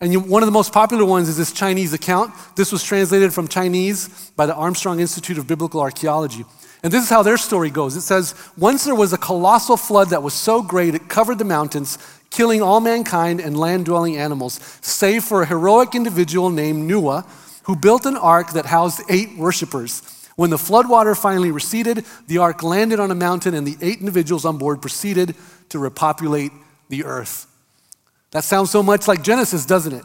And 0.00 0.12
you, 0.12 0.20
one 0.20 0.42
of 0.42 0.46
the 0.46 0.52
most 0.52 0.72
popular 0.72 1.04
ones 1.04 1.28
is 1.28 1.38
this 1.38 1.52
Chinese 1.52 1.94
account. 1.94 2.34
This 2.54 2.70
was 2.70 2.82
translated 2.82 3.32
from 3.32 3.48
Chinese 3.48 4.30
by 4.36 4.44
the 4.44 4.54
Armstrong 4.54 5.00
Institute 5.00 5.38
of 5.38 5.46
Biblical 5.46 5.80
Archaeology. 5.80 6.44
And 6.82 6.92
this 6.92 7.02
is 7.02 7.10
how 7.10 7.22
their 7.22 7.38
story 7.38 7.70
goes. 7.70 7.96
It 7.96 8.02
says, 8.02 8.34
Once 8.58 8.84
there 8.84 8.94
was 8.94 9.12
a 9.14 9.18
colossal 9.18 9.78
flood 9.78 10.10
that 10.10 10.22
was 10.22 10.34
so 10.34 10.62
great 10.62 10.94
it 10.94 11.08
covered 11.08 11.38
the 11.38 11.44
mountains, 11.44 11.98
killing 12.30 12.60
all 12.60 12.80
mankind 12.80 13.40
and 13.40 13.58
land 13.58 13.86
dwelling 13.86 14.16
animals, 14.18 14.60
save 14.82 15.24
for 15.24 15.42
a 15.42 15.46
heroic 15.46 15.94
individual 15.94 16.50
named 16.50 16.86
Noah, 16.86 17.26
who 17.62 17.74
built 17.74 18.04
an 18.04 18.16
ark 18.16 18.52
that 18.52 18.66
housed 18.66 19.00
eight 19.08 19.36
worshippers. 19.38 20.02
When 20.36 20.50
the 20.50 20.58
floodwater 20.58 21.18
finally 21.18 21.50
receded, 21.50 22.04
the 22.26 22.38
ark 22.38 22.62
landed 22.62 23.00
on 23.00 23.10
a 23.10 23.14
mountain, 23.14 23.54
and 23.54 23.66
the 23.66 23.78
eight 23.80 24.00
individuals 24.00 24.44
on 24.44 24.58
board 24.58 24.82
proceeded 24.82 25.34
to 25.70 25.78
repopulate 25.78 26.52
the 26.90 27.04
earth. 27.04 27.46
That 28.32 28.44
sounds 28.44 28.70
so 28.70 28.82
much 28.82 29.08
like 29.08 29.22
Genesis, 29.22 29.64
doesn't 29.64 29.92
it? 29.92 30.04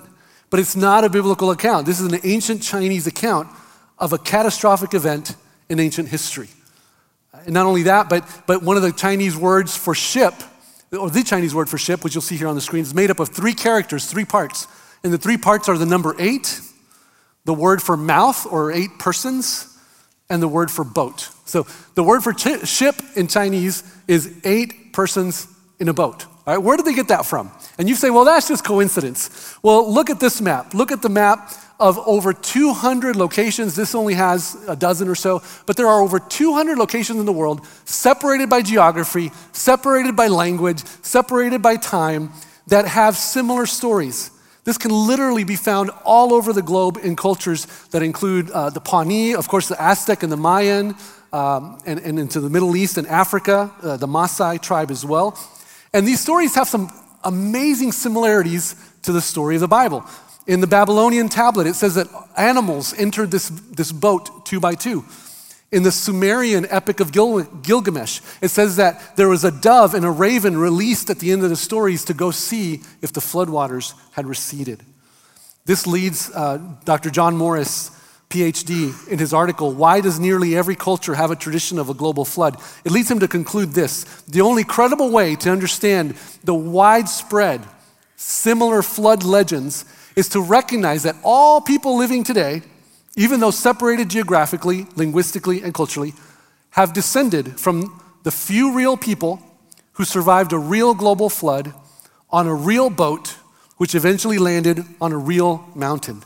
But 0.50 0.60
it's 0.60 0.76
not 0.76 1.04
a 1.04 1.10
biblical 1.10 1.52
account. 1.52 1.86
This 1.86 2.00
is 2.00 2.12
an 2.12 2.20
ancient 2.24 2.62
Chinese 2.62 3.08
account 3.08 3.48
of 3.98 4.14
a 4.14 4.18
catastrophic 4.18 4.94
event 4.94 5.36
in 5.70 5.80
ancient 5.80 6.10
history. 6.10 6.50
And 7.46 7.54
not 7.54 7.66
only 7.66 7.84
that, 7.84 8.10
but, 8.10 8.28
but 8.46 8.62
one 8.62 8.76
of 8.76 8.84
the 8.84 8.92
Chinese 8.92 9.36
words 9.38 9.76
for 9.76 9.96
ship, 9.96 10.34
or 10.92 11.10
the 11.10 11.24
Chinese 11.24 11.56
word 11.56 11.70
for 11.70 11.78
ship, 11.78 12.04
which 12.04 12.14
you'll 12.14 12.22
see 12.22 12.36
here 12.36 12.48
on 12.48 12.56
the 12.56 12.62
screen, 12.62 12.82
is 12.84 12.94
made 12.94 13.10
up 13.10 13.20
of 13.20 13.30
three 13.30 13.54
characters, 13.54 14.06
three 14.06 14.26
parts. 14.26 14.68
And 15.04 15.14
the 15.14 15.18
three 15.18 15.38
parts 15.38 15.70
are 15.70 15.78
the 15.78 15.86
number 15.86 16.16
eight, 16.20 16.60
the 17.46 17.54
word 17.54 17.82
for 17.82 17.98
mouth, 17.98 18.46
or 18.46 18.72
eight 18.72 19.00
persons, 19.00 19.78
and 20.30 20.42
the 20.42 20.48
word 20.48 20.70
for 20.70 20.84
boat. 20.84 21.30
So 21.46 21.66
the 21.96 22.04
word 22.04 22.24
for 22.24 22.34
ch- 22.34 22.68
ship 22.68 22.96
in 23.16 23.28
Chinese 23.28 23.84
is 24.08 24.40
eight 24.44 24.94
persons 24.94 25.48
in 25.82 25.89
a 25.89 25.94
boat. 25.94 26.26
All 26.46 26.56
right, 26.56 26.58
where 26.58 26.78
did 26.78 26.86
they 26.86 26.94
get 26.94 27.08
that 27.08 27.26
from? 27.26 27.52
And 27.78 27.89
you 27.89 27.96
say, 27.96 28.12
well, 28.12 28.24
that's 28.24 28.48
just 28.48 28.63
coincidence. 28.63 29.58
Well, 29.63 29.91
look 29.91 30.10
at 30.12 30.20
this 30.20 30.39
map. 30.39 30.74
Look 30.76 30.91
at 30.91 31.02
the 31.02 31.10
map 31.10 31.52
of 31.80 31.98
over 32.06 32.34
200 32.34 33.15
locations. 33.15 33.76
This 33.76 33.96
only 33.96 34.13
has 34.13 34.56
a 34.67 34.76
dozen 34.76 35.08
or 35.08 35.15
so, 35.15 35.41
but 35.65 35.76
there 35.76 35.88
are 35.88 36.00
over 36.00 36.20
200 36.20 36.78
locations 36.78 37.20
in 37.20 37.26
the 37.26 37.34
world 37.34 37.65
separated 37.86 38.48
by 38.48 38.62
geography, 38.62 39.32
separated 39.52 40.15
by 40.15 40.28
language, 40.28 40.84
separated 41.02 41.63
by 41.63 41.76
time 41.78 42.30
that 42.67 42.88
have 42.88 43.17
similar 43.17 43.65
stories. 43.65 44.30
This 44.63 44.78
can 44.78 44.91
literally 44.91 45.44
be 45.44 45.56
found 45.56 45.89
all 46.06 46.32
over 46.34 46.54
the 46.54 46.62
globe 46.62 47.00
in 47.02 47.15
cultures 47.15 47.65
that 47.89 48.04
include 48.04 48.52
uh, 48.52 48.70
the 48.70 48.80
Pawnee, 48.80 49.34
of 49.34 49.48
course, 49.48 49.67
the 49.67 49.82
Aztec 49.82 50.22
and 50.22 50.32
the 50.32 50.38
Mayan, 50.38 50.96
um, 51.34 51.80
and, 51.86 52.00
and, 52.00 52.20
into 52.20 52.39
the 52.39 52.50
Middle 52.50 52.76
East 52.76 52.98
and 52.98 53.08
Africa, 53.08 53.72
uh, 53.82 53.98
the 53.98 54.08
Maasai 54.08 54.62
tribe 54.62 54.91
as 54.91 55.06
well. 55.06 55.32
And 55.94 56.08
these 56.08 56.22
stories 56.22 56.56
have 56.56 56.68
some 56.68 56.92
amazing 57.24 57.92
similarities 57.92 58.76
to 59.04 59.12
the 59.12 59.22
story 59.22 59.56
of 59.56 59.62
the 59.62 59.68
Bible. 59.68 60.06
In 60.48 60.62
the 60.62 60.68
Babylonian 60.68 61.30
tablet, 61.30 61.68
it 61.68 61.76
says 61.76 61.96
that 61.96 62.08
animals 62.38 62.94
entered 62.98 63.32
this, 63.32 63.50
this 63.50 63.92
boat 63.92 64.46
two 64.46 64.60
by 64.60 64.76
two. 64.76 65.06
In 65.72 65.84
the 65.84 65.92
Sumerian 65.92 66.66
epic 66.70 67.00
of 67.00 67.12
Gil- 67.12 67.44
Gilgamesh, 67.44 68.20
it 68.42 68.50
says 68.50 68.76
that 68.76 69.16
there 69.16 69.30
was 69.30 69.44
a 69.44 69.52
dove 69.52 69.94
and 69.94 70.06
a 70.06 70.10
raven 70.10 70.58
released 70.58 71.10
at 71.10 71.20
the 71.20 71.32
end 71.32 71.44
of 71.44 71.50
the 71.50 71.56
stories 71.56 72.04
to 72.06 72.14
go 72.14 72.32
see 72.32 72.82
if 73.02 73.14
the 73.14 73.22
floodwaters 73.22 73.94
had 74.12 74.26
receded. 74.26 74.84
This 75.66 75.88
leads 75.88 76.30
uh, 76.32 76.58
Dr. 76.84 77.10
John 77.10 77.38
Morris 77.38 77.92
PhD, 78.32 79.08
in 79.08 79.20
his 79.20 79.34
article, 79.34 79.74
Why 79.74 80.02
Does 80.02 80.20
Nearly 80.20 80.56
Every 80.56 80.76
Culture 80.76 81.13
Have 81.13 81.30
a 81.30 81.36
Tradition 81.36 81.78
of 81.78 81.89
a 81.89 81.94
Global 81.94 82.26
Flood? 82.26 82.60
It 82.86 82.91
leads 82.91 83.12
him 83.12 83.20
to 83.20 83.28
conclude 83.28 83.74
this 83.74 84.06
the 84.24 84.41
only 84.41 84.63
credible 84.63 85.12
way 85.12 85.36
to 85.36 85.52
understand 85.52 86.15
the 86.44 86.56
widespread, 86.56 87.62
similar 88.15 88.82
flood 88.82 89.24
legends 89.24 89.86
is 90.15 90.30
to 90.30 90.41
recognize 90.41 91.04
that 91.04 91.15
all 91.24 91.62
people 91.62 91.98
living 91.98 92.24
today, 92.24 92.62
even 93.15 93.39
though 93.39 93.52
separated 93.52 94.10
geographically, 94.10 94.88
linguistically, 94.96 95.62
and 95.62 95.74
culturally, 95.74 96.13
have 96.72 96.94
descended 96.94 97.60
from 97.60 98.02
the 98.24 98.32
few 98.32 98.74
real 98.74 98.96
people 98.96 99.41
who 99.94 100.06
survived 100.06 100.54
a 100.54 100.58
real 100.58 100.94
global 100.94 101.30
flood 101.30 101.74
on 102.30 102.48
a 102.48 102.56
real 102.56 102.89
boat, 102.89 103.36
which 103.78 103.94
eventually 103.94 104.38
landed 104.38 104.86
on 105.02 105.12
a 105.12 105.17
real 105.17 105.67
mountain. 105.76 106.24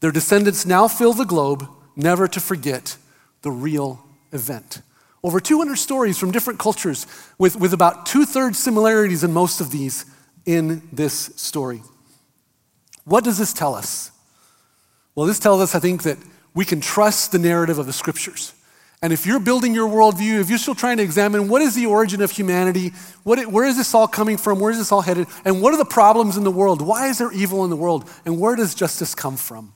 Their 0.00 0.12
descendants 0.12 0.66
now 0.66 0.88
fill 0.88 1.12
the 1.12 1.24
globe, 1.24 1.68
never 1.94 2.28
to 2.28 2.40
forget 2.40 2.96
the 3.42 3.50
real 3.50 4.04
event. 4.32 4.82
Over 5.22 5.40
200 5.40 5.76
stories 5.76 6.18
from 6.18 6.30
different 6.30 6.58
cultures, 6.58 7.06
with, 7.38 7.56
with 7.56 7.72
about 7.72 8.06
two 8.06 8.24
thirds 8.24 8.58
similarities 8.58 9.24
in 9.24 9.32
most 9.32 9.60
of 9.60 9.70
these 9.70 10.04
in 10.44 10.82
this 10.92 11.14
story. 11.36 11.82
What 13.04 13.24
does 13.24 13.38
this 13.38 13.52
tell 13.52 13.74
us? 13.74 14.10
Well, 15.14 15.26
this 15.26 15.38
tells 15.38 15.60
us, 15.60 15.74
I 15.74 15.78
think, 15.78 16.02
that 16.02 16.18
we 16.54 16.64
can 16.64 16.80
trust 16.80 17.32
the 17.32 17.38
narrative 17.38 17.78
of 17.78 17.86
the 17.86 17.92
scriptures. 17.92 18.52
And 19.02 19.12
if 19.12 19.26
you're 19.26 19.40
building 19.40 19.74
your 19.74 19.88
worldview, 19.88 20.40
if 20.40 20.48
you're 20.48 20.58
still 20.58 20.74
trying 20.74 20.96
to 20.96 21.02
examine 21.02 21.48
what 21.48 21.62
is 21.62 21.74
the 21.74 21.86
origin 21.86 22.22
of 22.22 22.30
humanity, 22.30 22.92
what, 23.24 23.46
where 23.46 23.66
is 23.66 23.76
this 23.76 23.94
all 23.94 24.08
coming 24.08 24.36
from, 24.36 24.58
where 24.58 24.70
is 24.70 24.78
this 24.78 24.90
all 24.90 25.02
headed, 25.02 25.26
and 25.44 25.60
what 25.60 25.74
are 25.74 25.76
the 25.76 25.84
problems 25.84 26.36
in 26.36 26.44
the 26.44 26.50
world? 26.50 26.80
Why 26.82 27.08
is 27.08 27.18
there 27.18 27.32
evil 27.32 27.62
in 27.64 27.70
the 27.70 27.76
world? 27.76 28.08
And 28.24 28.40
where 28.40 28.56
does 28.56 28.74
justice 28.74 29.14
come 29.14 29.36
from? 29.36 29.75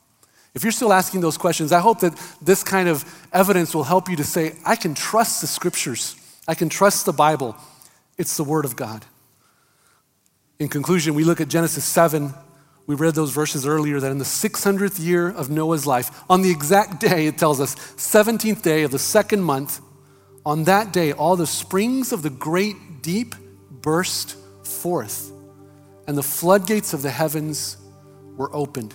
If 0.53 0.63
you're 0.63 0.71
still 0.71 0.91
asking 0.91 1.21
those 1.21 1.37
questions, 1.37 1.71
I 1.71 1.79
hope 1.79 2.01
that 2.01 2.13
this 2.41 2.63
kind 2.63 2.89
of 2.89 3.05
evidence 3.31 3.73
will 3.73 3.85
help 3.85 4.09
you 4.09 4.17
to 4.17 4.23
say, 4.23 4.53
I 4.65 4.75
can 4.75 4.93
trust 4.93 5.41
the 5.41 5.47
scriptures, 5.47 6.15
I 6.47 6.55
can 6.55 6.69
trust 6.69 7.05
the 7.05 7.13
Bible. 7.13 7.55
It's 8.17 8.37
the 8.37 8.43
Word 8.43 8.65
of 8.65 8.75
God. 8.75 9.05
In 10.59 10.67
conclusion, 10.67 11.15
we 11.15 11.23
look 11.23 11.41
at 11.41 11.47
Genesis 11.47 11.85
7. 11.85 12.33
We 12.85 12.95
read 12.95 13.15
those 13.15 13.31
verses 13.31 13.65
earlier 13.65 13.99
that 13.99 14.11
in 14.11 14.17
the 14.17 14.25
600th 14.25 15.03
year 15.03 15.29
of 15.29 15.49
Noah's 15.49 15.87
life, 15.87 16.21
on 16.29 16.41
the 16.41 16.51
exact 16.51 16.99
day, 16.99 17.25
it 17.25 17.37
tells 17.37 17.59
us, 17.61 17.75
17th 17.95 18.61
day 18.61 18.83
of 18.83 18.91
the 18.91 18.99
second 18.99 19.41
month, 19.41 19.79
on 20.45 20.65
that 20.65 20.91
day, 20.91 21.13
all 21.13 21.35
the 21.35 21.47
springs 21.47 22.11
of 22.11 22.21
the 22.21 22.29
great 22.29 23.01
deep 23.01 23.33
burst 23.71 24.35
forth, 24.63 25.31
and 26.07 26.17
the 26.17 26.23
floodgates 26.23 26.93
of 26.93 27.01
the 27.01 27.11
heavens 27.11 27.77
were 28.35 28.53
opened. 28.53 28.93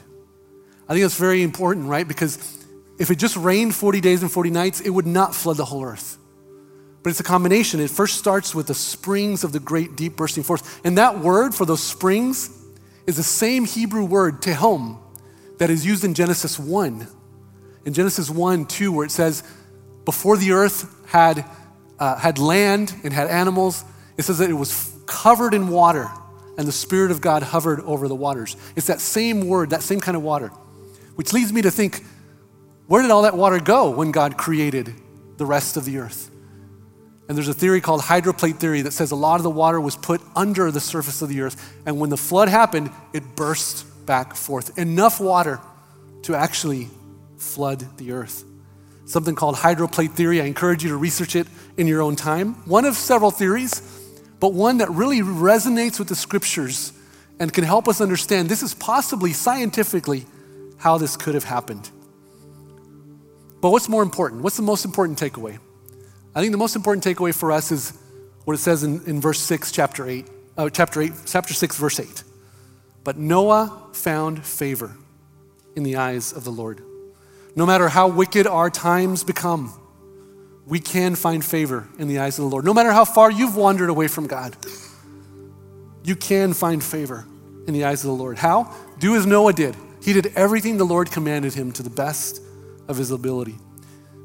I 0.89 0.93
think 0.93 1.03
that's 1.03 1.19
very 1.19 1.43
important, 1.43 1.87
right? 1.87 2.07
Because 2.07 2.65
if 2.99 3.11
it 3.11 3.17
just 3.17 3.37
rained 3.37 3.75
40 3.75 4.01
days 4.01 4.23
and 4.23 4.31
40 4.31 4.51
nights, 4.51 4.81
it 4.81 4.91
would 4.91 5.07
not 5.07 5.35
flood 5.35 5.57
the 5.57 5.65
whole 5.65 5.85
earth. 5.85 6.19
But 7.03 7.11
it's 7.11 7.21
a 7.21 7.25
combination. 7.25 7.81
It 7.81 7.91
first 7.91 8.19
starts 8.19 8.55
with 8.55 8.67
the 8.67 8.75
springs 8.75 9.45
of 9.45 9.53
the 9.53 9.61
great 9.61 9.97
deep 9.97 10.17
bursting 10.17 10.43
forth. 10.43 10.81
And 10.85 10.99
that 10.99 11.19
word 11.19 11.55
for 11.55 11.65
those 11.65 11.83
springs 11.83 12.51
is 13.07 13.17
the 13.17 13.23
same 13.23 13.65
Hebrew 13.65 14.05
word, 14.05 14.43
tehom, 14.43 14.99
that 15.59 15.71
is 15.71 15.87
used 15.87 16.05
in 16.05 16.15
Genesis 16.15 16.59
1. 16.59 17.07
In 17.85 17.93
Genesis 17.93 18.29
1, 18.29 18.67
2, 18.67 18.93
where 18.93 19.07
it 19.07 19.11
says, 19.11 19.45
before 20.05 20.37
the 20.37 20.53
earth 20.53 20.93
had, 21.07 21.45
uh, 21.99 22.17
had 22.17 22.39
land 22.39 22.95
and 23.05 23.13
had 23.13 23.29
animals, 23.29 23.85
it 24.17 24.23
says 24.23 24.39
that 24.39 24.51
it 24.51 24.55
was 24.55 24.93
covered 25.07 25.55
in 25.55 25.69
water 25.69 26.11
and 26.59 26.67
the 26.67 26.73
Spirit 26.73 27.11
of 27.11 27.21
God 27.21 27.43
hovered 27.43 27.81
over 27.81 28.09
the 28.09 28.15
waters. 28.15 28.57
It's 28.75 28.87
that 28.87 29.01
same 29.01 29.47
word, 29.47 29.71
that 29.71 29.83
same 29.83 30.01
kind 30.01 30.17
of 30.17 30.23
water. 30.23 30.51
Which 31.17 31.33
leads 31.33 31.53
me 31.53 31.63
to 31.63 31.71
think 31.71 32.05
where 32.87 33.03
did 33.03 33.11
all 33.11 33.23
that 33.23 33.37
water 33.37 33.59
go 33.59 33.91
when 33.91 34.13
God 34.13 34.37
created 34.37 34.95
the 35.39 35.47
rest 35.47 35.77
of 35.77 35.85
the 35.85 35.99
earth? 35.99 36.31
And 37.29 37.37
there's 37.37 37.49
a 37.49 37.55
theory 37.55 37.81
called 37.81 38.03
hydroplate 38.03 38.59
theory 38.61 38.83
that 38.83 38.93
says 38.93 39.11
a 39.11 39.17
lot 39.17 39.37
of 39.37 39.43
the 39.43 39.51
water 39.51 39.81
was 39.81 39.97
put 39.97 40.21
under 40.37 40.71
the 40.71 40.79
surface 40.79 41.23
of 41.23 41.29
the 41.29 41.41
earth. 41.41 41.75
And 41.85 41.99
when 41.99 42.11
the 42.11 42.17
flood 42.17 42.49
happened, 42.49 42.91
it 43.13 43.35
burst 43.35 44.07
back 44.07 44.37
forth. 44.37 44.79
Enough 44.79 45.21
water 45.21 45.61
to 46.23 46.37
actually 46.37 46.89
flood 47.39 47.85
the 47.97 48.13
earth. 48.13 48.45
Something 49.07 49.35
called 49.35 49.57
hydroplate 49.57 50.13
theory. 50.13 50.41
I 50.41 50.45
encourage 50.45 50.85
you 50.85 50.91
to 50.91 50.97
research 50.97 51.35
it 51.35 51.49
in 51.77 51.89
your 51.89 52.03
own 52.03 52.15
time. 52.15 52.55
One 52.67 52.85
of 52.85 52.95
several 52.95 53.33
theories, 53.33 53.81
but 54.39 54.53
one 54.53 54.79
that 54.79 54.91
really 54.91 55.21
resonates 55.21 55.99
with 55.99 56.09
the 56.09 56.15
scriptures 56.15 56.93
and 57.41 57.53
can 57.53 57.65
help 57.65 57.89
us 57.89 58.01
understand 58.01 58.49
this 58.49 58.63
is 58.63 58.75
possibly 58.75 59.33
scientifically 59.33 60.27
how 60.79 60.99
this 60.99 61.17
could 61.17 61.35
have 61.35 61.45
happened. 61.45 61.91
But 63.61 63.71
what's 63.71 63.89
more 63.89 64.03
important? 64.03 64.43
What's 64.43 64.57
the 64.57 64.63
most 64.63 64.85
important 64.85 65.19
takeaway? 65.19 65.59
I 66.35 66.41
think 66.41 66.53
the 66.53 66.59
most 66.59 66.77
important 66.77 67.05
takeaway 67.05 67.35
for 67.35 67.51
us 67.51 67.73
is 67.73 67.99
what 68.45 68.55
it 68.55 68.59
says 68.59 68.85
in, 68.85 69.03
in 69.07 69.21
verse 69.21 69.41
6, 69.41 69.73
chapter 69.73 70.09
8, 70.09 70.27
uh, 70.57 70.71
chapter 70.71 71.01
8, 71.01 71.13
chapter 71.27 71.55
6, 71.55 71.77
verse 71.77 71.99
8. 71.99 72.23
But 73.03 73.17
Noah 73.17 73.89
found 73.93 74.45
favor 74.45 74.97
in 75.75 75.83
the 75.83 75.97
eyes 75.97 76.33
of 76.33 76.45
the 76.45 76.53
Lord. 76.53 76.83
No 77.55 77.65
matter 77.65 77.89
how 77.89 78.09
wicked 78.09 78.47
our 78.47 78.69
times 78.69 79.25
become, 79.25 79.73
we 80.67 80.81
can 80.81 81.15
find 81.15 81.45
favor 81.45 81.89
in 81.99 82.09
the 82.09 82.19
eyes 82.19 82.39
of 82.39 82.45
the 82.45 82.51
Lord. 82.51 82.65
No 82.65 82.75
matter 82.75 82.93
how 82.93 83.05
far 83.05 83.31
you've 83.31 83.57
wandered 83.57 83.89
away 83.89 84.09
from 84.09 84.27
God, 84.27 84.57
you 86.05 86.17
can 86.17 86.53
find 86.53 86.83
favor 86.83 87.25
in 87.67 87.73
the 87.73 87.85
eyes 87.85 88.05
of 88.05 88.09
the 88.09 88.17
Lord. 88.17 88.39
How? 88.39 88.75
Do 88.99 89.17
as 89.17 89.27
Noah 89.27 89.53
did. 89.53 89.77
He 90.07 90.13
did 90.13 90.33
everything 90.37 90.77
the 90.77 90.87
Lord 90.87 91.11
commanded 91.11 91.55
him 91.55 91.73
to 91.73 91.83
the 91.83 91.91
best 91.91 92.41
of 92.87 92.97
his 92.97 93.11
ability. 93.11 93.57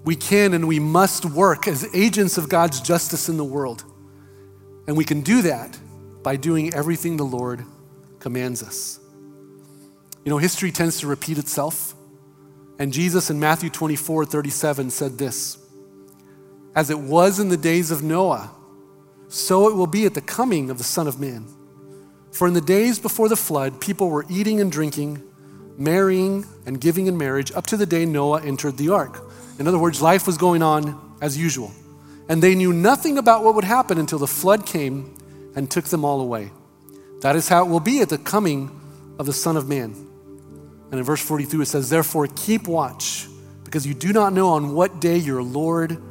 We 0.04 0.16
can 0.16 0.54
and 0.54 0.68
we 0.68 0.78
must 0.78 1.26
work 1.26 1.68
as 1.68 1.90
agents 1.96 2.38
of 2.38 2.50
God's 2.50 2.82
justice 2.82 3.30
in 3.30 3.38
the 3.38 3.44
world. 3.44 3.84
And 4.86 4.96
we 4.96 5.06
can 5.06 5.22
do 5.22 5.42
that 5.42 5.80
by 6.22 6.36
doing 6.36 6.72
everything 6.76 7.18
the 7.18 7.24
Lord 7.24 7.66
commands 8.20 8.62
us. 8.62 9.00
You 10.24 10.30
know, 10.30 10.38
history 10.38 10.72
tends 10.72 11.00
to 11.00 11.08
repeat 11.08 11.40
itself. 11.40 11.96
And 12.78 12.94
Jesus 12.94 13.32
in 13.32 13.40
Matthew 13.40 13.72
24 13.72 14.26
37 14.26 14.92
said 14.92 15.18
this 15.18 15.58
As 16.76 16.92
it 16.92 17.00
was 17.00 17.40
in 17.40 17.50
the 17.50 17.58
days 17.58 17.90
of 17.90 18.04
Noah, 18.04 18.52
so 19.30 19.68
it 19.68 19.74
will 19.74 19.88
be 19.88 20.06
at 20.06 20.14
the 20.14 20.22
coming 20.22 20.70
of 20.70 20.78
the 20.78 20.84
Son 20.84 21.08
of 21.08 21.20
Man. 21.20 21.48
For 22.32 22.48
in 22.48 22.54
the 22.54 22.62
days 22.62 23.00
before 23.00 23.30
the 23.30 23.36
flood, 23.36 23.82
people 23.82 24.12
were 24.12 24.28
eating 24.30 24.62
and 24.62 24.72
drinking, 24.72 25.24
marrying 25.78 26.46
and 26.66 26.80
giving 26.80 27.08
in 27.08 27.18
marriage 27.18 27.52
up 27.54 27.68
to 27.68 27.78
the 27.78 27.86
day 27.86 28.06
Noah 28.06 28.42
entered 28.42 28.78
the 28.78 28.90
ark. 28.90 29.20
In 29.60 29.68
other 29.68 29.80
words, 29.80 30.02
life 30.02 30.28
was 30.28 30.38
going 30.38 30.62
on 30.62 31.18
as 31.22 31.38
usual. 31.38 31.72
And 32.30 32.42
they 32.42 32.56
knew 32.56 32.74
nothing 32.74 33.18
about 33.18 33.44
what 33.44 33.56
would 33.56 33.64
happen 33.64 33.98
until 33.98 34.20
the 34.20 34.28
flood 34.28 34.66
came 34.66 35.16
and 35.56 35.70
took 35.70 35.86
them 35.86 36.06
all 36.06 36.22
away. 36.22 36.52
That 37.22 37.36
is 37.36 37.48
how 37.48 37.66
it 37.66 37.70
will 37.70 37.80
be 37.80 38.02
at 38.02 38.10
the 38.10 38.18
coming 38.18 38.72
of 39.20 39.26
the 39.26 39.34
Son 39.34 39.58
of 39.58 39.68
Man. 39.68 39.94
And 40.92 41.00
in 41.00 41.04
verse 41.04 41.22
42, 41.22 41.62
it 41.62 41.66
says, 41.66 41.90
Therefore, 41.90 42.28
keep 42.28 42.68
watch, 42.68 43.28
because 43.64 43.86
you 43.86 43.94
do 43.94 44.12
not 44.12 44.34
know 44.34 44.50
on 44.50 44.74
what 44.74 45.00
day 45.00 45.18
your 45.18 45.44
Lord 45.44 46.02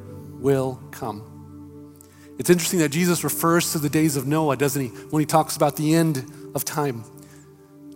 will 0.41 0.81
come. 0.91 1.27
It's 2.39 2.49
interesting 2.49 2.79
that 2.79 2.89
Jesus 2.89 3.23
refers 3.23 3.73
to 3.73 3.79
the 3.79 3.91
days 3.91 4.17
of 4.17 4.27
Noah, 4.27 4.57
doesn't 4.57 4.81
he, 4.81 4.89
when 4.89 5.21
he 5.21 5.27
talks 5.27 5.57
about 5.57 5.77
the 5.77 5.95
end 5.95 6.25
of 6.55 6.65
time. 6.65 7.05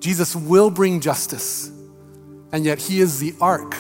Jesus 0.05 0.37
will 0.37 0.69
bring 0.69 1.01
justice, 1.01 1.71
and 2.53 2.63
yet 2.63 2.79
he 2.79 3.01
is 3.01 3.21
the 3.21 3.33
ark 3.41 3.75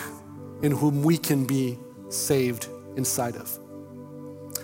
in 0.62 0.72
whom 0.72 1.02
we 1.02 1.18
can 1.18 1.44
be 1.44 1.78
saved 2.08 2.66
inside 2.96 3.36
of. 3.36 3.58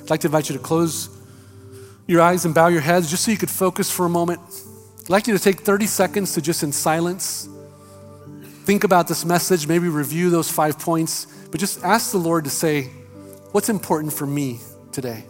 I'd 0.01 0.09
like 0.09 0.21
to 0.21 0.29
invite 0.29 0.49
you 0.49 0.57
to 0.57 0.63
close 0.63 1.11
your 2.07 2.23
eyes 2.23 2.47
and 2.47 2.55
bow 2.55 2.69
your 2.69 2.81
heads 2.81 3.11
just 3.11 3.27
so 3.27 3.31
you 3.31 3.37
could 3.37 3.51
focus 3.51 3.91
for 3.91 4.07
a 4.07 4.09
moment. 4.09 4.41
I'd 5.03 5.11
like 5.11 5.27
you 5.27 5.37
to 5.37 5.39
take 5.39 5.61
30 5.61 5.85
seconds 5.85 6.33
to 6.33 6.41
just 6.41 6.63
in 6.63 6.73
silence 6.73 7.47
think 8.65 8.85
about 8.85 9.07
this 9.07 9.27
message, 9.27 9.67
maybe 9.67 9.89
review 9.89 10.31
those 10.31 10.51
five 10.51 10.79
points, 10.79 11.27
but 11.51 11.61
just 11.61 11.85
ask 11.85 12.11
the 12.11 12.19
Lord 12.19 12.45
to 12.45 12.51
say, 12.51 12.85
What's 13.53 13.69
important 13.69 14.15
for 14.15 14.27
me 14.27 14.61
today? 14.93 15.25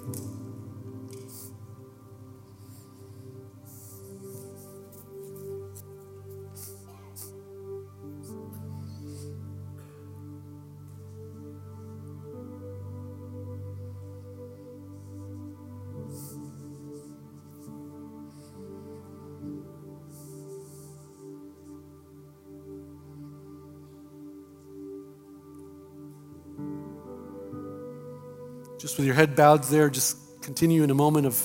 Just 28.91 28.99
with 28.99 29.07
your 29.07 29.15
head 29.15 29.37
bowed 29.37 29.63
there, 29.63 29.89
just 29.89 30.17
continue 30.43 30.83
in 30.83 30.91
a 30.91 30.95
moment 30.95 31.25
of 31.25 31.37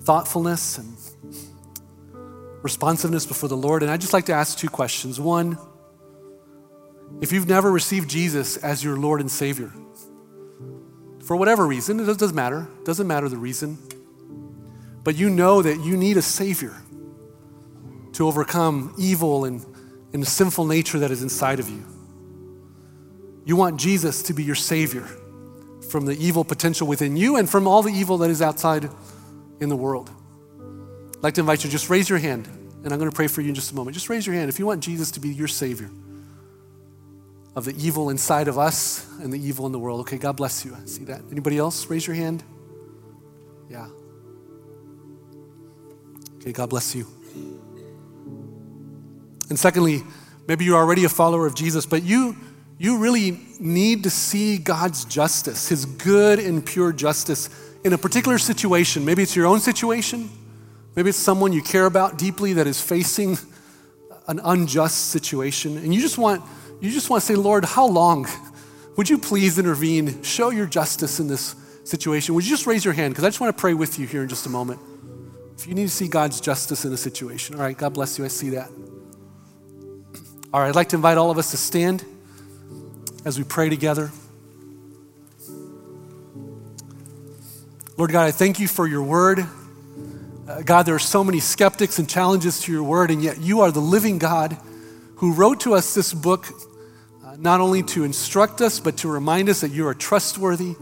thoughtfulness 0.00 0.78
and 0.78 0.96
responsiveness 2.62 3.26
before 3.26 3.50
the 3.50 3.56
Lord. 3.56 3.82
And 3.82 3.92
I'd 3.92 4.00
just 4.00 4.14
like 4.14 4.24
to 4.24 4.32
ask 4.32 4.56
two 4.56 4.70
questions. 4.70 5.20
One, 5.20 5.58
if 7.20 7.32
you've 7.32 7.46
never 7.46 7.70
received 7.70 8.08
Jesus 8.08 8.56
as 8.56 8.82
your 8.82 8.96
Lord 8.96 9.20
and 9.20 9.30
Savior, 9.30 9.70
for 11.22 11.36
whatever 11.36 11.66
reason, 11.66 12.00
it 12.00 12.06
doesn't 12.16 12.34
matter, 12.34 12.66
doesn't 12.84 13.06
matter 13.06 13.28
the 13.28 13.36
reason, 13.36 13.76
but 15.04 15.16
you 15.16 15.28
know 15.28 15.60
that 15.60 15.84
you 15.84 15.98
need 15.98 16.16
a 16.16 16.22
Savior 16.22 16.74
to 18.14 18.26
overcome 18.26 18.94
evil 18.96 19.44
and, 19.44 19.66
and 20.14 20.22
the 20.22 20.26
sinful 20.26 20.64
nature 20.64 21.00
that 21.00 21.10
is 21.10 21.22
inside 21.22 21.60
of 21.60 21.68
you. 21.68 21.84
You 23.44 23.56
want 23.56 23.78
Jesus 23.78 24.22
to 24.22 24.32
be 24.32 24.42
your 24.42 24.54
Savior 24.54 25.06
from 25.90 26.06
the 26.06 26.16
evil 26.24 26.44
potential 26.44 26.86
within 26.86 27.16
you 27.16 27.36
and 27.36 27.50
from 27.50 27.66
all 27.66 27.82
the 27.82 27.92
evil 27.92 28.18
that 28.18 28.30
is 28.30 28.40
outside 28.40 28.88
in 29.60 29.68
the 29.68 29.76
world. 29.76 30.10
I'd 31.16 31.22
like 31.22 31.34
to 31.34 31.40
invite 31.40 31.64
you 31.64 31.68
to 31.68 31.72
just 31.72 31.90
raise 31.90 32.08
your 32.08 32.18
hand, 32.18 32.46
and 32.46 32.92
I'm 32.92 32.98
going 32.98 33.10
to 33.10 33.14
pray 33.14 33.26
for 33.26 33.40
you 33.40 33.48
in 33.48 33.54
just 33.54 33.72
a 33.72 33.74
moment. 33.74 33.94
Just 33.94 34.08
raise 34.08 34.26
your 34.26 34.34
hand 34.34 34.48
if 34.48 34.58
you 34.58 34.66
want 34.66 34.82
Jesus 34.82 35.10
to 35.12 35.20
be 35.20 35.28
your 35.28 35.48
Savior 35.48 35.90
of 37.56 37.64
the 37.64 37.74
evil 37.76 38.10
inside 38.10 38.48
of 38.48 38.58
us 38.58 39.06
and 39.20 39.32
the 39.32 39.38
evil 39.38 39.66
in 39.66 39.72
the 39.72 39.78
world. 39.78 40.00
Okay, 40.00 40.18
God 40.18 40.36
bless 40.36 40.64
you. 40.64 40.74
I 40.74 40.86
see 40.86 41.04
that. 41.04 41.20
Anybody 41.30 41.58
else? 41.58 41.90
Raise 41.90 42.06
your 42.06 42.16
hand. 42.16 42.44
Yeah. 43.68 43.88
Okay, 46.36 46.52
God 46.52 46.70
bless 46.70 46.94
you. 46.94 47.06
And 49.50 49.58
secondly, 49.58 50.02
maybe 50.46 50.64
you're 50.64 50.78
already 50.78 51.04
a 51.04 51.08
follower 51.08 51.44
of 51.44 51.54
Jesus, 51.54 51.84
but 51.84 52.04
you 52.04 52.36
you 52.80 52.96
really 52.96 53.38
need 53.58 54.04
to 54.04 54.10
see 54.10 54.56
God's 54.56 55.04
justice, 55.04 55.68
His 55.68 55.84
good 55.84 56.38
and 56.38 56.64
pure 56.64 56.94
justice 56.94 57.50
in 57.84 57.92
a 57.92 57.98
particular 57.98 58.38
situation. 58.38 59.04
Maybe 59.04 59.22
it's 59.22 59.36
your 59.36 59.44
own 59.44 59.60
situation, 59.60 60.30
maybe 60.96 61.10
it's 61.10 61.18
someone 61.18 61.52
you 61.52 61.60
care 61.60 61.84
about 61.84 62.16
deeply 62.16 62.54
that 62.54 62.66
is 62.66 62.80
facing 62.80 63.36
an 64.28 64.40
unjust 64.42 65.10
situation. 65.10 65.76
And 65.76 65.94
you 65.94 66.00
just 66.00 66.16
want, 66.16 66.42
you 66.80 66.90
just 66.90 67.10
want 67.10 67.20
to 67.20 67.26
say, 67.26 67.34
Lord, 67.34 67.66
how 67.66 67.86
long? 67.86 68.26
Would 68.96 69.10
you 69.10 69.18
please 69.18 69.58
intervene? 69.58 70.22
Show 70.22 70.48
your 70.48 70.66
justice 70.66 71.20
in 71.20 71.28
this 71.28 71.54
situation. 71.84 72.34
Would 72.34 72.44
you 72.44 72.50
just 72.50 72.66
raise 72.66 72.82
your 72.82 72.94
hand? 72.94 73.12
Because 73.12 73.24
I 73.24 73.28
just 73.28 73.42
want 73.42 73.54
to 73.54 73.60
pray 73.60 73.74
with 73.74 73.98
you 73.98 74.06
here 74.06 74.22
in 74.22 74.28
just 74.30 74.46
a 74.46 74.50
moment. 74.50 74.80
If 75.58 75.66
you 75.66 75.74
need 75.74 75.84
to 75.84 75.94
see 75.94 76.08
God's 76.08 76.40
justice 76.40 76.86
in 76.86 76.94
a 76.94 76.96
situation. 76.96 77.56
All 77.56 77.60
right, 77.60 77.76
God 77.76 77.92
bless 77.92 78.18
you. 78.18 78.24
I 78.24 78.28
see 78.28 78.50
that. 78.50 78.70
All 80.50 80.62
right, 80.62 80.68
I'd 80.70 80.74
like 80.74 80.88
to 80.90 80.96
invite 80.96 81.18
all 81.18 81.30
of 81.30 81.36
us 81.36 81.50
to 81.50 81.58
stand 81.58 82.06
as 83.24 83.38
we 83.38 83.44
pray 83.44 83.68
together. 83.68 84.10
Lord 87.96 88.12
God, 88.12 88.26
I 88.26 88.30
thank 88.30 88.60
you 88.60 88.66
for 88.66 88.86
your 88.86 89.02
word. 89.02 89.40
Uh, 90.48 90.62
God, 90.62 90.84
there 90.84 90.94
are 90.94 90.98
so 90.98 91.22
many 91.22 91.38
skeptics 91.38 91.98
and 91.98 92.08
challenges 92.08 92.60
to 92.62 92.72
your 92.72 92.82
word, 92.82 93.10
and 93.10 93.22
yet 93.22 93.40
you 93.40 93.60
are 93.60 93.70
the 93.70 93.80
living 93.80 94.18
God 94.18 94.56
who 95.16 95.34
wrote 95.34 95.60
to 95.60 95.74
us 95.74 95.92
this 95.94 96.14
book 96.14 96.46
uh, 97.24 97.36
not 97.38 97.60
only 97.60 97.82
to 97.82 98.04
instruct 98.04 98.62
us, 98.62 98.80
but 98.80 98.96
to 98.98 99.08
remind 99.08 99.50
us 99.50 99.60
that 99.60 99.70
you 99.70 99.86
are 99.86 99.94
trustworthy 99.94 100.74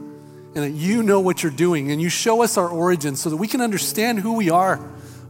and 0.55 0.55
that 0.55 0.71
you 0.71 1.03
know 1.03 1.19
what 1.19 1.43
you're 1.43 1.51
doing. 1.51 1.91
And 1.91 2.01
you 2.01 2.09
show 2.09 2.43
us 2.43 2.57
our 2.57 2.69
origin 2.69 3.17
so 3.17 3.31
that 3.31 3.37
we 3.37 3.49
can 3.49 3.61
understand 3.61 4.21
who 4.21 4.35
we 4.35 4.49
are 4.49 4.81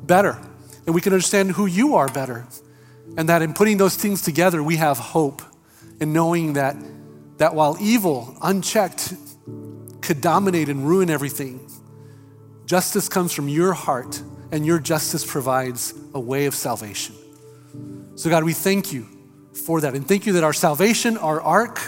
better 0.04 0.38
and 0.86 0.94
we 0.94 1.00
can 1.00 1.12
understand 1.12 1.52
who 1.52 1.66
you 1.66 1.96
are 1.96 2.08
better. 2.08 2.46
And 3.16 3.28
that 3.30 3.40
in 3.40 3.54
putting 3.54 3.78
those 3.78 3.96
things 3.96 4.22
together, 4.22 4.62
we 4.62 4.76
have 4.76 4.98
hope 4.98 5.42
in 6.00 6.12
knowing 6.12 6.52
that 6.52 6.76
that 7.38 7.54
while 7.54 7.76
evil, 7.80 8.36
unchecked, 8.42 9.14
could 10.00 10.20
dominate 10.20 10.68
and 10.68 10.86
ruin 10.86 11.08
everything, 11.08 11.68
justice 12.66 13.08
comes 13.08 13.32
from 13.32 13.48
your 13.48 13.72
heart, 13.72 14.22
and 14.52 14.64
your 14.66 14.78
justice 14.78 15.24
provides 15.24 15.94
a 16.14 16.20
way 16.20 16.46
of 16.46 16.54
salvation. 16.54 17.14
So, 18.16 18.30
God, 18.30 18.44
we 18.44 18.52
thank 18.52 18.92
you 18.92 19.06
for 19.52 19.80
that. 19.80 19.94
And 19.94 20.06
thank 20.06 20.26
you 20.26 20.32
that 20.34 20.44
our 20.44 20.52
salvation, 20.52 21.16
our 21.16 21.40
ark, 21.40 21.80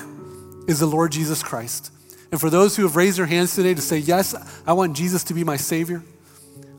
is 0.68 0.78
the 0.78 0.86
Lord 0.86 1.12
Jesus 1.12 1.42
Christ. 1.42 1.92
And 2.30 2.40
for 2.40 2.51
those 2.51 2.76
who 2.76 2.82
have 2.82 2.96
raised 2.96 3.18
their 3.18 3.26
hands 3.26 3.55
today 3.55 3.74
to 3.74 3.80
say, 3.80 3.98
Yes, 3.98 4.34
I 4.66 4.72
want 4.72 4.96
Jesus 4.96 5.24
to 5.24 5.34
be 5.34 5.42
my 5.42 5.57
Savior, 5.57 6.03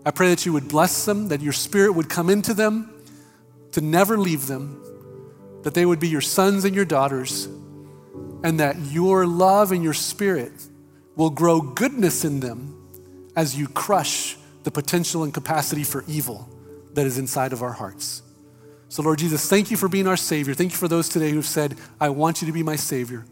I 0.06 0.12
pray 0.12 0.30
that 0.30 0.46
you 0.46 0.54
would 0.54 0.70
bless 0.70 1.06
them, 1.06 1.28
that 1.28 1.42
your 1.42 1.54
Spirit 1.54 1.94
would 1.94 2.10
come 2.10 2.30
into 2.30 2.54
them, 2.54 2.94
to 3.74 3.82
never 3.82 4.18
leave 4.18 4.48
them, 4.48 4.82
that 5.64 5.74
they 5.74 5.86
would 5.86 6.00
be 6.00 6.08
your 6.08 6.22
sons 6.22 6.64
and 6.66 6.76
your 6.76 6.86
daughters 6.86 7.48
and 8.44 8.60
that 8.60 8.78
your 8.80 9.26
love 9.26 9.72
and 9.72 9.84
your 9.84 9.94
spirit 9.94 10.52
will 11.16 11.30
grow 11.30 11.62
goodness 11.62 12.26
in 12.26 12.40
them 12.40 12.78
as 13.36 13.58
you 13.58 13.68
crush 13.68 14.38
the 14.64 14.72
potential 14.72 15.24
and 15.24 15.34
capacity 15.34 15.84
for 15.84 16.04
evil 16.08 16.50
that 16.94 17.06
is 17.06 17.18
inside 17.18 17.54
of 17.54 17.62
our 17.62 17.72
hearts. 17.72 18.22
So, 18.90 19.02
Lord 19.04 19.20
Jesus, 19.20 19.48
thank 19.50 19.72
you 19.72 19.78
for 19.78 19.88
being 19.88 20.08
our 20.08 20.18
Savior. 20.18 20.54
Thank 20.54 20.72
you 20.72 20.78
for 20.78 20.88
those 20.88 21.08
today 21.08 21.32
who've 21.32 21.46
said, 21.46 21.78
I 22.00 22.10
want 22.10 22.42
you 22.42 22.48
to 22.48 22.52
be 22.52 22.64
my 22.64 22.76
Savior. 22.76 23.26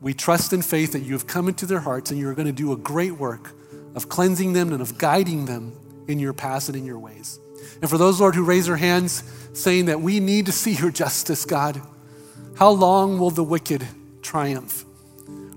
We 0.00 0.14
trust 0.14 0.52
in 0.52 0.62
faith 0.62 0.92
that 0.92 1.00
you 1.00 1.12
have 1.14 1.26
come 1.26 1.48
into 1.48 1.66
their 1.66 1.80
hearts 1.80 2.10
and 2.10 2.20
you're 2.20 2.34
going 2.34 2.46
to 2.46 2.52
do 2.52 2.72
a 2.72 2.76
great 2.76 3.12
work 3.12 3.52
of 3.94 4.08
cleansing 4.08 4.52
them 4.52 4.72
and 4.72 4.80
of 4.80 4.98
guiding 4.98 5.46
them 5.46 5.72
in 6.06 6.18
your 6.18 6.32
paths 6.32 6.68
and 6.68 6.76
in 6.76 6.86
your 6.86 6.98
ways. 6.98 7.38
And 7.80 7.90
for 7.90 7.98
those, 7.98 8.20
Lord, 8.20 8.34
who 8.34 8.44
raise 8.44 8.66
their 8.66 8.76
hands 8.76 9.24
saying 9.52 9.86
that 9.86 10.00
we 10.00 10.20
need 10.20 10.46
to 10.46 10.52
see 10.52 10.72
your 10.72 10.90
justice, 10.90 11.44
God, 11.44 11.80
how 12.56 12.70
long 12.70 13.18
will 13.18 13.30
the 13.30 13.44
wicked 13.44 13.86
triumph? 14.30 14.84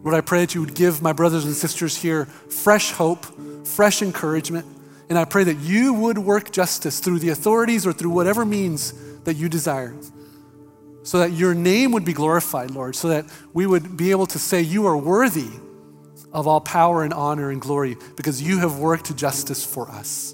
Lord, 0.03 0.15
I 0.15 0.21
pray 0.21 0.39
that 0.39 0.55
you 0.55 0.61
would 0.61 0.73
give 0.73 0.99
my 0.99 1.13
brothers 1.13 1.45
and 1.45 1.53
sisters 1.53 1.95
here 1.95 2.25
fresh 2.25 2.91
hope, 2.91 3.23
fresh 3.67 4.01
encouragement. 4.01 4.65
And 5.09 5.19
I 5.19 5.25
pray 5.25 5.43
that 5.43 5.59
you 5.59 5.93
would 5.93 6.17
work 6.17 6.51
justice 6.51 6.99
through 6.99 7.19
the 7.19 7.29
authorities 7.29 7.85
or 7.85 7.93
through 7.93 8.09
whatever 8.09 8.45
means 8.45 8.93
that 9.25 9.35
you 9.35 9.47
desire 9.47 9.93
so 11.03 11.19
that 11.19 11.33
your 11.33 11.53
name 11.53 11.91
would 11.91 12.05
be 12.05 12.13
glorified, 12.13 12.71
Lord, 12.71 12.95
so 12.95 13.09
that 13.09 13.25
we 13.53 13.67
would 13.67 13.95
be 13.95 14.09
able 14.09 14.25
to 14.27 14.39
say, 14.39 14.61
You 14.61 14.87
are 14.87 14.97
worthy 14.97 15.49
of 16.31 16.47
all 16.47 16.61
power 16.61 17.03
and 17.03 17.13
honor 17.13 17.51
and 17.51 17.61
glory 17.61 17.95
because 18.15 18.41
you 18.41 18.57
have 18.59 18.79
worked 18.79 19.15
justice 19.15 19.63
for 19.63 19.87
us. 19.89 20.33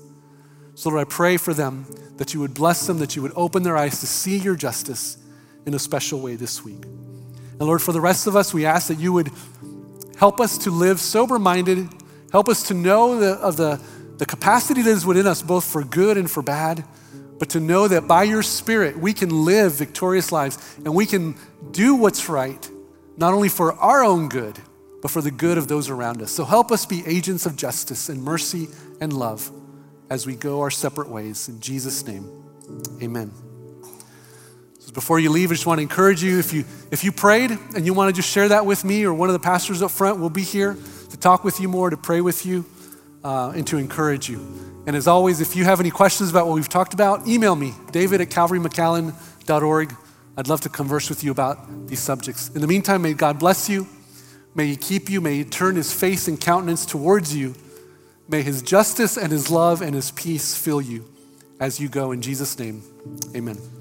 So, 0.76 0.92
Lord, 0.92 1.02
I 1.02 1.10
pray 1.10 1.36
for 1.36 1.54
them 1.54 1.86
that 2.16 2.34
you 2.34 2.40
would 2.40 2.54
bless 2.54 2.88
them, 2.88 3.00
that 3.00 3.16
you 3.16 3.22
would 3.22 3.34
open 3.36 3.64
their 3.64 3.76
eyes 3.76 4.00
to 4.00 4.08
see 4.08 4.38
your 4.38 4.56
justice 4.56 5.18
in 5.66 5.74
a 5.74 5.80
special 5.80 6.22
way 6.22 6.36
this 6.36 6.64
week. 6.64 6.86
And 7.60 7.68
Lord, 7.68 7.82
for 7.82 7.92
the 7.92 8.02
rest 8.02 8.28
of 8.28 8.36
us, 8.36 8.54
we 8.54 8.66
ask 8.66 8.88
that 8.88 9.00
you 9.00 9.14
would 9.14 9.30
help 10.18 10.40
us 10.40 10.58
to 10.60 10.72
live 10.72 11.00
sober 11.00 11.38
minded, 11.38 11.90
help 12.32 12.50
us 12.50 12.64
to 12.64 12.74
know 12.74 13.20
the, 13.20 13.34
of 13.34 13.58
the, 13.58 13.82
the 14.18 14.26
capacity 14.26 14.82
that 14.82 14.90
is 14.90 15.06
within 15.06 15.28
us, 15.28 15.42
both 15.42 15.66
for 15.66 15.84
good 15.84 16.18
and 16.18 16.30
for 16.30 16.42
bad 16.42 16.84
but 17.40 17.50
to 17.52 17.60
know 17.60 17.88
that 17.88 18.08
by 18.08 18.24
your 18.24 18.44
Spirit, 18.44 19.00
we 19.00 19.14
can 19.14 19.46
live 19.46 19.74
victorious 19.74 20.32
lives 20.32 20.78
and 20.84 20.94
we 20.94 21.06
can 21.06 21.36
do 21.72 21.96
what's 21.96 22.30
right, 22.30 22.70
not 23.18 23.34
only 23.34 23.50
for 23.50 23.74
our 23.74 24.04
own 24.04 24.28
good, 24.28 24.60
but 25.02 25.10
for 25.10 25.22
the 25.22 25.32
good 25.32 25.58
of 25.58 25.70
those 25.70 25.90
around 25.90 26.22
us. 26.22 26.32
So 26.32 26.44
help 26.44 26.72
us 26.72 26.86
be 26.86 27.02
agents 27.08 27.46
of 27.46 27.56
justice 27.56 28.10
and 28.10 28.22
mercy 28.22 28.68
and 29.00 29.14
love 29.14 29.50
as 30.10 30.28
we 30.28 30.36
go 30.36 30.60
our 30.60 30.72
separate 30.72 31.08
ways. 31.08 31.48
In 31.48 31.62
Jesus' 31.62 32.06
name, 32.06 32.30
amen. 33.02 33.49
Before 34.94 35.20
you 35.20 35.30
leave, 35.30 35.52
I 35.52 35.54
just 35.54 35.66
want 35.66 35.78
to 35.78 35.84
encourage 35.84 36.24
you 36.24 36.40
if 36.40 36.54
you 36.54 36.66
if 36.92 37.04
you 37.04 37.12
prayed 37.12 37.52
and 37.52 37.86
you 37.86 37.94
want 37.94 38.14
to 38.14 38.22
just 38.22 38.32
share 38.32 38.48
that 38.50 38.66
with 38.66 38.84
me 38.84 39.04
or 39.04 39.14
one 39.14 39.30
of 39.30 39.34
the 39.34 39.40
pastors 39.40 39.82
up 39.82 39.92
front, 39.92 40.20
we'll 40.20 40.30
be 40.30 40.44
here 40.44 40.78
to 41.10 41.18
talk 41.18 41.44
with 41.44 41.60
you 41.60 41.68
more, 41.68 41.90
to 41.90 41.98
pray 41.98 42.22
with 42.22 42.46
you, 42.46 42.66
uh, 43.24 43.52
and 43.56 43.68
to 43.68 43.78
encourage 43.78 44.30
you. 44.30 44.40
And 44.88 44.96
as 44.96 45.08
always, 45.08 45.42
if 45.42 45.56
you 45.56 45.66
have 45.66 45.80
any 45.80 45.92
questions 45.92 46.30
about 46.30 46.48
what 46.48 46.56
we've 46.56 46.70
talked 46.70 46.94
about, 46.94 47.28
email 47.28 47.56
me, 47.56 47.74
david 47.92 48.22
at 48.22 48.30
calvarymcallen.org. 48.30 49.96
I'd 50.38 50.48
love 50.48 50.62
to 50.62 50.70
converse 50.70 51.10
with 51.10 51.24
you 51.24 51.32
about 51.32 51.88
these 51.88 52.00
subjects. 52.00 52.50
In 52.50 52.62
the 52.62 52.68
meantime, 52.68 53.02
may 53.02 53.14
God 53.14 53.40
bless 53.40 53.70
you. 53.70 53.88
May 54.56 54.68
He 54.68 54.76
keep 54.76 55.10
you. 55.10 55.22
May 55.22 55.38
He 55.38 55.44
turn 55.44 55.76
His 55.76 55.94
face 55.94 56.28
and 56.28 56.40
countenance 56.40 56.86
towards 56.86 57.36
you. 57.36 57.56
May 58.28 58.42
His 58.42 58.62
justice 58.62 59.18
and 59.18 59.32
His 59.32 59.52
love 59.52 59.82
and 59.82 59.94
His 59.94 60.12
peace 60.12 60.56
fill 60.56 60.82
you 60.82 61.06
as 61.60 61.80
you 61.80 61.90
go. 61.90 62.12
In 62.12 62.22
Jesus' 62.22 62.58
name, 62.58 62.82
amen. 63.36 63.79